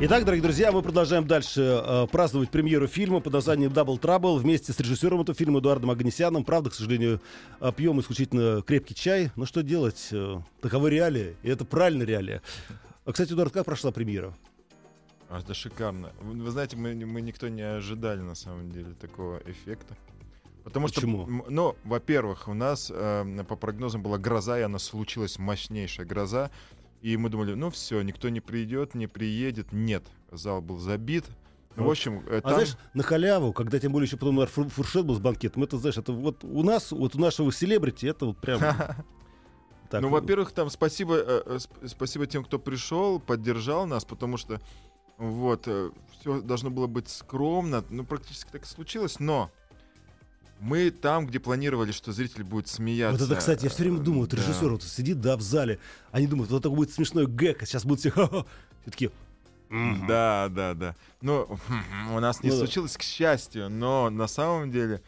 Итак, 0.00 0.24
дорогие 0.24 0.42
друзья, 0.42 0.70
мы 0.70 0.82
продолжаем 0.82 1.26
дальше 1.26 1.60
э, 1.60 2.06
праздновать 2.10 2.50
премьеру 2.50 2.86
фильма 2.86 3.18
под 3.18 3.32
названием 3.32 3.72
Double 3.72 4.00
Trouble 4.00 4.38
вместе 4.38 4.72
с 4.72 4.78
режиссером 4.78 5.22
этого 5.22 5.36
фильма 5.36 5.58
Эдуардом 5.58 5.90
Аганесяном. 5.90 6.44
Правда, 6.44 6.70
к 6.70 6.74
сожалению, 6.74 7.20
э, 7.60 7.72
пьем 7.76 8.00
исключительно 8.00 8.62
крепкий 8.62 8.94
чай. 8.94 9.32
Но 9.34 9.46
что 9.46 9.64
делать? 9.64 10.08
Э, 10.12 10.38
таковы 10.60 10.90
реалии. 10.90 11.36
И 11.42 11.50
это 11.50 11.64
правильная 11.64 12.06
реалия. 12.06 12.40
А, 13.04 13.12
кстати, 13.12 13.32
Эдуард, 13.32 13.52
как 13.52 13.64
прошла 13.64 13.90
премьера? 13.90 14.34
А, 15.28 15.40
это 15.40 15.54
шикарно. 15.54 16.12
Вы, 16.20 16.34
вы 16.42 16.50
знаете, 16.50 16.76
мы, 16.76 16.94
мы 16.94 17.20
никто 17.20 17.48
не 17.48 17.62
ожидали 17.62 18.20
на 18.20 18.34
самом 18.34 18.70
деле 18.70 18.94
такого 18.94 19.38
эффекта. 19.46 19.96
Потому 20.62 20.86
Почему? 20.86 21.24
что, 21.24 21.50
ну, 21.50 21.76
во-первых, 21.82 22.46
у 22.46 22.54
нас 22.54 22.92
э, 22.94 23.44
по 23.48 23.56
прогнозам 23.56 24.02
была 24.02 24.18
гроза, 24.18 24.58
и 24.60 24.62
она 24.62 24.78
случилась 24.78 25.38
мощнейшая 25.38 26.06
гроза. 26.06 26.50
И 27.00 27.16
мы 27.16 27.30
думали, 27.30 27.54
ну 27.54 27.70
все, 27.70 28.00
никто 28.02 28.28
не 28.28 28.40
придет, 28.40 28.94
не 28.94 29.08
приедет. 29.08 29.72
Нет, 29.72 30.04
зал 30.30 30.62
был 30.62 30.78
забит. 30.78 31.24
Ну, 31.74 31.84
в 31.86 31.90
общем, 31.90 32.22
э, 32.28 32.38
А 32.38 32.40
там- 32.42 32.52
знаешь, 32.52 32.76
на 32.94 33.02
халяву, 33.02 33.52
когда 33.52 33.80
тем 33.80 33.90
более 33.90 34.06
еще 34.06 34.16
потом 34.16 34.46
фуршет 34.46 35.04
был 35.04 35.16
с 35.16 35.18
банкетом, 35.18 35.64
это, 35.64 35.78
знаешь, 35.78 35.96
это 35.98 36.12
вот 36.12 36.44
у 36.44 36.62
нас, 36.62 36.92
вот 36.92 37.16
у 37.16 37.18
нашего 37.18 37.50
селебрити, 37.50 38.06
это 38.06 38.26
вот 38.26 38.38
прям... 38.38 38.60
так, 39.92 40.02
ну, 40.02 40.08
во-первых, 40.08 40.50
там 40.52 40.68
спасибо, 40.70 41.14
э, 41.16 41.42
э, 41.46 41.56
сп- 41.58 41.88
спасибо 41.88 42.26
тем, 42.26 42.44
кто 42.44 42.58
пришел, 42.58 43.20
поддержал 43.20 43.86
нас, 43.86 44.04
потому 44.04 44.36
что 44.36 44.60
вот 45.18 45.68
все 46.20 46.40
должно 46.40 46.70
было 46.70 46.86
быть 46.88 47.08
скромно, 47.08 47.84
ну 47.90 48.04
практически 48.04 48.50
так 48.50 48.62
и 48.64 48.66
случилось, 48.66 49.20
но 49.20 49.50
мы 50.60 50.90
там, 50.90 51.26
где 51.26 51.38
планировали, 51.40 51.92
что 51.92 52.12
зритель 52.12 52.44
будет 52.44 52.68
смеяться. 52.68 53.18
Вот 53.18 53.30
это, 53.30 53.38
кстати, 53.38 53.64
я 53.64 53.70
все 53.70 53.82
время 53.82 53.98
думаю, 53.98 54.22
вот 54.22 54.30
Да. 54.30 54.36
режиссер 54.38 54.70
вот 54.70 54.82
сидит, 54.82 55.20
да, 55.20 55.36
в 55.36 55.42
зале, 55.42 55.78
они 56.10 56.26
думают, 56.26 56.50
вот 56.50 56.60
это 56.60 56.70
будет 56.70 56.90
смешной 56.92 57.26
гэг, 57.26 57.62
а 57.62 57.66
сейчас 57.66 57.84
будут 57.84 58.00
все, 58.00 58.10
ха-ха. 58.12 58.46
Все 58.82 58.90
такие. 58.90 59.10
Да, 60.06 60.48
да, 60.50 60.74
да. 60.74 60.94
Ну, 61.20 61.58
у 62.14 62.20
нас 62.20 62.42
не 62.42 62.48
Ну 62.50 62.54
да. 62.56 62.60
случилось, 62.60 62.96
к 62.96 63.02
счастью, 63.02 63.70
но 63.70 64.10
на 64.10 64.26
самом 64.28 64.70
деле, 64.70 65.02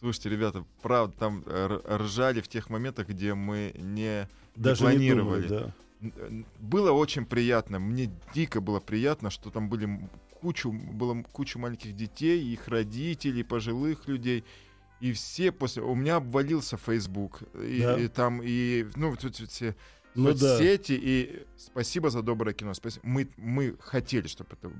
слушайте, 0.00 0.28
ребята, 0.30 0.64
правда, 0.82 1.14
там 1.18 1.42
э, 1.46 1.80
ржали 1.96 2.40
в 2.40 2.48
тех 2.48 2.70
моментах, 2.70 3.08
где 3.08 3.34
мы 3.34 3.72
не 3.78 4.28
даже 4.54 4.82
не 4.84 4.90
планировали. 4.90 5.48
думают, 5.48 5.48
да. 5.48 5.74
Н- 6.06 6.12
э, 6.16 6.42
Было 6.60 6.92
очень 6.92 7.24
приятно, 7.26 7.78
мне 7.78 8.10
дико 8.34 8.60
было 8.60 8.80
приятно, 8.80 9.30
что 9.30 9.50
там 9.50 9.68
были 9.68 10.08
кучу, 10.40 10.70
было 10.72 11.22
кучу 11.32 11.58
маленьких 11.58 11.94
детей, 11.96 12.42
их 12.52 12.68
родителей, 12.68 13.42
пожилых 13.42 14.06
людей. 14.08 14.44
И 15.00 15.12
все 15.12 15.52
после... 15.52 15.82
У 15.82 15.94
меня 15.94 16.16
обвалился 16.16 16.76
Facebook. 16.78 17.42
И, 17.54 17.80
Да. 17.82 17.98
и 17.98 18.08
там, 18.08 18.40
и, 18.42 18.86
ну, 18.96 19.14
тут 19.16 19.36
все 19.36 19.74
Ну 20.16 20.32
да. 20.32 20.56
соцсети. 20.56 20.98
И 21.00 21.42
спасибо 21.56 22.10
за 22.10 22.22
доброе 22.22 22.54
кино. 22.54 22.74
Спасибо. 22.74 23.06
Мы, 23.06 23.28
мы 23.36 23.76
хотели, 23.80 24.26
чтобы 24.26 24.50
это... 24.52 24.72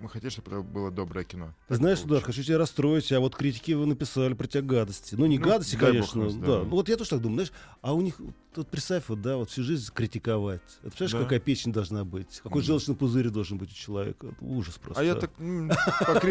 Мы 0.00 0.08
хотели, 0.08 0.30
чтобы 0.30 0.50
это 0.50 0.60
было 0.62 0.90
доброе 0.90 1.24
кино. 1.24 1.54
Ты 1.68 1.76
знаешь, 1.76 1.98
получилось. 2.00 2.24
хочу 2.24 2.42
тебя 2.42 2.58
расстроить, 2.58 3.12
а 3.12 3.20
вот 3.20 3.36
критики 3.36 3.72
вы 3.72 3.86
написали 3.86 4.34
про 4.34 4.46
тебя 4.46 4.62
гадости. 4.62 5.14
Ну, 5.14 5.26
не 5.26 5.38
Ну, 5.38 5.44
гадости, 5.44 5.76
бог 5.76 5.88
конечно, 5.90 6.20
им 6.20 6.24
да. 6.26 6.30
здоровья. 6.30 6.64
Ну, 6.64 6.70
вот 6.70 6.88
я 6.88 6.96
тоже 6.96 7.10
так 7.10 7.20
думаю, 7.20 7.46
знаешь, 7.46 7.52
а 7.82 7.94
у 7.94 8.00
них, 8.00 8.14
тут 8.54 8.68
представь, 8.68 9.04
вот, 9.08 9.20
да, 9.22 9.36
вот 9.36 9.50
всю 9.50 9.62
жизнь 9.62 9.90
критиковать. 9.92 10.62
Это 10.80 10.90
представляешь, 10.90 11.12
Да. 11.12 11.22
какая 11.22 11.40
печень 11.40 11.72
должна 11.72 12.04
быть, 12.04 12.40
какой 12.42 12.60
Мгм. 12.60 12.66
желчный 12.66 12.96
пузырь 12.96 13.28
должен 13.30 13.58
быть 13.58 13.70
у 13.70 13.74
человека. 13.74 14.28
Это 14.28 14.44
ужас 14.44 14.78
просто. 14.78 15.00
А 15.00 15.04
я 15.04 15.14
так... 15.14 15.30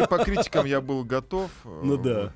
по 0.08 0.18
критикам 0.24 0.66
я 0.66 0.80
был 0.80 1.04
готов. 1.04 1.50
Ну 1.64 1.98
э, 2.00 2.02
да. 2.02 2.32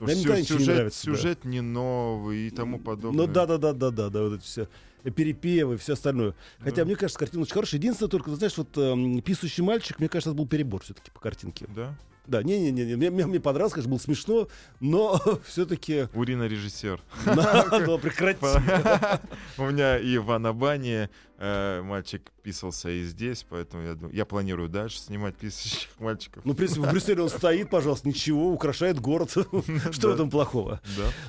Да, 0.00 0.12
никогда 0.14 0.40
ничего 0.40 0.58
не 0.58 0.64
сюжет, 0.64 0.76
нравится, 0.76 1.06
да. 1.06 1.16
сюжет 1.16 1.44
не 1.44 1.60
новый 1.62 2.48
и 2.48 2.50
тому 2.50 2.78
подобное. 2.78 3.26
Ну 3.26 3.32
да, 3.32 3.46
да, 3.46 3.56
да, 3.58 3.72
да, 3.72 3.90
да, 3.90 4.10
да, 4.10 4.22
вот 4.22 4.32
это 4.34 4.44
все 4.44 4.68
перепевы 5.14 5.74
и 5.74 5.76
все 5.78 5.92
остальное. 5.92 6.34
Хотя 6.58 6.78
Да. 6.78 6.84
мне 6.86 6.96
кажется, 6.96 7.18
картина 7.18 7.42
очень 7.42 7.52
хорошая. 7.52 7.78
Единственное 7.80 8.10
только, 8.10 8.30
ты 8.30 8.36
знаешь, 8.36 8.56
вот 8.56 8.76
эм, 8.76 9.22
писающий 9.22 9.62
мальчик, 9.62 9.98
мне 10.00 10.08
кажется, 10.08 10.30
это 10.30 10.36
был 10.36 10.46
перебор 10.46 10.82
все-таки 10.82 11.10
по 11.12 11.20
картинке. 11.20 11.66
Да? 11.74 11.96
Да, 12.26 12.42
не-не-не, 12.42 12.96
мне, 12.96 13.10
мне, 13.10 13.26
мне 13.26 13.40
понравилось, 13.40 13.72
конечно, 13.72 13.90
было 13.90 13.98
смешно, 13.98 14.48
но 14.80 15.20
все-таки 15.46 16.08
Урина 16.14 16.44
режиссер. 16.44 17.00
надо 17.24 17.98
прекратить. 18.02 18.42
У 19.58 19.64
меня 19.66 19.98
и 19.98 20.18
в 20.18 20.30
Анабане 20.32 21.10
э, 21.38 21.82
мальчик 21.82 22.32
писался 22.42 22.90
и 22.90 23.04
здесь, 23.04 23.46
поэтому 23.48 23.82
я, 23.84 23.94
думаю, 23.94 24.14
я 24.14 24.24
планирую 24.24 24.68
дальше 24.68 24.98
снимать 24.98 25.36
писающих 25.36 25.88
мальчиков. 25.98 26.44
Ну, 26.44 26.52
в 26.52 26.56
принципе, 26.56 26.80
в 26.80 26.90
Брюсселе 26.90 27.22
он 27.22 27.28
стоит, 27.28 27.70
пожалуйста, 27.70 28.08
ничего, 28.08 28.52
украшает 28.52 28.98
город. 29.00 29.30
Что 29.30 30.10
в 30.10 30.14
этом 30.14 30.30
плохого? 30.30 30.80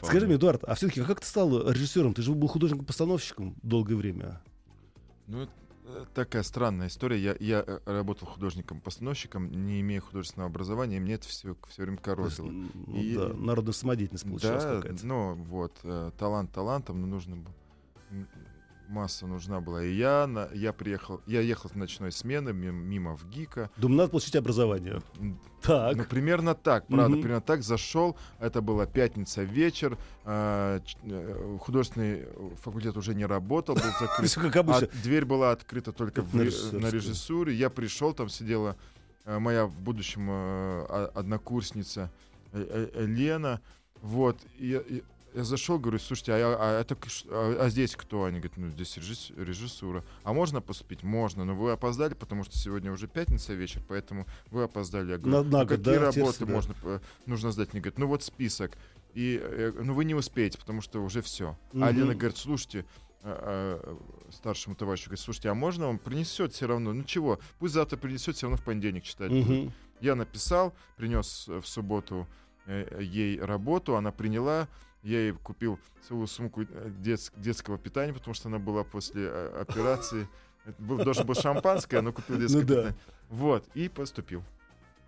Скажи 0.01 0.25
мне, 0.25 0.35
Эдуард, 0.35 0.63
а 0.63 0.75
все-таки 0.75 1.01
как 1.03 1.19
ты 1.21 1.27
стал 1.27 1.69
режиссером? 1.69 2.13
Ты 2.13 2.21
же 2.21 2.31
был 2.33 2.47
художником-постановщиком 2.47 3.55
долгое 3.61 3.95
время. 3.95 4.41
Ну, 5.27 5.43
это, 5.43 5.51
такая 6.13 6.43
странная 6.43 6.87
история. 6.87 7.17
Я, 7.19 7.35
я 7.39 7.63
э, 7.65 7.79
работал 7.85 8.27
художником-постановщиком, 8.27 9.49
не 9.51 9.81
имея 9.81 9.99
художественного 10.01 10.49
образования, 10.49 10.97
и 10.97 10.99
мне 10.99 11.15
это 11.15 11.27
все, 11.27 11.55
все 11.69 11.81
время 11.83 11.97
корозило. 11.97 12.47
ну 12.51 12.71
И- 12.95 13.15
да, 13.15 13.29
народная 13.33 13.73
самодеятельность 13.73 14.25
получилась 14.25 14.63
Да, 14.63 14.81
какая-то. 14.81 15.05
ну 15.05 15.33
вот, 15.35 15.73
э, 15.83 16.11
талант 16.17 16.51
талантом, 16.51 17.01
но 17.01 17.07
нужно 17.07 17.37
было 17.37 17.53
масса 18.87 19.27
нужна 19.27 19.59
была. 19.61 19.83
И 19.83 19.93
я, 19.93 20.27
на, 20.27 20.49
я 20.53 20.73
приехал, 20.73 21.21
я 21.27 21.41
ехал 21.41 21.69
с 21.69 21.75
ночной 21.75 22.11
смены 22.11 22.53
мимо, 22.53 22.79
мимо 22.79 23.15
в 23.15 23.27
ГИКа. 23.29 23.69
Думаю, 23.77 23.97
надо 23.97 24.09
получить 24.11 24.35
образование. 24.35 25.01
Так. 25.61 25.95
Ну, 25.97 26.03
примерно 26.05 26.55
так, 26.55 26.87
правда, 26.87 27.09
Мгм. 27.09 27.21
примерно 27.21 27.41
так 27.41 27.63
зашел. 27.63 28.15
Это 28.39 28.61
была 28.61 28.85
пятница 28.85 29.43
вечер. 29.43 29.97
а, 30.23 30.81
э, 31.03 31.57
художественный 31.61 32.27
факультет 32.61 32.97
уже 32.97 33.15
не 33.15 33.25
работал, 33.25 33.75
был 33.75 33.81
закрыт. 33.99 34.29
Все 34.29 34.41
как 34.41 34.55
обычно. 34.57 34.87
А 34.91 35.03
дверь 35.03 35.25
была 35.25 35.51
открыта 35.51 35.91
только 35.91 36.21
в 36.21 36.33
на 36.35 36.41
режиссуре. 36.89 37.53
Я 37.53 37.69
пришел, 37.69 38.13
там 38.13 38.29
сидела 38.29 38.75
э, 39.25 39.39
моя 39.39 39.65
в 39.65 39.79
будущем 39.81 40.29
э, 40.29 40.33
о- 40.33 41.11
однокурсница 41.15 42.11
э, 42.51 43.05
Лена. 43.05 43.61
Вот. 44.01 44.37
И 44.57 44.67
я, 44.67 44.79
и 44.79 45.01
я 45.37 45.43
зашел, 45.43 45.77
говорю, 45.77 45.99
слушайте, 45.99 46.33
а, 46.33 46.37
я- 46.37 46.57
а 46.59 46.81
это 46.81 46.97
а- 47.29 47.65
а 47.65 47.69
здесь 47.69 47.95
кто? 47.95 48.23
Они 48.25 48.39
говорят, 48.39 48.57
ну 48.57 48.69
здесь 48.71 48.97
режисс- 48.97 49.31
режиссура. 49.37 50.03
А 50.23 50.33
можно 50.33 50.61
поступить? 50.61 51.03
Можно, 51.03 51.45
но 51.45 51.55
вы 51.55 51.71
опоздали, 51.71 52.15
потому 52.15 52.43
что 52.43 52.57
сегодня 52.57 52.91
уже 52.91 53.07
пятница 53.07 53.53
вечер, 53.53 53.81
поэтому 53.87 54.25
вы 54.49 54.63
опоздали. 54.63 55.11
Я 55.11 55.17
говорю, 55.19 55.43
На- 55.43 55.49
на 55.49 55.61
«А 55.61 55.65
год, 55.65 55.77
какие 55.77 55.93
да, 55.95 56.11
работы 56.11 56.45
да. 56.45 56.51
можно, 56.51 56.75
э, 56.83 56.99
нужно 57.27 57.51
сдать? 57.51 57.71
Мне 57.73 57.81
говорят, 57.81 57.99
ну 57.99 58.07
вот 58.07 58.23
список. 58.23 58.77
И, 59.13 59.39
э, 59.41 59.73
ну 59.79 59.93
вы 59.93 60.05
не 60.05 60.15
успеете, 60.15 60.57
потому 60.57 60.81
что 60.81 61.03
уже 61.03 61.21
все. 61.21 61.55
А 61.73 61.77
Мгм. 61.77 61.95
Лена 61.97 62.15
говорит, 62.15 62.37
слушайте, 62.37 62.83
а, 63.21 63.79
а, 63.83 64.31
старшему 64.31 64.75
товарищу 64.75 65.05
говорит, 65.09 65.23
слушайте, 65.23 65.49
а 65.49 65.53
можно 65.53 65.87
он 65.87 65.99
принесет 65.99 66.53
все 66.53 66.65
равно? 66.65 66.93
Ну 66.93 67.03
чего, 67.03 67.39
пусть 67.59 67.75
завтра 67.75 67.97
принесет, 67.97 68.35
все 68.35 68.47
равно 68.47 68.57
в 68.57 68.63
понедельник 68.63 69.03
читать 69.03 69.29
будет». 69.31 69.47
Мгм. 69.65 69.73
Я 70.01 70.15
написал, 70.15 70.73
принес 70.95 71.45
э, 71.47 71.61
в 71.61 71.67
субботу 71.67 72.27
ей 72.99 73.39
работу, 73.39 73.95
она 73.95 74.11
приняла, 74.11 74.67
я 75.03 75.19
ей 75.19 75.31
купил 75.33 75.79
целую 76.07 76.27
сумку 76.27 76.61
э, 76.63 76.65
дет- 76.99 77.31
детского 77.37 77.77
питания, 77.77 78.13
потому 78.13 78.33
что 78.33 78.49
она 78.49 78.59
была 78.59 78.83
после 78.83 79.23
э, 79.27 79.61
операции. 79.61 80.27
Это 80.65 80.81
был, 80.81 80.97
должен 80.97 81.25
был 81.25 81.35
шампанское, 81.35 82.01
но 82.01 82.11
купил 82.11 82.37
детское 82.37 82.61
Ну 82.61 82.67
да. 82.67 82.75
питание. 82.75 82.95
Вот, 83.29 83.65
и 83.73 83.89
поступил. 83.89 84.43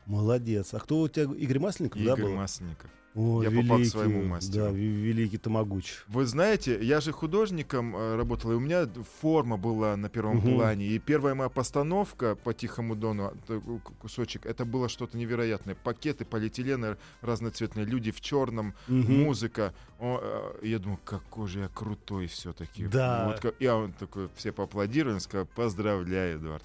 Молодец. 0.09 0.73
А 0.73 0.79
кто 0.79 0.99
у 1.01 1.07
тебя? 1.07 1.31
Игорь 1.35 1.59
Масленников, 1.59 2.03
да, 2.03 2.13
Игорь 2.13 2.23
был? 2.25 2.35
Масленников. 2.35 2.89
О, 3.15 3.41
Я 3.43 3.49
попал 3.49 3.63
к 3.63 3.79
великий, 3.79 3.89
своему 3.89 4.23
мастеру. 4.23 4.65
Да, 4.65 4.71
великий 4.71 5.37
Тамагуч. 5.39 6.03
Вы 6.07 6.25
знаете, 6.25 6.79
я 6.83 7.01
же 7.01 7.11
художником 7.11 7.95
э, 7.95 8.15
работал, 8.15 8.51
и 8.51 8.55
у 8.55 8.59
меня 8.59 8.87
форма 9.19 9.57
была 9.57 9.97
на 9.97 10.09
первом 10.09 10.37
Мгм. 10.37 10.55
плане. 10.55 10.85
И 10.85 10.99
первая 10.99 11.33
моя 11.33 11.49
постановка 11.49 12.35
по 12.35 12.53
Тихому 12.53 12.95
Дону, 12.95 13.33
к- 13.47 13.91
кусочек, 14.01 14.45
это 14.45 14.63
было 14.63 14.89
что-то 14.89 15.17
невероятное. 15.17 15.75
Пакеты, 15.75 16.23
полиэтилены 16.23 16.97
разноцветные, 17.21 17.85
люди 17.85 18.11
в 18.11 18.21
черном, 18.21 18.73
Мгм. 18.87 19.23
музыка. 19.23 19.73
О, 19.99 20.53
э, 20.61 20.67
я 20.67 20.77
думаю, 20.79 20.99
какой 21.03 21.47
же 21.47 21.59
я 21.61 21.67
крутой 21.67 22.27
все-таки. 22.27 22.85
Да. 22.87 23.39
Вот, 23.43 23.55
я 23.59 23.75
он 23.75 23.91
такой, 23.93 24.29
все 24.35 24.51
поаплодировали, 24.51 25.17
сказал, 25.19 25.47
поздравляю, 25.55 26.37
Эдуард. 26.37 26.63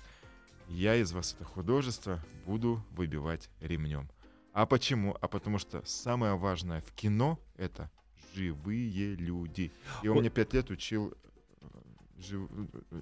Я 0.68 0.96
из 0.96 1.12
вас 1.12 1.35
это 1.38 1.44
художество 1.44 2.22
буду 2.46 2.83
выбивать 2.92 3.50
ремнем. 3.61 4.09
А 4.53 4.66
почему? 4.66 5.16
А 5.20 5.29
потому 5.29 5.59
что 5.59 5.83
самое 5.85 6.37
важное 6.37 6.81
в 6.83 6.92
кино 6.92 7.38
это 7.57 7.90
живые 8.35 9.14
люди. 9.16 9.72
И 10.03 10.09
он 10.09 10.14
Вот. 10.14 10.20
мне 10.20 10.31
пять 10.31 10.53
лет 10.55 10.70
учил 10.70 11.12
э, 11.61 11.66
жив- 12.18 12.48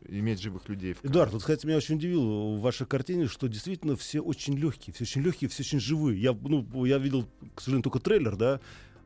иметь 0.08 0.40
живых 0.40 0.68
людей. 0.68 0.92
в 0.94 0.96
кадре. 0.96 1.10
Эдуард, 1.10 1.32
вот, 1.32 1.40
кстати, 1.42 1.66
меня 1.66 1.76
очень 1.76 1.96
удивило 1.96 2.56
в 2.56 2.60
вашей 2.60 2.86
картине, 2.86 3.26
что 3.28 3.48
действительно 3.48 3.96
все 3.96 4.20
очень 4.20 4.54
легкие, 4.56 4.92
все 4.94 5.04
очень 5.04 5.22
легкие, 5.22 5.48
все 5.50 5.62
очень 5.62 5.80
живые. 5.80 6.20
Я, 6.20 6.32
ну, 6.32 6.84
я 6.84 6.98
видел, 6.98 7.26
к 7.54 7.60
сожалению, 7.60 7.84
только 7.84 7.98
трейлер, 8.00 8.36
да. 8.36 8.60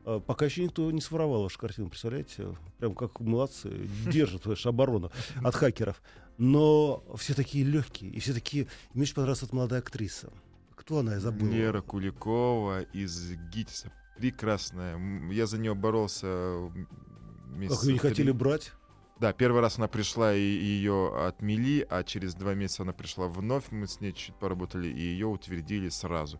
А, 0.05 0.19
Пока 0.21 0.45
еще 0.45 0.63
никто 0.63 0.89
не 0.91 1.01
своровал 1.01 1.43
вашу 1.43 1.59
картину, 1.59 1.89
представляете? 1.89 2.57
Прям 2.79 2.95
как 2.95 3.19
молодцы, 3.19 3.87
держат 4.11 4.45
вашу 4.45 4.69
оборону 4.69 5.11
от 5.43 5.53
хакеров. 5.55 6.01
Но 6.37 7.03
все 7.15 7.33
такие 7.33 7.65
легкие, 7.65 8.11
и 8.11 8.19
все 8.19 8.33
такие... 8.33 8.67
Мне 8.93 9.03
очень 9.03 9.15
понравилась 9.15 9.43
эта 9.43 9.55
молодая 9.55 9.79
актриса. 9.79 10.31
Кто 10.75 10.99
она, 10.99 11.13
я 11.15 11.19
забыл. 11.19 11.47
Лера 11.49 11.81
Куликова 11.81 12.81
из 12.93 13.31
ГИТИСа. 13.51 13.91
Прекрасная. 14.17 14.99
Я 15.31 15.47
за 15.47 15.57
нее 15.57 15.73
боролся 15.73 16.27
м, 16.27 16.87
Как 17.49 17.57
месяца 17.57 17.85
ее 17.87 17.93
не 17.93 17.99
три. 17.99 18.09
хотели 18.09 18.31
брать? 18.31 18.71
Да, 19.19 19.33
первый 19.33 19.61
раз 19.61 19.79
она 19.79 19.87
пришла, 19.87 20.35
и 20.35 20.39
ее 20.39 21.11
отмели, 21.27 21.85
а 21.89 22.03
через 22.03 22.35
два 22.35 22.53
месяца 22.53 22.83
она 22.83 22.93
пришла 22.93 23.27
вновь, 23.27 23.71
мы 23.71 23.87
с 23.87 23.99
ней 23.99 24.13
чуть 24.13 24.35
поработали, 24.35 24.87
и 24.89 24.99
ее 24.99 25.25
утвердили 25.25 25.89
сразу. 25.89 26.39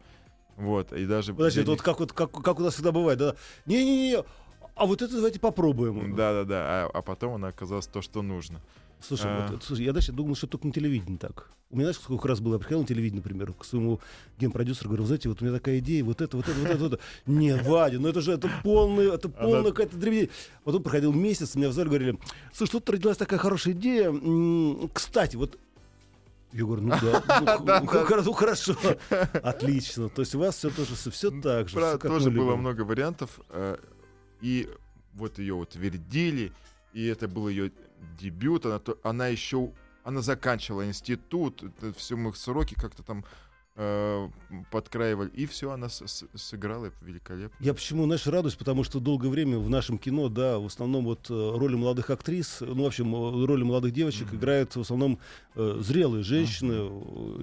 Вот, 0.58 0.94
и 0.94 1.08
даже... 1.08 1.34
Подожди, 1.34 1.62
это 1.62 1.72
вот 1.72 1.78
них- 1.80 1.84
как, 1.84 2.00
вот, 2.00 2.14
как, 2.14 2.32
как 2.32 2.60
у 2.60 2.64
нас 2.64 2.76
всегда 2.76 2.92
бывает, 2.92 3.18
да? 3.18 3.36
Не-не-не, 3.66 4.24
а 4.76 4.86
вот 4.86 5.02
это 5.02 5.16
давайте 5.16 5.40
попробуем. 5.40 6.16
Да-да-да, 6.16 6.86
а, 6.86 6.90
а 6.94 7.02
потом 7.02 7.34
она 7.34 7.48
оказалась 7.48 7.88
то, 7.88 8.04
что 8.04 8.22
нужно. 8.22 8.62
Слушай, 9.00 9.26
А. 9.28 9.48
вот, 9.52 9.64
слушай, 9.64 9.86
я 9.86 9.94
дальше 9.94 10.12
думал, 10.12 10.36
что 10.36 10.48
только 10.48 10.68
на 10.68 10.74
телевидении 10.74 11.18
так. 11.18 11.50
У 11.70 11.76
меня, 11.76 11.86
знаешь, 11.88 11.98
сколько 11.98 12.28
раз 12.28 12.40
было, 12.40 12.54
я 12.54 12.60
приходил 12.60 12.80
на 12.82 12.88
телевидение, 12.88 13.22
например, 13.22 13.52
к 13.54 13.66
своему 13.66 14.00
генпродюсеру, 14.40 14.90
говорю, 14.90 15.06
знаете, 15.06 15.28
вот 15.30 15.42
у 15.42 15.46
меня 15.46 15.54
такая 15.54 15.80
идея, 15.80 16.04
вот 16.04 16.22
это, 16.22 16.38
вот 16.38 16.48
это, 16.48 16.58
вот 16.60 16.70
это, 16.70 16.78
вот 16.84 16.94
это. 16.94 17.04
Нет, 17.26 17.66
Вадя, 17.68 18.00
ну 18.00 18.08
это 18.08 18.22
же 18.22 18.32
это 18.32 18.50
полный, 18.64 19.14
это 19.14 19.28
полная 19.30 19.72
какая-то 19.72 19.98
древнее. 19.98 20.30
Потом 20.64 20.82
проходил 20.82 21.12
месяц, 21.14 21.56
меня 21.56 21.70
в 21.70 21.74
зале 21.74 21.90
говорили, 21.90 22.18
слушай, 22.54 22.72
тут 22.72 22.90
родилась 22.90 23.18
такая 23.18 23.38
хорошая 23.40 23.74
идея. 23.74 24.14
Кстати, 24.94 25.36
вот 25.36 25.60
я 26.54 26.62
говорю, 26.64 26.84
ну 26.84 26.90
да, 27.02 27.24
ну, 27.42 27.46
х- 27.88 28.22
ну, 28.24 28.32
хорошо, 28.34 28.76
отлично. 29.44 30.10
То 30.10 30.22
есть 30.22 30.34
у 30.36 30.40
вас 30.40 30.56
все 30.56 30.70
тоже 30.70 30.96
все 31.12 31.30
так 31.42 31.68
же. 31.70 31.76
Тоже 31.98 32.32
было 32.32 32.56
много 32.56 32.82
вариантов, 32.82 33.42
э, 33.50 33.76
и 34.42 34.70
вот 35.14 35.38
ее 35.38 35.56
утвердили, 35.56 36.52
и 36.94 37.06
это 37.06 37.28
был 37.28 37.50
ее 37.50 37.72
дебют, 38.20 38.66
она, 38.66 38.80
то- 38.80 38.98
она 39.04 39.28
еще, 39.28 39.72
она 40.04 40.22
заканчивала 40.22 40.86
институт, 40.88 41.64
все 41.96 42.16
мы 42.16 42.34
сроки 42.34 42.74
как-то 42.76 43.04
там 43.04 43.24
э, 43.80 44.30
подкраивали, 44.72 45.30
и 45.30 45.46
все, 45.46 45.70
она 45.70 45.88
с- 45.88 46.02
с- 46.04 46.26
сыграла 46.34 46.92
великолепно. 47.02 47.56
Я 47.64 47.76
почему, 47.76 48.06
знаешь, 48.06 48.26
радуюсь, 48.26 48.56
потому 48.56 48.84
что 48.84 49.00
долгое 49.00 49.30
время 49.30 49.60
в 49.60 49.70
нашем 49.70 50.00
кино, 50.00 50.30
да, 50.30 50.58
в 50.58 50.66
основном 50.66 51.06
вот 51.06 51.30
э, 51.30 51.34
роли 51.34 51.76
молодых 51.76 52.10
актрис, 52.10 52.58
ну, 52.62 52.82
в 52.84 52.88
общем, 52.88 53.14
роли 53.46 53.62
молодых 53.64 53.94
девочек 53.94 54.30
Мгм. 54.30 54.38
играют 54.38 54.76
в 54.76 54.82
основном 54.82 55.20
э, 55.54 55.78
зрелые 55.82 56.24
женщины, 56.24 56.74
э, 56.74 56.90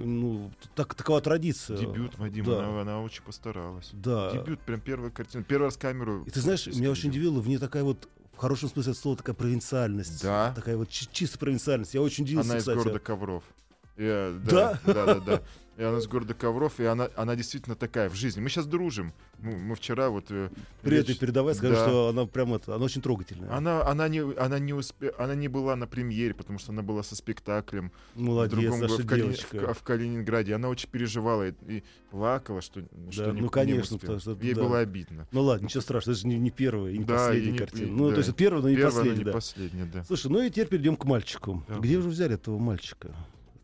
ну, 0.05 0.51
так, 0.75 0.97
такова 0.97 1.21
традиция. 1.21 1.77
Дебют, 1.79 2.19
Вадим, 2.19 2.47
да. 2.47 2.67
она, 2.69 2.81
она 2.81 3.01
очень 3.01 3.23
постаралась. 3.23 3.91
Да. 3.93 4.33
Дебют, 4.33 4.59
прям 4.63 4.81
первая 4.81 5.11
картина, 5.13 5.45
первый 5.45 5.67
раз 5.67 5.77
камеру. 5.77 6.25
И 6.27 6.31
ты 6.31 6.41
знаешь, 6.41 6.67
меня 6.67 6.91
очень 6.91 7.11
удивило, 7.11 7.39
в 7.41 7.47
ней 7.47 7.59
такая 7.59 7.85
вот, 7.85 8.09
в 8.37 8.39
хорошем 8.39 8.69
смысле 8.69 8.93
этого 8.93 9.03
слова, 9.03 9.17
такая 9.17 9.35
провинциальность. 9.35 10.23
Да. 10.23 10.53
Такая 10.55 10.77
вот 10.77 10.89
чи- 10.89 11.09
чисто 11.13 11.39
провинциальность. 11.39 11.95
Я 11.95 12.03
очень 12.03 12.25
удивился, 12.25 12.51
Она 12.51 12.59
из 12.59 12.63
кстати. 12.63 12.77
города 12.79 12.99
Ковров. 12.99 13.45
Я- 13.97 14.33
Да? 14.45 14.79
да, 14.85 14.93
да, 14.93 15.07
да, 15.15 15.21
да. 15.21 15.43
И 15.77 15.83
она 15.83 15.99
из 15.99 16.07
города 16.07 16.35
Ковров, 16.35 16.79
и 16.79 16.85
она, 16.85 17.09
она 17.17 17.35
действительно 17.35 17.75
такая 17.75 18.09
в 18.09 18.15
жизни. 18.15 18.41
Мы 18.41 18.49
сейчас 18.49 18.67
дружим. 18.67 19.13
Мы, 19.41 19.57
мы 19.57 19.75
вчера 19.75 20.09
вот... 20.09 20.27
э, 20.31 20.49
При 20.83 20.99
речь- 21.03 21.19
передавай, 21.19 21.55
скажу, 21.57 21.75
Да. 21.75 21.87
что 21.89 22.09
она 22.11 22.27
прям 22.27 22.55
это, 22.55 22.77
она 22.77 22.85
очень 22.85 23.03
трогательная. 23.03 23.53
Она, 23.53 23.85
она, 23.85 24.07
не, 24.07 24.21
она, 24.39 24.61
не 24.61 24.73
успе... 24.73 25.13
она 25.19 25.35
не 25.35 25.49
была 25.49 25.75
на 25.75 25.89
премьере, 25.89 26.33
потому 26.33 26.61
что 26.61 26.71
она 26.71 26.83
была 26.83 27.03
со 27.03 27.17
спектаклем 27.17 27.91
Молодец, 28.15 28.57
в 28.57 28.61
другом 28.61 28.81
наша 28.81 28.97
го- 28.99 29.03
в, 29.03 29.07
Кали- 29.07 29.33
в- 29.73 29.75
в 29.75 29.83
Калининграде. 29.83 30.55
Она 30.55 30.69
очень 30.69 30.89
переживала 30.89 31.49
и, 31.49 31.53
и 31.67 31.83
плакала, 32.13 32.61
что, 32.63 32.83
что 33.11 33.27
не, 33.33 33.33
ну, 33.33 33.43
не 33.43 33.49
конечно, 33.49 33.99
потому 33.99 34.21
что, 34.21 34.39
Ей 34.41 34.55
да. 34.55 34.63
было 34.63 34.79
обидно. 34.79 35.27
Ну 35.33 35.43
ладно, 35.43 35.65
ничего 35.65 35.81
страшного, 35.81 36.13
это 36.15 36.21
же 36.23 36.29
не, 36.29 36.39
не 36.39 36.51
первая 36.53 36.93
и 36.93 36.99
не 36.99 37.05
Да, 37.05 37.17
последняя 37.17 37.49
и 37.49 37.53
не- 37.53 37.59
картина. 37.59 37.87
и- 37.87 37.91
ну, 37.91 38.09
да. 38.11 38.15
то 38.15 38.21
есть 38.21 38.37
первая, 38.37 38.63
но 38.63 38.69
не 38.71 38.77
Первая, 38.77 38.93
но 38.93 39.01
последняя, 39.01 39.19
не 39.19 39.25
да. 39.25 39.33
последняя, 39.33 39.85
да. 39.93 40.05
Слушай, 40.05 40.31
ну 40.31 40.41
и 40.41 40.51
теперь 40.51 40.69
перейдем 40.69 40.95
к 40.97 41.05
мальчику. 41.05 41.65
Да. 41.69 41.79
Где 41.81 42.01
же 42.01 42.09
взяли 42.09 42.35
этого 42.35 42.59
мальчика? 42.59 43.13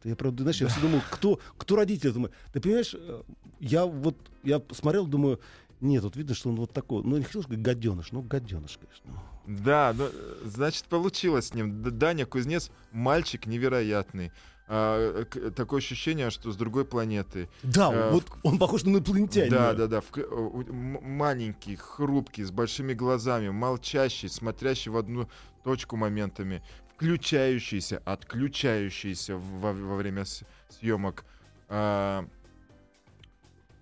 Это 0.00 0.08
Я 0.08 0.16
правда, 0.16 0.42
знаешь, 0.42 0.60
я 0.60 0.68
все 0.68 0.80
думал, 0.80 1.00
кто, 1.10 1.38
кто 1.56 1.76
родитель? 1.76 2.12
Думаю, 2.12 2.32
ты 2.52 2.60
понимаешь, 2.60 2.94
э, 2.94 3.22
я 3.60 3.84
вот, 3.84 4.16
я 4.42 4.60
смотрел, 4.72 5.06
думаю, 5.06 5.40
нет, 5.80 6.02
вот 6.02 6.16
видно, 6.16 6.34
что 6.34 6.50
он 6.50 6.56
вот 6.56 6.72
такой, 6.72 7.02
ну, 7.04 7.16
не 7.16 7.24
хотел 7.24 7.42
сказать 7.42 7.62
гаденыш, 7.62 8.12
ну, 8.12 8.22
гаденыш, 8.22 8.78
конечно. 8.78 9.22
Да, 9.46 9.94
ну, 9.96 10.08
э, 10.12 10.42
значит, 10.44 10.84
получилось 10.84 11.48
с 11.48 11.54
ним. 11.54 11.82
Даня 11.82 12.26
Кузнец 12.26 12.70
мальчик 12.92 13.46
невероятный. 13.46 14.32
А, 14.72 15.24
э, 15.34 15.50
такое 15.50 15.78
ощущение, 15.78 16.30
что 16.30 16.52
с 16.52 16.56
другой 16.56 16.84
планеты. 16.84 17.48
Да, 17.62 17.92
Э, 17.92 18.10
вот 18.12 18.24
он 18.42 18.58
похож 18.58 18.84
на 18.84 18.90
инопланетянина. 18.90 19.56
Да, 19.56 19.72
да, 19.74 19.86
да. 19.86 20.00
в 20.00 20.72
маленький, 21.02 21.76
хрупкий, 21.76 22.44
с 22.44 22.52
большими 22.52 22.92
глазами, 22.92 23.48
молчащий, 23.48 24.28
смотрящий 24.28 24.90
в 24.90 24.96
одну 24.96 25.28
точку 25.64 25.96
моментами, 25.96 26.62
включающийся, 27.00 28.02
отключающийся 28.04 29.36
во, 29.36 29.72
во 29.72 29.96
время 29.96 30.24
съемок. 30.68 31.24
А, 31.68 32.26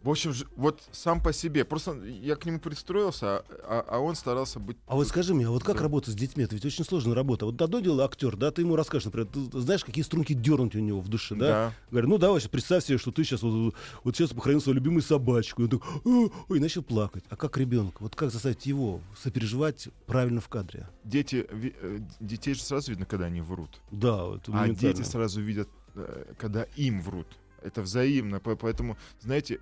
в 0.02 0.10
общем, 0.10 0.32
вот 0.56 0.82
сам 0.92 1.20
по 1.22 1.32
себе. 1.32 1.64
Просто 1.64 1.92
я 2.04 2.36
к 2.36 2.46
нему 2.46 2.60
пристроился, 2.60 3.38
а, 3.38 3.44
а- 3.64 3.84
а 3.96 3.98
он 3.98 4.14
старался 4.14 4.60
быть. 4.60 4.76
А 4.86 4.94
вот 4.94 5.08
скажи 5.08 5.34
мне, 5.34 5.46
а 5.46 5.50
вот 5.50 5.64
как 5.64 5.76
Да. 5.76 5.82
работать 5.82 6.14
с 6.14 6.16
детьми? 6.16 6.44
Это 6.44 6.54
ведь 6.54 6.64
очень 6.64 6.84
сложная 6.84 7.14
работа. 7.14 7.46
Вот 7.46 7.60
одно 7.60 7.80
дело 7.80 8.04
актер, 8.04 8.36
да, 8.36 8.50
ты 8.50 8.62
ему 8.62 8.76
расскажешь, 8.76 9.06
например, 9.06 9.28
ты 9.28 9.60
знаешь, 9.60 9.84
какие 9.84 10.04
струнки 10.04 10.32
дернуть 10.34 10.74
у 10.76 10.78
него 10.80 11.00
в 11.00 11.08
душе, 11.08 11.34
да? 11.34 11.46
Да. 11.46 11.72
Говорю, 11.90 12.08
ну 12.08 12.18
давай, 12.18 12.40
представь 12.48 12.84
себе, 12.84 12.98
что 12.98 13.10
ты 13.10 13.24
сейчас 13.24 13.42
вот, 13.42 13.74
вот 14.04 14.16
сейчас 14.16 14.30
похоронил 14.30 14.60
свою 14.60 14.76
любимую 14.76 15.02
собачку. 15.02 15.62
И 15.62 15.64
он 15.64 15.70
такой, 15.70 16.32
ой, 16.48 16.60
начал 16.60 16.82
плакать. 16.82 17.24
А 17.28 17.36
как 17.36 17.56
ребенка? 17.58 17.96
Вот 18.02 18.14
как 18.14 18.30
заставить 18.30 18.66
его 18.66 19.00
сопереживать 19.20 19.88
правильно 20.06 20.40
в 20.40 20.48
кадре? 20.48 20.88
Дети, 21.04 21.46
э, 21.50 21.98
детей 22.20 22.54
же 22.54 22.62
сразу 22.62 22.90
видно, 22.90 23.06
когда 23.06 23.26
они 23.26 23.40
врут. 23.40 23.80
Да, 23.90 24.24
вот 24.24 24.42
А 24.48 24.68
дети 24.68 25.02
сразу 25.02 25.40
видят, 25.40 25.68
э, 25.96 26.34
когда 26.38 26.62
им 26.76 27.02
врут. 27.02 27.26
Это 27.62 27.82
взаимно, 27.82 28.40
по- 28.40 28.56
поэтому, 28.56 28.96
знаете, 29.20 29.60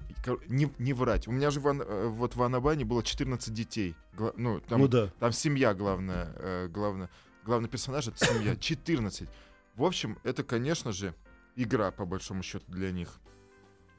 не, 0.49 0.71
не 0.79 0.93
врать. 0.93 1.27
У 1.29 1.33
меня 1.33 1.51
же 1.51 1.61
в, 1.61 1.67
э, 1.67 2.09
вот 2.09 2.37
в 2.37 2.43
Анабане 2.43 2.85
было 2.85 3.03
14 3.03 3.53
детей. 3.55 3.95
Ну, 4.37 4.61
там, 4.61 4.81
Ну 4.81 4.89
да. 4.89 5.11
там 5.19 5.33
семья 5.33 5.73
главная, 5.75 6.33
э, 6.37 6.69
главное, 6.69 7.09
главный 7.45 7.69
персонаж 7.69 8.09
это 8.09 8.25
семья. 8.25 8.55
14. 8.61 9.29
В 9.77 9.85
общем, 9.85 10.19
это, 10.25 10.43
конечно 10.45 10.93
же, 10.93 11.15
игра, 11.57 11.91
по 11.91 12.05
большому 12.05 12.43
счету, 12.43 12.65
для 12.69 12.93
них. 12.93 13.19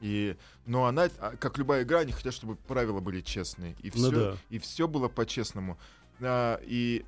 И, 0.00 0.36
но 0.64 0.84
она, 0.86 1.08
а, 1.18 1.36
как 1.36 1.58
любая 1.58 1.82
игра, 1.82 2.00
они 2.00 2.12
хотят, 2.12 2.32
чтобы 2.32 2.54
правила 2.54 3.00
были 3.00 3.20
честные. 3.20 3.74
И 3.82 3.90
Ну 3.96 4.10
все, 4.10 4.10
да. 4.10 4.36
и 4.48 4.58
все 4.60 4.86
было 4.86 5.08
по-честному. 5.08 5.76
А, 6.20 6.60
и 6.62 7.04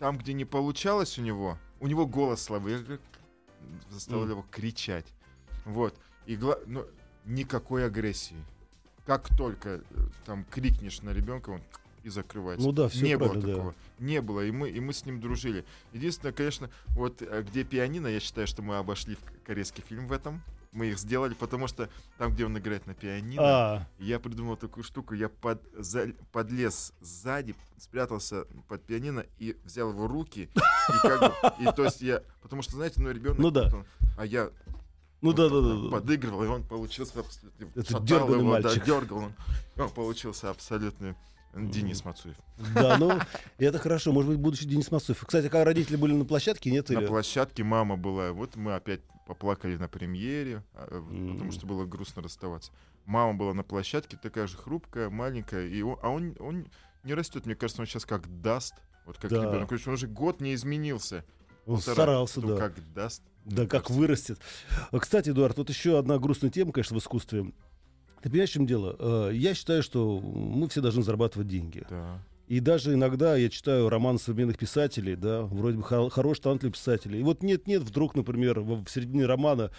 там, 0.00 0.18
где 0.18 0.32
не 0.32 0.44
получалось 0.44 1.16
у 1.18 1.22
него, 1.22 1.58
у 1.78 1.86
него 1.86 2.06
голос 2.06 2.42
слабый. 2.42 2.72
Я 2.72 2.98
заставлял 3.90 4.24
М. 4.24 4.30
его 4.30 4.46
кричать. 4.50 5.06
Вот. 5.64 5.94
И 6.28 6.36
гла- 6.36 6.58
ну, 6.66 6.86
никакой 7.24 7.86
агрессии. 7.86 8.36
Как 9.06 9.34
только 9.36 9.68
э, 9.68 9.80
там 10.26 10.44
крикнешь 10.44 11.00
на 11.00 11.10
ребенка, 11.14 11.48
он 11.50 11.62
и 12.04 12.10
закрывается. 12.10 12.66
Ну 12.66 12.72
да, 12.72 12.88
всё 12.88 13.06
не 13.06 13.16
было 13.16 13.28
правильно, 13.28 13.46
да. 13.48 13.54
такого. 13.54 13.74
Не 13.98 14.20
было, 14.20 14.44
и 14.44 14.50
мы, 14.50 14.68
и 14.68 14.78
мы 14.78 14.92
с 14.92 15.06
ним 15.06 15.20
дружили. 15.20 15.64
Единственное, 15.94 16.32
конечно, 16.32 16.68
вот 16.88 17.22
э, 17.22 17.42
где 17.42 17.64
пианино, 17.64 18.08
я 18.08 18.20
считаю, 18.20 18.46
что 18.46 18.60
мы 18.60 18.76
обошли 18.76 19.14
в 19.14 19.20
корейский 19.46 19.82
фильм 19.82 20.06
в 20.06 20.12
этом. 20.12 20.42
Мы 20.70 20.88
их 20.88 20.98
сделали, 20.98 21.32
потому 21.32 21.66
что 21.66 21.88
там, 22.18 22.34
где 22.34 22.44
он 22.44 22.58
играет 22.58 22.86
на 22.86 22.92
пианино, 22.92 23.42
А, 23.42 23.88
я 23.98 24.20
придумал 24.20 24.58
такую 24.58 24.84
штуку. 24.84 25.14
Я 25.14 25.30
под, 25.30 25.62
за- 25.74 26.12
подлез 26.30 26.92
сзади, 27.00 27.54
спрятался 27.78 28.44
под 28.68 28.82
пианино 28.84 29.24
и 29.38 29.56
взял 29.64 29.88
его 29.90 30.06
руки. 30.06 30.50
И 30.54 30.98
как 31.08 31.20
бы, 31.20 31.34
и 31.62 31.74
то 31.74 31.84
есть 31.84 32.02
я, 32.02 32.22
потому 32.42 32.60
что, 32.60 32.76
знаете, 32.76 33.00
ну 33.00 33.10
ребенок, 33.10 33.38
Ну 33.38 33.50
да. 33.50 33.70
он- 33.74 33.86
а 34.18 34.26
я 34.26 34.50
ну 35.20 35.32
да, 35.32 35.48
да, 35.48 35.60
да, 35.60 35.90
подыгрывал, 35.90 36.44
и 36.44 36.46
он 36.46 36.62
получился 36.62 37.20
абсолютно... 37.20 37.66
Это 37.74 37.84
шатал 37.84 38.02
дёрганный 38.04 38.38
его, 38.38 38.50
мальчик. 38.50 38.78
Да, 38.78 38.84
дергал 38.86 39.18
он. 39.18 39.32
Он 39.76 39.90
получился 39.90 40.50
абсолютно 40.50 41.16
Денис 41.54 42.04
Мацуев. 42.04 42.36
Да, 42.74 42.98
ну, 42.98 43.18
это 43.58 43.78
хорошо. 43.78 44.12
Может 44.12 44.30
быть, 44.30 44.38
будущий 44.38 44.66
Денис 44.66 44.90
Масуев. 44.90 45.24
Кстати, 45.26 45.48
как 45.48 45.64
родители 45.64 45.96
были 45.96 46.12
на 46.14 46.24
площадке, 46.24 46.70
нет? 46.70 46.88
На 46.90 46.98
или- 47.00 47.06
площадке 47.06 47.64
мама 47.64 47.96
была. 47.96 48.32
Вот 48.32 48.54
мы 48.56 48.74
опять 48.74 49.00
поплакали 49.26 49.76
на 49.76 49.88
премьере, 49.88 50.62
М. 50.74 51.32
потому 51.32 51.52
что 51.52 51.66
было 51.66 51.84
грустно 51.84 52.22
расставаться. 52.22 52.72
Мама 53.06 53.34
была 53.34 53.54
на 53.54 53.62
площадке, 53.62 54.16
такая 54.22 54.46
же 54.46 54.56
хрупкая, 54.56 55.10
маленькая, 55.10 55.66
и 55.66 55.80
он, 55.82 55.98
а 56.02 56.10
он, 56.10 56.36
он 56.38 56.66
не 57.04 57.14
растет. 57.14 57.46
Мне 57.46 57.54
кажется, 57.54 57.82
он 57.82 57.86
сейчас 57.86 58.04
как 58.04 58.26
даст. 58.42 58.74
Вот 59.06 59.16
как 59.18 59.30
Да. 59.30 59.42
ребенок. 59.44 59.68
Короче, 59.68 59.88
Он 59.88 59.94
уже 59.94 60.06
год 60.06 60.40
не 60.42 60.54
изменился. 60.54 61.24
Он 61.66 61.76
Полтора. 61.76 61.94
старался, 61.94 62.40
да. 62.42 62.56
Как 62.56 62.92
даст. 62.94 63.22
Да, 63.48 63.62
как 63.62 63.82
кажется. 63.84 63.92
вырастет. 63.92 64.38
Кстати, 64.98 65.30
Эдуард, 65.30 65.56
вот 65.58 65.68
еще 65.70 65.98
одна 65.98 66.18
грустная 66.18 66.50
тема, 66.50 66.72
конечно, 66.72 66.96
в 66.96 67.00
искусстве. 67.00 67.52
Ты 68.22 68.30
понимаешь, 68.30 68.50
в 68.50 68.52
чем 68.54 68.66
дело? 68.66 68.96
Э, 68.98 69.30
Я 69.32 69.54
считаю, 69.54 69.82
что 69.82 70.20
мы 70.20 70.68
все 70.68 70.80
должны 70.80 71.02
зарабатывать 71.02 71.48
деньги. 71.48 71.84
Да. 71.88 72.18
И 72.48 72.60
даже 72.60 72.94
иногда 72.94 73.36
я 73.36 73.50
читаю 73.50 73.88
романы 73.90 74.18
современных 74.18 74.56
писателей, 74.58 75.16
да, 75.16 75.42
вроде 75.42 75.76
бы 75.76 75.82
хор- 75.82 76.08
хороший 76.10 76.40
талантливый 76.40 76.72
писатель. 76.72 77.14
И 77.14 77.22
вот 77.22 77.42
нет-нет, 77.42 77.82
вдруг, 77.82 78.14
например, 78.14 78.60
в, 78.60 78.88
середине 78.88 79.26
романа 79.26 79.70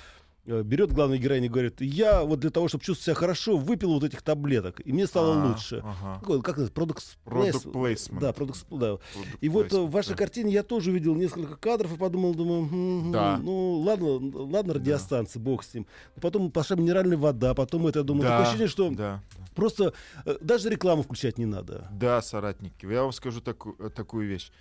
берет 0.50 0.92
главная 0.92 1.18
героиня 1.18 1.46
и 1.46 1.50
говорит, 1.50 1.80
я 1.82 2.24
вот 2.24 2.40
для 2.40 2.50
того, 2.50 2.68
чтобы 2.68 2.84
чувствовать 2.84 3.06
себя 3.06 3.14
хорошо, 3.16 3.58
выпил 3.58 3.94
вот 3.94 4.04
этих 4.04 4.22
таблеток, 4.22 4.82
и 4.84 4.92
мне 4.92 5.06
стало 5.08 5.42
А, 5.42 5.48
лучше. 5.48 5.84
ага. 5.86 6.20
Какой, 6.20 6.42
как 6.42 6.58
это, 6.58 6.72
продукт 6.72 7.04
Product 7.26 7.72
placement. 7.72 8.20
Да, 8.20 8.34
продукт, 8.34 8.66
да. 8.72 8.76
Product 8.94 9.00
И 9.42 9.50
вот 9.50 9.72
э, 9.72 9.76
placement, 9.76 9.86
в 9.88 9.92
вашей 9.92 10.10
да. 10.10 10.16
картине 10.16 10.52
я 10.54 10.64
тоже 10.64 10.92
увидел 10.92 11.16
несколько 11.16 11.56
кадров 11.56 11.94
и 11.94 11.98
подумал, 11.98 12.34
думаю, 12.34 12.62
«М, 12.72 13.12
Да. 13.12 13.38
ну 13.38 13.80
ладно, 13.80 14.20
ладно, 14.46 14.74
радиостанция, 14.74 15.40
бог 15.40 15.64
с 15.64 15.74
ним. 15.74 15.86
Потом 16.22 16.52
пошла 16.52 16.76
минеральная 16.76 17.18
вода, 17.18 17.54
потом 17.54 17.88
это, 17.88 18.00
я 18.00 18.04
думаю, 18.04 18.24
Да, 18.24 18.30
такое 18.30 18.44
ощущение, 18.44 18.68
что 18.68 18.90
да, 18.90 19.22
просто 19.56 19.94
э, 20.26 20.38
даже 20.42 20.70
рекламу 20.70 21.04
включать 21.04 21.38
не 21.38 21.46
надо. 21.46 21.88
да, 21.92 22.22
соратники. 22.22 22.86
Я 22.86 23.04
вам 23.04 23.12
скажу 23.12 23.40
таку- 23.42 23.76
э, 23.80 23.90
такую 23.90 24.28
вещь. 24.28 24.52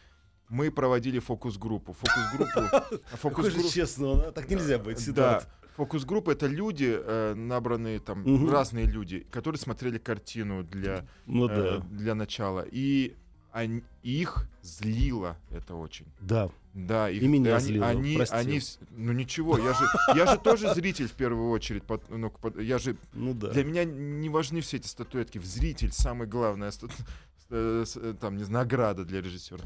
Мы 0.51 0.71
проводили 0.71 1.19
фокус-группу. 1.19 1.93
Фокус-группу... 1.93 2.97
Фокус-группу- 3.19 3.69
честно, 3.71 4.13
а? 4.29 4.33
так 4.33 4.49
нельзя 4.49 4.79
быть. 4.79 5.13
Да. 5.13 5.43
Фокус-группа 5.89 6.33
это 6.33 6.49
люди, 6.49 6.91
э, 6.93 7.35
набранные 7.35 8.01
там, 8.01 8.23
Мгм. 8.23 8.51
разные 8.51 8.85
люди, 8.87 9.25
которые 9.31 9.61
смотрели 9.61 9.99
картину 9.99 10.65
для, 10.65 11.07
Ну 11.27 11.47
э, 11.49 11.79
да, 11.79 11.87
для 11.97 12.15
начала. 12.17 12.67
И 12.69 13.15
они- 13.53 13.85
их 14.03 14.49
злило 14.63 15.37
это 15.51 15.75
очень. 15.77 16.07
да. 16.21 16.51
Да, 16.75 17.11
их, 17.11 17.23
И 17.23 17.27
меня 17.29 17.57
они, 17.57 17.65
злило, 17.65 17.87
они, 17.89 18.17
прости. 18.17 18.35
они 18.37 18.61
ну 18.91 19.13
ничего, 19.13 19.59
я 19.59 19.73
же, 19.75 19.85
я 20.15 20.27
же 20.27 20.39
тоже 20.39 20.73
зритель 20.75 21.07
в 21.09 21.13
первую 21.13 21.51
очередь. 21.51 21.83
под- 21.83 22.09
ну, 22.11 22.31
под- 22.31 22.61
я 22.61 22.79
же, 22.79 22.97
Ну 23.15 23.35
да. 23.35 23.49
для 23.51 23.65
меня 23.65 23.85
не 23.85 24.29
важны 24.29 24.61
все 24.61 24.77
эти 24.77 24.87
статуэтки. 24.87 25.39
Зритель 25.39 25.91
самое 25.93 26.31
главное, 26.31 26.71
ста- 26.71 26.87
э, 27.51 27.85
э, 27.97 28.15
там, 28.21 28.37
не 28.37 28.45
знаю, 28.45 28.65
награда 28.65 29.05
для 29.05 29.21
режиссера. 29.21 29.65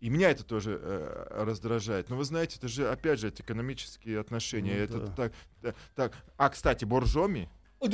И 0.00 0.08
меня 0.08 0.30
это 0.30 0.44
тоже 0.44 0.78
э, 0.82 1.26
раздражает. 1.44 2.08
Но 2.08 2.16
вы 2.16 2.24
знаете, 2.24 2.56
это 2.58 2.68
же, 2.68 2.88
опять 2.90 3.20
же, 3.20 3.28
это 3.28 3.42
экономические 3.42 4.18
отношения. 4.18 4.74
Ну 4.74 4.82
это 4.84 4.98
да. 5.00 5.12
так, 5.14 5.32
та- 5.62 5.74
так. 5.94 6.12
А, 6.36 6.48
кстати, 6.48 6.84
Боржоми, 6.84 7.50
Ой, 7.80 7.90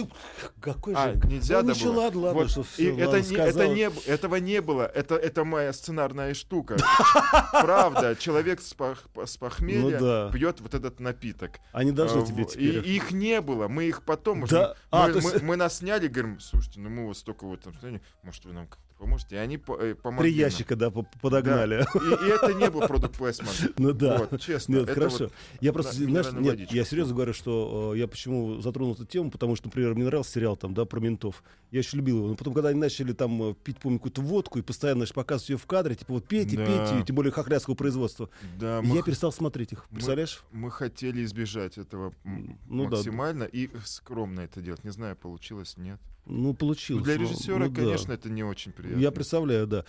Какой 0.61 0.95
а, 0.97 1.13
же... 1.13 1.21
нельзя 1.29 1.63
ну, 1.63 1.73
было? 1.73 1.93
ладно, 2.01 2.21
ладно, 2.23 2.41
Вот, 2.43 2.51
что 2.51 2.63
и 2.63 2.65
всё, 2.65 2.99
это, 2.99 3.11
ладно, 3.11 3.33
не, 3.33 3.45
это 3.45 3.75
не, 3.75 4.13
этого 4.13 4.37
не 4.37 4.61
было. 4.61 4.83
Это, 4.83 5.15
это 5.15 5.45
моя 5.45 5.73
сценарная 5.73 6.35
штука. 6.35 6.77
Правда, 7.53 8.17
человек 8.17 8.61
с, 8.63 8.75
пох- 8.75 9.07
с 9.25 9.37
похмелья 9.37 10.01
Ну 10.01 10.07
да. 10.07 10.31
пьет 10.33 10.61
вот 10.61 10.75
этот 10.75 10.99
напиток. 10.99 11.61
Они 11.73 11.93
должны 11.93 12.23
А, 12.23 12.27
тебе 12.27 12.45
теперь... 12.45 12.79
И 12.79 12.97
их 12.97 13.13
не 13.13 13.41
было. 13.41 13.69
Мы 13.69 13.85
их 13.85 14.03
потом. 14.03 14.45
Да? 14.47 14.75
А, 14.91 15.07
мы, 15.07 15.13
то 15.13 15.19
есть- 15.21 15.35
мы- 15.35 15.41
мы 15.51 15.57
нас 15.57 15.79
сняли, 15.79 16.09
говорим, 16.09 16.41
слушайте, 16.41 16.81
ну 16.81 16.91
мы 16.91 17.07
вот 17.07 17.17
столько 17.17 17.47
вот 17.47 17.61
там, 17.61 17.73
состоянии, 17.73 18.03
может, 18.25 18.45
вы 18.45 18.55
нам 18.55 18.69
как-то 18.97 19.05
поможете? 19.05 19.37
И 19.37 19.39
они 19.39 19.57
э, 19.57 19.95
помогли. 19.95 20.31
Три 20.31 20.39
ящика, 20.41 20.77
да, 20.77 20.91
по- 20.91 21.07
подогнали. 21.21 21.85
И, 21.95 22.27
и 22.27 22.29
это 22.31 22.55
не 22.55 22.71
был 22.71 22.81
продукт 22.81 23.19
placement. 23.19 23.75
Ну 23.79 23.93
да. 23.93 24.19
Вот, 24.31 24.41
честно. 24.41 24.77
Нет, 24.77 24.91
хорошо. 24.91 25.25
вот- 25.25 25.33
я 25.61 25.73
просто, 25.73 25.99
да, 26.01 26.07
знаешь, 26.07 26.33
нет, 26.33 26.47
водичку. 26.47 26.75
я 26.75 26.85
серьезно 26.85 27.15
говорю, 27.15 27.33
что 27.33 27.93
э, 27.95 27.99
я 27.99 28.09
почему 28.09 28.61
затронул 28.61 28.95
эту 28.95 29.05
тему, 29.07 29.31
потому 29.31 29.57
что, 29.57 29.67
например, 29.69 29.95
мне 29.95 30.05
нравился 30.05 30.33
сериал 30.33 30.57
там, 30.57 30.75
да, 30.75 30.85
про 30.85 31.01
ментов. 31.01 31.43
Я 31.71 31.81
еще 31.81 31.97
любил 31.97 32.19
его. 32.19 32.29
Но 32.29 32.35
потом, 32.37 32.55
когда 32.55 32.71
они 32.71 32.81
начали 32.81 33.13
там 33.13 33.51
э, 33.51 33.55
пить, 33.55 33.79
помню, 33.79 33.99
какую-то 33.99 34.21
водку 34.23 34.59
и 34.59 34.63
постоянно 34.63 35.01
значит, 35.01 35.15
показывать 35.15 35.51
ее 35.51 35.57
в 35.59 35.67
кадре, 35.67 35.95
типа 35.95 36.15
вот 36.15 36.27
пейте, 36.27 36.57
Да. 36.57 36.65
пейте, 36.67 37.05
тем 37.07 37.17
более 37.17 37.33
хохлядского 37.33 37.75
производства. 37.75 38.31
Да, 38.59 38.81
И 38.81 38.87
мы, 38.87 38.97
я 38.97 39.03
перестал 39.03 39.33
смотреть 39.33 39.73
их. 39.73 39.87
мы- 39.91 39.97
Представляешь? 39.97 40.43
мы 40.53 40.71
хотели 40.71 41.25
избежать 41.25 41.79
этого 41.79 42.13
Ну 42.25 42.85
да. 42.85 42.97
максимально 42.97 43.45
и 43.45 43.69
скромно 43.85 44.41
это 44.41 44.61
делать. 44.61 44.85
Не 44.85 44.91
знаю, 44.91 45.17
получилось, 45.17 45.77
нет. 45.77 46.01
Ну, 46.27 46.55
получилось. 46.55 47.05
Для 47.05 47.17
режиссера, 47.17 47.59
ну 47.59 47.71
да. 47.71 47.83
конечно, 47.83 48.13
это 48.13 48.29
не 48.29 48.43
очень 48.43 48.73
приятно. 48.73 49.01
Я 49.01 49.11
представляю, 49.13 49.67
да. 49.67 49.85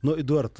Но, 0.00 0.18
Эдуард, 0.18 0.58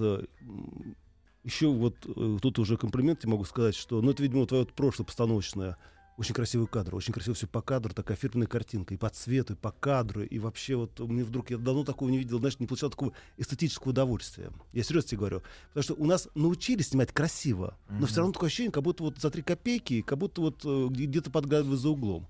еще 1.44 1.68
вот 1.68 1.96
э, 2.06 2.38
тут 2.40 2.58
уже 2.58 2.76
комплимент 2.76 3.24
могу 3.24 3.44
сказать, 3.44 3.74
что, 3.74 4.00
ну, 4.00 4.10
это, 4.10 4.22
видимо, 4.22 4.46
твое 4.46 4.64
прошлое 4.66 5.06
постановочное. 5.06 5.76
Очень 6.18 6.34
красивый 6.34 6.66
кадр, 6.66 6.94
очень 6.94 7.14
красиво 7.14 7.34
все 7.34 7.46
по 7.46 7.62
кадру, 7.62 7.94
такая 7.94 8.18
фирменная 8.18 8.46
картинка, 8.46 8.92
и 8.92 8.98
по 8.98 9.08
цвету, 9.08 9.54
и 9.54 9.56
по 9.56 9.70
кадру, 9.72 10.22
и 10.22 10.38
вообще 10.38 10.76
вот 10.76 11.00
мне 11.00 11.24
вдруг, 11.24 11.50
я 11.50 11.56
давно 11.56 11.84
такого 11.84 12.10
не 12.10 12.18
видел, 12.18 12.38
знаешь, 12.38 12.60
не 12.60 12.66
получал 12.66 12.90
такого 12.90 13.12
эстетического 13.38 13.90
удовольствия. 13.90 14.52
Я 14.74 14.82
серьезно 14.84 15.08
тебе 15.08 15.18
говорю. 15.20 15.42
Потому 15.68 15.82
что 15.82 15.94
у 15.94 16.04
нас 16.04 16.28
научились 16.34 16.88
снимать 16.88 17.12
красиво, 17.12 17.78
но 17.88 17.96
Мгм. 17.96 18.06
все 18.06 18.16
равно 18.18 18.32
такое 18.34 18.48
ощущение, 18.48 18.70
как 18.72 18.82
будто 18.84 19.02
вот 19.04 19.18
за 19.18 19.30
три 19.30 19.40
копейки, 19.42 20.02
как 20.02 20.18
будто 20.18 20.42
вот 20.42 20.60
э, 20.66 20.88
где- 20.90 21.06
где-то 21.06 21.30
подглядывают 21.30 21.80
за 21.80 21.88
углом. 21.88 22.28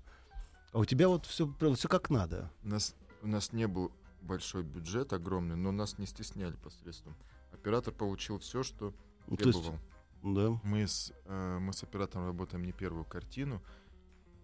А 0.73 0.79
у 0.79 0.85
тебя 0.85 1.07
вот 1.07 1.25
все, 1.25 1.51
все 1.75 1.87
как 1.87 2.09
надо. 2.09 2.51
У 2.63 2.69
нас, 2.69 2.95
у 3.21 3.27
нас 3.27 3.53
не 3.53 3.67
был 3.67 3.91
большой 4.21 4.63
бюджет 4.63 5.13
огромный, 5.13 5.55
но 5.55 5.71
нас 5.71 5.97
не 5.99 6.05
стесняли 6.07 6.55
посредством. 6.55 7.15
Оператор 7.51 7.93
получил 7.93 8.39
все, 8.39 8.63
что 8.63 8.93
Ну, 9.27 9.37
то 9.37 9.45
есть, 9.47 9.59
требовал. 9.61 9.79
да. 10.23 10.59
Мы 10.63 10.87
с, 10.87 11.13
э, 11.25 11.57
мы 11.59 11.73
с 11.73 11.83
оператором 11.83 12.25
работаем 12.25 12.63
не 12.65 12.71
первую 12.71 13.05
картину. 13.05 13.61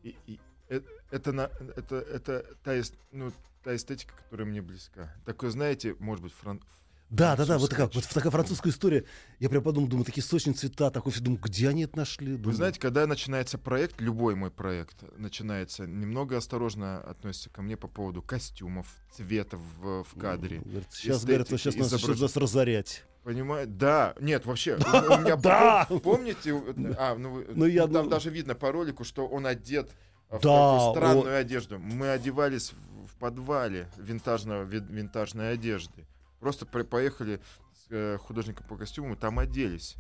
И, 0.04 0.16
и 0.28 0.40
э- 0.70 0.82
это, 1.10 1.32
на, 1.32 1.44
это, 1.76 1.96
это 1.96 2.46
та, 2.64 2.78
эс- 2.80 2.94
ну, 3.12 3.32
та 3.64 3.76
эстетика, 3.76 4.14
которая 4.16 4.48
мне 4.48 4.62
близка. 4.62 5.12
Такое, 5.26 5.50
знаете, 5.50 5.96
может 6.00 6.24
быть, 6.24 6.34
фран... 6.34 6.62
Да, 7.10 7.36
да, 7.36 7.46
да, 7.46 7.58
вот 7.58 7.72
такая, 7.72 7.90
вот 7.92 8.08
такая 8.08 8.32
французская 8.32 8.70
история. 8.70 9.04
Я 9.40 9.50
прям 9.50 9.64
подумал, 9.64 9.88
думаю, 9.88 10.06
такие 10.06 10.24
сочные 10.24 10.54
цвета, 10.54 10.92
такой 10.92 11.12
все, 11.12 11.22
думаю, 11.22 11.42
где 11.42 11.68
они 11.68 11.84
это 11.84 11.98
нашли? 11.98 12.34
Вы 12.34 12.38
Думаю, 12.38 12.56
знаете, 12.56 12.80
когда 12.80 13.08
начинается 13.08 13.58
проект, 13.58 14.00
любой 14.00 14.36
мой 14.36 14.52
проект 14.52 15.04
начинается, 15.18 15.88
немного 15.88 16.38
осторожно 16.38 17.00
относится 17.02 17.50
ко 17.50 17.64
мне 17.64 17.78
по 17.78 17.88
поводу 17.88 18.22
костюмов, 18.22 18.88
цвета 19.12 19.58
в, 19.58 20.04
в 20.04 20.20
кадре. 20.20 20.60
говорит, 20.60 20.88
сейчас, 20.92 21.26
говорят, 21.26 21.48
эстетики, 21.48 21.62
сейчас 21.64 21.76
нас, 21.92 22.02
сейчас 22.02 22.10
изображ- 22.18 22.22
нас 22.22 22.38
разорять. 22.38 23.04
Понимаете? 23.24 23.72
Да, 23.72 24.14
нет, 24.22 24.46
вообще. 24.46 24.76
У, 25.10 25.14
у 25.14 25.18
меня 25.20 25.36
Да! 25.36 25.88
пом- 25.90 26.00
помните? 26.00 26.62
А, 26.98 27.16
ну, 27.16 27.32
вы- 27.32 27.48
Ну, 27.56 27.66
я 27.66 27.82
ну, 27.82 27.94
там 27.94 28.04
думаю- 28.04 28.10
даже 28.12 28.30
видно 28.30 28.54
по 28.54 28.72
ролику, 28.72 29.04
что 29.04 29.28
он 29.28 29.48
одет 29.48 29.90
в 30.30 30.42
Да, 30.42 30.78
такую 30.78 30.92
странную 30.96 31.38
одежду. 31.38 31.80
Мы 31.80 32.10
одевались 32.12 32.72
в, 33.08 33.18
подвале 33.18 33.88
винтажного, 33.98 34.64
ви- 34.64 34.80
винтажной 34.80 35.54
одежды. 35.54 36.06
Просто 36.40 36.66
при- 36.66 36.84
поехали 36.84 37.42
с 37.74 37.88
э, 37.90 38.18
художником 38.18 38.66
по 38.68 38.78
костюму, 38.78 39.16
там 39.16 39.40
оделись. 39.40 39.96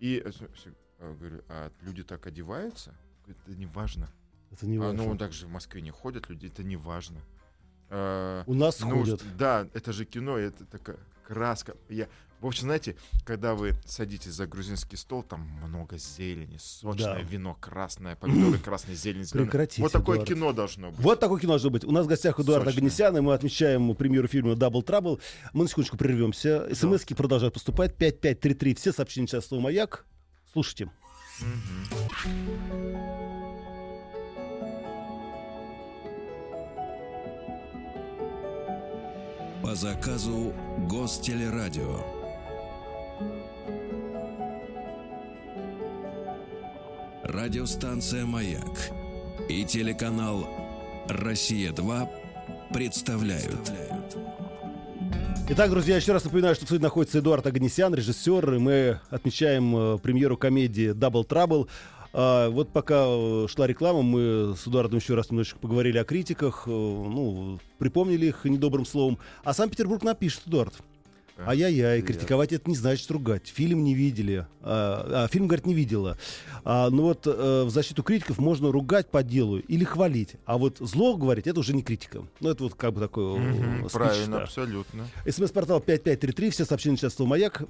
И 0.00 0.22
э, 0.24 0.30
э, 0.98 1.14
говорю, 1.14 1.42
а 1.48 1.70
люди 1.82 2.02
так 2.02 2.26
одеваются? 2.26 2.94
Это 3.26 3.56
не 3.56 3.66
важно. 3.66 4.08
Это 4.50 4.66
не 4.66 4.76
А, 4.76 4.80
важно. 4.80 5.04
ну, 5.04 5.16
также 5.18 5.46
в 5.46 5.50
Москве 5.50 5.80
не 5.82 5.90
ходят 5.90 6.28
люди, 6.28 6.46
это 6.46 6.62
не 6.62 6.76
важно. 6.76 7.20
А, 7.90 8.44
У 8.46 8.54
нас 8.54 8.80
ну, 8.80 8.90
ходят. 8.90 9.22
Да, 9.36 9.68
это 9.74 9.92
же 9.92 10.04
кино, 10.04 10.38
это 10.38 10.64
такая 10.66 10.98
краска. 11.26 11.76
Я, 11.88 12.08
в 12.44 12.48
общем, 12.48 12.64
знаете, 12.64 12.94
когда 13.24 13.54
вы 13.54 13.74
садитесь 13.86 14.32
за 14.32 14.46
грузинский 14.46 14.96
стол, 14.96 15.22
там 15.22 15.40
много 15.66 15.96
зелени, 15.96 16.58
сочное 16.58 17.14
Да. 17.14 17.20
вино 17.22 17.56
красное, 17.58 18.16
помидоры 18.16 18.58
красные, 18.64 18.96
зелень 18.96 19.24
зеленая. 19.24 19.46
Прекратите, 19.50 19.82
Вот 19.82 19.92
такое 19.92 20.16
Эдуард. 20.18 20.28
кино 20.28 20.52
должно 20.52 20.90
быть. 20.90 21.00
Вот 21.00 21.20
такое 21.20 21.40
кино 21.40 21.52
должно 21.52 21.70
быть. 21.70 21.84
У 21.84 21.90
нас 21.90 22.04
в 22.04 22.08
гостях 22.08 22.38
Эдуард 22.38 22.64
Сочное. 22.64 22.80
Оганесян, 22.80 23.16
и 23.16 23.20
мы 23.22 23.32
отмечаем 23.32 23.94
премьеру 23.94 24.28
фильма 24.28 24.54
«Дабл 24.56 24.82
Трабл». 24.82 25.20
Мы 25.54 25.64
на 25.64 25.68
секундочку 25.70 25.96
прервемся. 25.96 26.68
СМСки 26.74 27.14
продолжают 27.14 27.54
поступать. 27.54 27.96
5533. 27.96 28.74
Все 28.74 28.92
сообщения 28.92 29.26
сейчас 29.26 29.46
слово 29.46 29.62
«Маяк». 29.62 30.04
Слушайте. 30.52 30.90
По 39.62 39.74
заказу 39.74 40.52
Гостелерадио. 40.90 42.13
Радиостанция 47.24 48.26
«Маяк» 48.26 48.90
и 49.48 49.64
телеканал 49.64 50.46
«Россия-2» 51.08 52.08
представляют. 52.70 53.72
Итак, 55.48 55.70
друзья, 55.70 55.96
еще 55.96 56.12
раз 56.12 56.24
напоминаю, 56.24 56.54
что 56.54 56.66
в 56.66 56.68
студии 56.68 56.82
находится 56.82 57.20
Эдуард 57.20 57.46
Аганесян, 57.46 57.94
режиссер, 57.94 58.54
и 58.54 58.58
мы 58.58 59.00
отмечаем 59.08 59.74
э, 59.74 59.98
премьеру 59.98 60.36
комедии 60.36 60.92
«Дабл 60.92 61.24
Трабл». 61.24 61.68
А, 62.12 62.50
вот 62.50 62.68
пока 62.68 63.06
э, 63.06 63.46
шла 63.48 63.66
реклама, 63.66 64.02
мы 64.02 64.54
с 64.54 64.68
Эдуардом 64.68 64.98
еще 64.98 65.14
раз 65.14 65.30
немножечко 65.30 65.58
поговорили 65.58 65.96
о 65.96 66.04
критиках, 66.04 66.64
э, 66.66 66.70
ну, 66.70 67.58
припомнили 67.78 68.26
их 68.26 68.44
недобрым 68.44 68.84
словом. 68.84 69.18
А 69.44 69.54
Санкт-Петербург 69.54 70.02
напишет, 70.02 70.42
Эдуард. 70.46 70.74
Ай-яй-яй, 71.36 72.00
критиковать 72.02 72.52
это 72.52 72.70
не 72.70 72.76
значит 72.76 73.10
ругать. 73.10 73.48
Фильм 73.48 73.82
не 73.82 73.94
видели. 73.94 74.46
А, 74.62 75.24
а, 75.24 75.28
фильм, 75.28 75.48
говорит, 75.48 75.66
не 75.66 75.74
видела. 75.74 76.16
А, 76.64 76.88
ну 76.90 77.02
вот 77.02 77.26
э, 77.26 77.64
в 77.64 77.70
защиту 77.70 78.04
критиков 78.04 78.38
можно 78.38 78.70
ругать 78.70 79.10
по 79.10 79.22
делу 79.24 79.58
или 79.58 79.82
хвалить. 79.82 80.36
А 80.46 80.58
вот 80.58 80.78
зло 80.78 81.16
говорить, 81.16 81.48
это 81.48 81.58
уже 81.58 81.74
не 81.74 81.82
критика. 81.82 82.22
Ну 82.40 82.50
это 82.50 82.62
вот 82.62 82.74
как 82.74 82.92
бы 82.94 83.00
такое... 83.00 83.34
э, 83.34 83.38
Мгм, 83.38 83.78
спич, 83.88 83.92
Правильно, 83.92 84.36
да. 84.38 84.42
абсолютно. 84.44 85.08
СМС-портал 85.28 85.80
5533, 85.80 86.50
все 86.50 86.64
сообщения 86.64 86.96
сейчас 86.96 87.14
слово 87.14 87.30
«Маяк». 87.30 87.62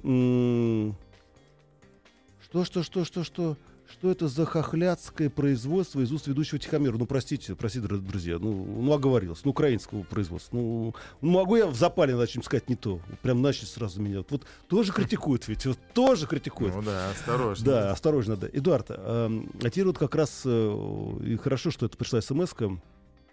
Что, 2.43 2.63
что, 2.63 2.83
что, 2.83 3.03
что, 3.03 3.23
что? 3.23 3.57
Что 3.91 4.11
это 4.11 4.27
за 4.27 4.45
хохлядское 4.45 5.29
производство 5.29 5.99
из 6.01 6.11
уст 6.11 6.27
ведущего 6.27 6.59
Тихомира? 6.59 6.97
Ну, 6.97 7.05
простите, 7.05 7.55
простите, 7.55 7.85
др- 7.87 7.99
друзья, 7.99 8.39
ну, 8.39 8.51
ну 8.81 8.91
оговорился, 8.93 9.41
ну, 9.45 9.51
украинского 9.51 10.03
производства. 10.03 10.57
Ну, 10.57 10.95
ну, 11.21 11.31
могу 11.31 11.55
я 11.55 11.67
в 11.67 11.75
запале 11.75 12.15
начать 12.15 12.43
сказать 12.43 12.69
не 12.69 12.75
то? 12.75 12.99
Прям 13.21 13.41
начать 13.41 13.69
сразу 13.69 14.01
меня. 14.01 14.23
Вот 14.29 14.45
тоже 14.67 14.91
критикуют 14.91 15.47
ведь, 15.47 15.65
вот 15.65 15.77
тоже 15.93 16.27
критикуют. 16.27 16.75
Ну 16.75 16.81
да, 16.81 17.11
осторожно. 17.11 17.65
Да, 17.65 17.91
осторожно, 17.91 18.35
да. 18.37 18.47
Эдуард, 18.51 18.87
а, 18.89 19.29
а 19.61 19.69
теперь 19.69 19.85
вот 19.85 19.97
как 19.97 20.15
раз, 20.15 20.41
э, 20.45 21.17
и 21.25 21.35
хорошо, 21.37 21.71
что 21.71 21.85
это 21.85 21.97
пришла 21.97 22.21
смс 22.21 22.53
-ка, 22.53 22.77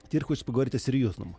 теперь 0.06 0.22
хочется 0.24 0.44
поговорить 0.44 0.74
о 0.74 0.78
серьезном. 0.78 1.36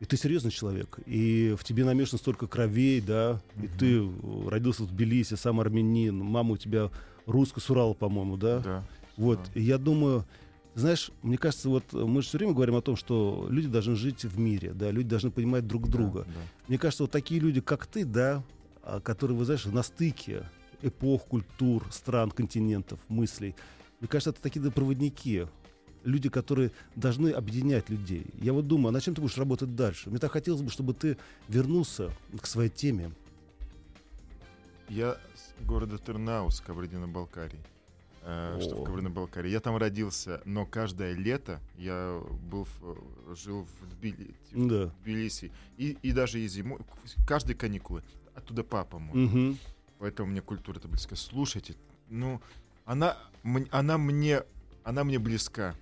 И 0.00 0.04
ты 0.04 0.16
серьезный 0.16 0.50
человек, 0.50 0.98
и 1.06 1.54
в 1.56 1.62
тебе 1.62 1.84
намешано 1.84 2.18
столько 2.18 2.48
кровей, 2.48 3.00
да, 3.00 3.40
и 3.56 3.66
Мгм. 3.66 3.78
ты 3.78 3.98
э, 4.00 4.48
родился 4.48 4.82
в 4.82 4.88
Тбилиси, 4.88 5.34
сам 5.34 5.60
армянин, 5.60 6.18
мама 6.18 6.54
у 6.54 6.56
тебя 6.56 6.90
русская 7.26 7.60
с 7.60 7.70
Урала, 7.70 7.94
по-моему, 7.94 8.36
да? 8.36 8.60
Да. 8.60 8.84
Вот, 9.16 9.38
Да. 9.54 9.60
я 9.60 9.78
думаю, 9.78 10.24
знаешь, 10.74 11.10
мне 11.22 11.36
кажется, 11.36 11.68
вот 11.68 11.84
э, 11.92 11.98
мы 11.98 12.22
же 12.22 12.28
все 12.28 12.38
время 12.38 12.52
говорим 12.54 12.76
о 12.76 12.82
том, 12.82 12.96
что 12.96 13.46
люди 13.50 13.68
должны 13.68 13.94
жить 13.94 14.24
в 14.24 14.38
мире, 14.38 14.72
да, 14.72 14.90
люди 14.90 15.08
должны 15.08 15.30
понимать 15.30 15.66
друг 15.66 15.88
друга. 15.88 16.20
Да, 16.20 16.32
да. 16.32 16.40
Мне 16.68 16.78
кажется, 16.78 17.02
вот 17.04 17.10
такие 17.10 17.40
люди, 17.40 17.60
как 17.60 17.86
ты, 17.86 18.04
да, 18.04 18.42
а, 18.82 19.00
которые, 19.00 19.36
вы 19.36 19.44
знаешь, 19.44 19.64
на 19.66 19.82
стыке 19.82 20.44
эпох, 20.80 21.26
культур, 21.26 21.86
стран, 21.92 22.30
континентов, 22.30 22.98
мыслей, 23.08 23.54
мне 24.00 24.08
кажется, 24.08 24.30
это 24.30 24.40
такие 24.42 24.68
проводники, 24.70 25.46
люди, 26.04 26.28
которые 26.28 26.72
должны 26.96 27.28
объединять 27.28 27.88
людей. 27.88 28.26
Я 28.40 28.52
вот 28.52 28.66
думаю, 28.66 28.88
а 28.88 28.92
на 28.92 29.00
чем 29.00 29.14
ты 29.14 29.20
будешь 29.20 29.38
работать 29.38 29.76
дальше? 29.76 30.10
Мне 30.10 30.18
так 30.18 30.32
хотелось 30.32 30.62
бы, 30.62 30.70
чтобы 30.70 30.94
ты 30.94 31.16
вернулся 31.48 32.10
к 32.40 32.46
своей 32.46 32.70
теме. 32.70 33.12
Я 34.88 35.18
города 35.62 35.98
Тернаус, 35.98 36.60
Кабардино-Балкарии. 36.60 37.60
Э, 38.24 38.58
что 38.62 38.76
в. 38.76 38.84
Кабардино-Балкарии. 38.84 39.50
Я 39.50 39.60
там 39.60 39.76
родился, 39.76 40.40
но 40.44 40.64
каждое 40.66 41.14
лето 41.14 41.60
я 41.76 42.20
был 42.50 42.66
в- 42.80 43.34
жил 43.34 43.64
в 43.80 43.84
Тбили- 43.94 44.34
Да. 44.52 44.86
в 44.88 45.02
Тбилиси. 45.02 45.50
И, 45.76 45.96
и 46.02 46.12
даже 46.12 46.38
и 46.40 46.46
зимой, 46.46 46.78
каждые 47.26 47.56
каникулы. 47.56 48.02
Оттуда 48.34 48.62
папа 48.62 48.98
мой. 48.98 49.16
Мгм. 49.26 49.58
Поэтому 49.98 50.30
мне 50.30 50.40
культура 50.40 50.78
это 50.78 50.88
близка. 50.88 51.16
Слушайте, 51.16 51.74
ну, 52.08 52.40
она, 52.84 53.16
она, 53.70 53.98
мне, 53.98 54.42
она 54.84 55.04
мне 55.04 55.18
близка. 55.18 55.74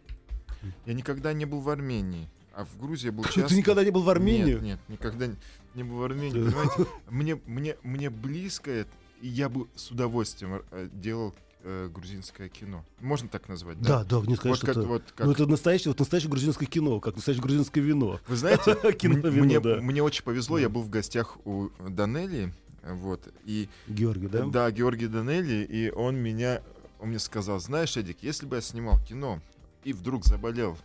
Я 0.87 0.95
никогда 0.95 1.33
не 1.33 1.45
был 1.47 1.61
в 1.61 1.69
Армении. 1.69 2.29
А 2.55 2.65
в 2.65 2.79
Грузии 2.79 3.07
я 3.07 3.13
был 3.13 3.25
часто. 3.25 3.49
Ты 3.49 3.57
никогда 3.57 3.85
не 3.85 3.91
был 3.91 4.03
в 4.03 4.11
Армении? 4.11 4.53
Нет, 4.55 4.63
нет, 4.63 4.81
никогда 4.89 5.27
не- 5.27 5.37
не 5.75 5.85
был 5.85 5.99
в 5.99 6.03
Армении. 6.03 6.33
Понимаете, 6.45 6.87
мне, 7.11 7.35
мне, 7.47 7.77
мне 7.83 8.11
близко 8.11 8.71
это, 8.71 8.91
и 9.21 9.29
я 9.29 9.49
бы 9.49 9.67
с 9.75 9.91
удовольствием 9.91 10.63
э, 10.71 10.89
делал 10.93 11.35
э, 11.63 11.89
грузинское 11.93 12.49
кино. 12.49 12.85
Можно 13.01 13.29
так 13.29 13.49
назвать, 13.49 13.81
Да, 13.81 14.03
да? 14.05 14.05
да, 14.05 14.17
нет, 14.27 14.29
Вот 14.31 14.41
конечно, 14.41 14.67
как, 14.67 14.77
это, 14.79 14.87
вот 14.87 15.03
как- 15.15 15.27
ну, 15.27 15.33
это 15.33 15.47
настоящее, 15.47 15.91
вот 15.91 15.99
настоящее 15.99 16.31
грузинское 16.31 16.69
кино, 16.69 17.01
как 17.01 17.17
настоящее 17.17 17.43
грузинское 17.43 17.83
вино. 17.85 18.21
Вы 18.27 18.37
знаете, 18.37 18.75
Кино 18.99 19.29
вино, 19.29 19.45
мне, 19.45 19.61
да. 19.61 19.77
мне 19.81 20.03
очень 20.03 20.25
повезло, 20.25 20.59
я 20.59 20.69
был 20.69 20.83
в 20.83 20.91
гостях 20.91 21.37
у 21.47 21.69
Данелли, 21.89 22.53
э, 22.83 22.93
вот, 22.95 23.29
и 23.45 23.69
Георгий, 23.89 24.29
да? 24.29 24.47
Да, 24.47 24.71
Георгий 24.71 25.07
Данелли, 25.07 25.65
и 25.65 25.91
он 25.91 26.17
меня, 26.17 26.63
он 26.99 27.11
мне 27.11 27.19
сказал, 27.19 27.61
знаешь, 27.61 27.97
Эдик, 27.97 28.19
если 28.23 28.47
бы 28.47 28.57
я 28.57 28.63
снимал 28.63 28.99
кино 29.01 29.41
и 29.85 29.93
вдруг 29.93 30.25
заболел, 30.25 30.79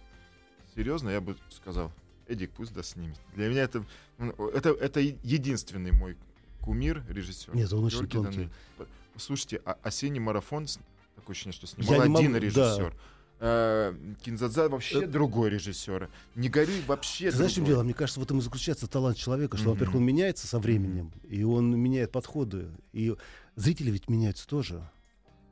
серьезно, 0.76 1.10
я 1.10 1.22
бы 1.22 1.38
сказал, 1.50 1.92
Эдик, 2.28 2.52
пусть 2.52 2.74
да 2.74 2.84
снимет. 2.84 3.18
Для 3.36 3.48
меня 3.50 3.64
это, 3.64 3.86
ну, 4.18 4.32
это, 4.50 4.72
это 4.72 5.00
единственный 5.00 5.92
мой 5.92 6.18
кумир, 6.66 7.04
режиссер. 7.08 7.56
Нет, 7.56 7.72
он 7.74 7.84
очень 7.86 8.00
Георгий 8.00 8.12
тонкий. 8.14 8.32
Данелли. 8.38 8.52
П- 8.78 8.86
Слушайте, 9.18 9.62
а 9.66 9.78
«Осенний 9.84 10.20
марафон», 10.20 10.68
с- 10.68 10.80
такое 11.16 11.34
ощущение, 11.34 11.54
что 11.54 11.68
Я 11.78 11.84
снимал 11.86 12.08
не 12.08 12.16
один 12.18 12.32
могу- 12.34 12.46
режиссер. 12.46 12.94
Э, 13.40 13.94
Кинзадза 14.24 14.70
вообще 14.70 15.04
Э, 15.04 15.08
другой 15.08 15.50
режиссер. 15.50 16.10
Не 16.36 16.50
горюй 16.50 16.82
вообще 16.88 17.30
Ты 17.32 17.36
знаешь, 17.38 17.52
чем 17.54 17.64
другой. 17.66 17.74
дело? 17.76 17.84
Мне 17.84 17.94
кажется, 17.94 18.20
в 18.20 18.24
этом 18.24 18.40
и 18.40 18.42
заключается 18.42 18.88
талант 18.88 19.18
человека, 19.18 19.58
что, 19.58 19.66
Мгм. 19.70 19.74
во-первых, 19.74 19.96
он 19.98 20.06
меняется 20.06 20.48
со 20.48 20.58
временем, 20.60 21.12
и 21.30 21.44
он 21.44 21.78
меняет 21.78 22.12
подходы. 22.12 22.70
И 22.94 23.14
зрители 23.56 23.92
ведь 23.92 24.10
меняются 24.10 24.48
тоже. 24.48 24.82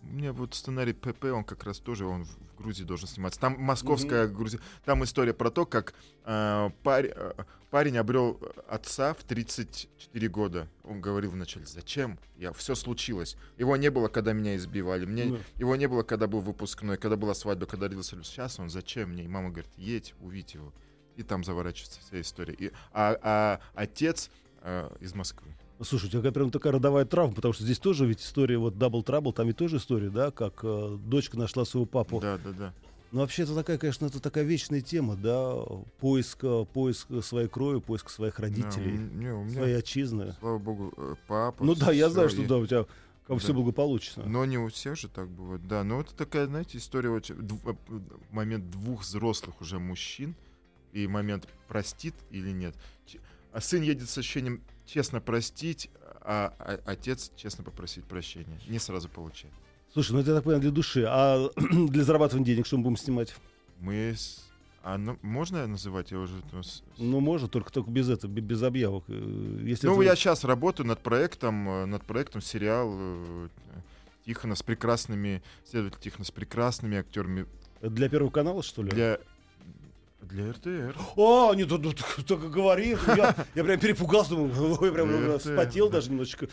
У 0.01 0.07
меня 0.07 0.31
вот 0.33 0.55
сценарий 0.55 0.93
ПП, 0.93 1.25
он 1.33 1.43
как 1.43 1.63
раз 1.65 1.79
тоже 1.79 2.05
он 2.05 2.25
в 2.25 2.37
Грузии 2.57 2.83
должен 2.83 3.07
сниматься. 3.07 3.39
Там 3.39 3.55
московская 3.59 4.27
Грузия. 4.27 4.59
Там 4.85 5.03
история 5.03 5.33
про 5.33 5.49
то, 5.49 5.65
как 5.65 5.93
э, 6.25 6.69
парь- 6.83 7.11
э, 7.15 7.33
парень 7.73 7.97
обрел 7.97 8.39
отца 8.67 9.15
в 9.15 9.23
34 9.23 10.27
года. 10.29 10.67
Он 10.83 11.01
говорил 11.01 11.31
вначале, 11.31 11.65
зачем? 11.65 12.19
Я 12.37 12.53
все 12.53 12.75
случилось. 12.75 13.35
Его 13.57 13.75
не 13.77 13.89
было, 13.89 14.09
когда 14.09 14.31
меня 14.31 14.55
избивали. 14.55 15.05
Мне, 15.05 15.31
Да. 15.31 15.37
Его 15.57 15.75
не 15.75 15.87
было, 15.87 16.03
когда 16.03 16.27
был 16.27 16.41
выпускной, 16.41 16.97
когда 16.97 17.17
была 17.17 17.33
свадьба, 17.33 17.65
когда 17.65 17.87
родился. 17.87 18.15
Сейчас 18.23 18.59
он 18.59 18.69
зачем 18.69 19.09
мне? 19.09 19.23
И 19.23 19.27
мама 19.27 19.49
говорит, 19.49 19.71
едь, 19.75 20.13
увидь 20.21 20.53
его. 20.53 20.71
И 21.15 21.23
там 21.23 21.43
заворачивается 21.43 21.99
вся 22.01 22.21
история. 22.21 22.53
И, 22.53 22.71
а, 22.91 23.17
а 23.23 23.59
отец 23.73 24.29
э, 24.61 24.95
из 24.99 25.15
Москвы. 25.15 25.55
Слушай, 25.81 26.05
у 26.05 26.09
тебя 26.09 26.31
прям 26.31 26.51
такая 26.51 26.73
родовая 26.73 27.05
травма, 27.05 27.33
потому 27.33 27.55
что 27.55 27.63
здесь 27.63 27.79
тоже 27.79 28.05
ведь 28.05 28.21
история, 28.21 28.59
вот 28.59 28.75
Double 28.75 29.03
Trouble, 29.03 29.33
там 29.33 29.47
ведь 29.47 29.57
тоже 29.57 29.77
история, 29.77 30.11
да, 30.11 30.29
как 30.29 30.59
э, 30.61 30.97
дочка 31.03 31.39
нашла 31.39 31.65
своего 31.65 31.87
папу. 31.87 32.19
Да, 32.19 32.37
да, 32.37 32.51
да. 32.51 32.73
Ну, 33.13 33.19
вообще, 33.21 33.43
это 33.43 33.53
такая, 33.53 33.77
конечно, 33.77 34.07
это 34.07 34.19
такая 34.19 34.43
вечная 34.43 34.81
тема, 34.81 35.15
да, 35.15 35.55
поиск, 35.99 36.39
э, 36.43 36.65
поиск 36.73 37.07
своей 37.21 37.47
крови, 37.47 37.79
поиск 37.79 38.09
своих 38.09 38.37
Да, 38.37 38.41
родителей, 38.41 38.95
у- 38.97 39.15
не, 39.17 39.31
у 39.31 39.43
меня, 39.43 39.53
своей 39.53 39.77
отчизны. 39.77 40.35
слава 40.39 40.57
богу, 40.57 40.91
э, 40.97 41.15
папа. 41.27 41.63
Ну 41.63 41.75
да, 41.75 41.91
я 41.91 42.09
знаю, 42.09 42.29
что 42.29 42.41
и- 42.41 42.47
да, 42.47 42.57
у 42.57 42.65
тебя 42.65 42.87
как 43.27 43.37
все 43.37 43.49
Да. 43.49 43.53
благополучно. 43.53 44.23
Но 44.25 44.43
не 44.45 44.57
у 44.57 44.67
всех 44.69 44.97
же 44.97 45.09
так 45.09 45.29
бывает. 45.29 45.65
Да, 45.67 45.83
но 45.83 46.01
это 46.01 46.15
такая, 46.15 46.47
знаете, 46.47 46.79
история 46.79 47.11
очень... 47.11 47.35
дв- 47.35 47.77
э, 47.87 47.99
момент 48.31 48.71
двух 48.71 49.03
взрослых 49.03 49.61
уже 49.61 49.77
мужчин 49.77 50.33
и 50.91 51.05
момент 51.05 51.47
простит 51.67 52.15
или 52.31 52.49
нет. 52.49 52.75
А 53.51 53.61
сын 53.61 53.83
едет 53.83 54.09
с 54.09 54.17
ощущением 54.17 54.63
честно 54.87 55.21
простить, 55.21 55.91
а, 56.21 56.51
а 56.57 56.79
отец 56.85 57.31
честно 57.35 57.63
попросить 57.63 58.05
прощения. 58.05 58.59
Не 58.67 58.79
сразу 58.79 59.07
получает. 59.07 59.53
Слушай, 59.93 60.13
ну 60.13 60.19
это, 60.19 60.31
я 60.31 60.35
так 60.35 60.43
понимаю, 60.43 60.61
для 60.61 60.71
души. 60.71 61.05
А 61.07 61.49
для 61.55 62.03
зарабатывания 62.03 62.45
денег 62.45 62.65
что 62.65 62.77
мы 62.77 62.83
будем 62.83 62.97
снимать? 62.97 63.35
Мы... 63.79 64.13
с- 64.15 64.43
А 64.83 64.97
ну, 64.97 65.17
можно 65.21 65.67
называть? 65.67 66.11
Я 66.11 66.19
уже... 66.19 66.33
ну, 66.97 67.19
можно, 67.19 67.47
только, 67.47 67.71
только 67.71 67.91
без 67.91 68.09
этого, 68.09 68.31
бе- 68.31 68.41
без 68.41 68.63
объявок. 68.63 69.03
Э, 69.07 69.59
Если 69.63 69.87
Ну, 69.87 69.93
это- 69.95 70.03
я 70.03 70.15
сейчас 70.15 70.43
работаю 70.43 70.87
над 70.87 70.99
проектом, 70.99 71.69
э, 71.69 71.85
над 71.85 72.03
проектом 72.03 72.41
сериал 72.41 72.91
э, 72.95 73.47
Тихона 74.25 74.55
с 74.55 74.63
прекрасными, 74.63 75.43
следователь 75.65 75.99
Тихона 75.99 76.25
с 76.25 76.31
прекрасными 76.31 76.97
актерами 76.97 77.45
Для 77.81 78.09
Первого 78.09 78.31
канала, 78.31 78.63
что 78.63 78.81
ли? 78.83 78.89
для 78.89 79.19
для 80.27 80.51
РТР. 80.51 80.95
О, 81.15 81.53
не, 81.53 81.65
тут 81.65 81.95
только 82.25 82.47
говори. 82.49 82.97
Я, 83.15 83.35
я 83.55 83.63
прям 83.63 83.79
перепугался, 83.79 84.31
думаю, 84.31 84.77
ой, 84.81 84.91
прям 84.91 85.09
Да, 85.27 85.37
вспотел 85.37 85.87
да. 85.89 85.93
даже 85.97 86.11
немножечко. 86.11 86.47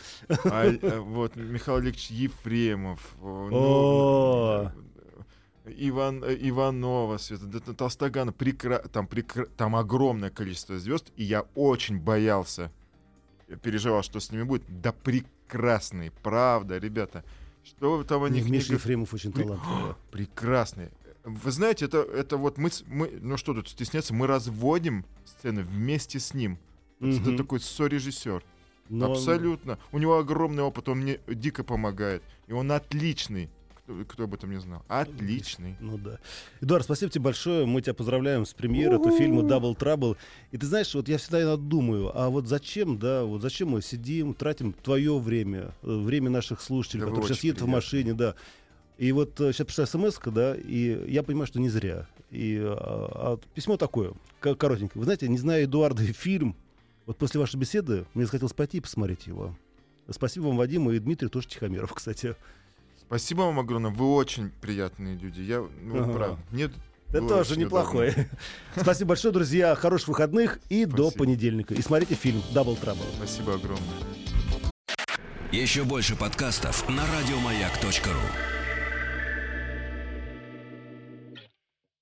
А, 0.45 0.65
э, 0.65 0.99
вот 0.99 1.35
Михаил 1.35 1.77
Олегович 1.77 2.11
Ефремов, 2.11 2.99
О. 3.21 4.71
ну, 4.75 4.81
Иван 5.77 6.23
э, 6.23 6.35
Иванова, 6.41 7.17
Света, 7.17 7.45
да, 7.45 7.59
да, 7.65 7.73
Толстогана, 7.73 8.31
прекра- 8.31 8.87
там 8.89 9.05
прекра- 9.07 9.49
там 9.57 9.75
огромное 9.75 10.29
количество 10.29 10.77
звезд, 10.79 11.11
и 11.15 11.23
я 11.23 11.45
очень 11.55 11.99
боялся, 11.99 12.71
я 13.47 13.55
переживал, 13.57 14.03
что 14.03 14.19
с 14.19 14.31
ними 14.31 14.43
будет. 14.43 14.63
Да 14.67 14.91
прекрасные, 14.91 16.11
правда, 16.23 16.77
ребята. 16.77 17.23
Что 17.63 17.97
вы 17.97 18.03
там 18.05 18.23
о 18.23 18.29
них 18.29 18.49
Миша? 18.49 18.73
Ефремов 18.73 19.13
очень 19.13 19.31
талантливый. 19.31 19.93
Прекрасные. 20.11 20.89
Вы 21.23 21.51
знаете, 21.51 21.85
это, 21.85 21.99
это 21.99 22.37
вот 22.37 22.57
мы, 22.57 22.69
мы, 22.87 23.11
ну 23.21 23.37
что 23.37 23.53
тут 23.53 23.69
стесняться, 23.69 24.13
мы 24.13 24.27
разводим 24.27 25.05
сцены 25.25 25.63
вместе 25.63 26.19
с 26.19 26.33
ним. 26.33 26.57
Вот 26.99 27.21
Это 27.21 27.37
такой 27.37 27.59
сорежиссер. 27.59 28.43
Но- 28.89 29.11
Абсолютно. 29.11 29.79
У 29.91 29.99
него 29.99 30.17
огромный 30.17 30.63
опыт, 30.63 30.89
он 30.89 30.99
мне 30.99 31.19
дико 31.27 31.63
помогает. 31.63 32.23
И 32.47 32.53
он 32.53 32.71
отличный. 32.71 33.49
Кто, 33.83 34.03
кто 34.05 34.23
об 34.25 34.33
этом 34.33 34.51
не 34.51 34.59
знал? 34.59 34.83
Отличный. 34.87 35.75
Ну 35.79 35.97
да. 35.97 36.19
Эдуард, 36.59 36.85
спасибо 36.85 37.11
тебе 37.11 37.23
большое. 37.23 37.65
Мы 37.65 37.81
тебя 37.81 37.93
поздравляем 37.93 38.45
с 38.45 38.53
премьерой 38.53 38.99
этого 38.99 39.17
фильма 39.17 39.41
Double 39.41 39.75
Trouble. 39.77 40.17
И 40.51 40.57
ты 40.57 40.65
знаешь, 40.65 40.93
вот 40.93 41.07
я 41.07 41.17
всегда 41.17 41.41
иногда 41.41 41.57
думаю, 41.57 42.11
а 42.13 42.29
вот 42.29 42.47
зачем, 42.47 42.99
да, 42.99 43.23
вот 43.23 43.41
зачем 43.41 43.69
мы 43.69 43.81
сидим, 43.81 44.33
тратим 44.33 44.73
твое 44.73 45.17
время, 45.17 45.73
э, 45.83 45.95
время 45.97 46.29
наших 46.29 46.61
слушателей, 46.61 47.01
Да 47.01 47.07
которые 47.07 47.27
сейчас 47.29 47.43
едут 47.43 47.61
в 47.61 47.67
машине, 47.67 48.13
да. 48.13 48.35
И 49.01 49.11
вот 49.13 49.41
э, 49.41 49.51
сейчас 49.51 49.65
пришла 49.65 49.87
смс 49.87 50.19
да, 50.27 50.53
и 50.55 51.11
я 51.11 51.23
понимаю, 51.23 51.47
что 51.47 51.59
не 51.59 51.69
зря. 51.69 52.05
И 52.29 52.61
а, 52.63 52.75
а 53.33 53.39
письмо 53.55 53.75
такое, 53.75 54.13
ко- 54.39 54.53
коротенькое. 54.53 54.99
Вы 54.99 55.05
знаете, 55.05 55.27
не 55.27 55.39
знаю 55.39 55.63
Эдуарда 55.65 56.03
и 56.03 56.11
фильм, 56.13 56.55
вот 57.07 57.17
после 57.17 57.39
вашей 57.39 57.55
беседы 57.55 58.05
мне 58.13 58.25
захотелось 58.25 58.53
пойти 58.53 58.77
и 58.77 58.79
посмотреть 58.79 59.25
его. 59.25 59.55
Спасибо 60.07 60.43
вам, 60.45 60.57
Вадим, 60.57 60.87
и 60.91 60.99
Дмитрий 60.99 61.29
тоже 61.29 61.47
Тихомиров, 61.47 61.91
кстати. 61.95 62.35
Спасибо 62.99 63.41
вам 63.41 63.59
огромное. 63.59 63.89
Вы 63.89 64.13
очень 64.13 64.51
приятные 64.61 65.17
люди. 65.17 65.41
Я, 65.41 65.67
ну, 65.81 66.03
Ага. 66.03 66.13
правда. 66.13 66.39
Мне 66.51 66.65
Это 67.09 67.21
было 67.21 67.29
тоже 67.29 67.57
неплохой. 67.57 68.13
Спасибо 68.79 69.07
большое, 69.09 69.33
друзья. 69.33 69.73
Хороших 69.73 70.09
выходных 70.09 70.59
и 70.69 70.85
до 70.85 71.05
Спасибо. 71.09 71.23
понедельника. 71.23 71.73
И 71.73 71.81
смотрите 71.81 72.13
фильм 72.13 72.43
Double 72.53 72.79
Trouble. 72.79 73.07
Спасибо 73.17 73.55
огромное. 73.55 73.81
Еще 75.51 75.85
больше 75.85 76.15
подкастов 76.15 76.87
на 76.87 77.03
радиомаяк.ру. 77.07 78.60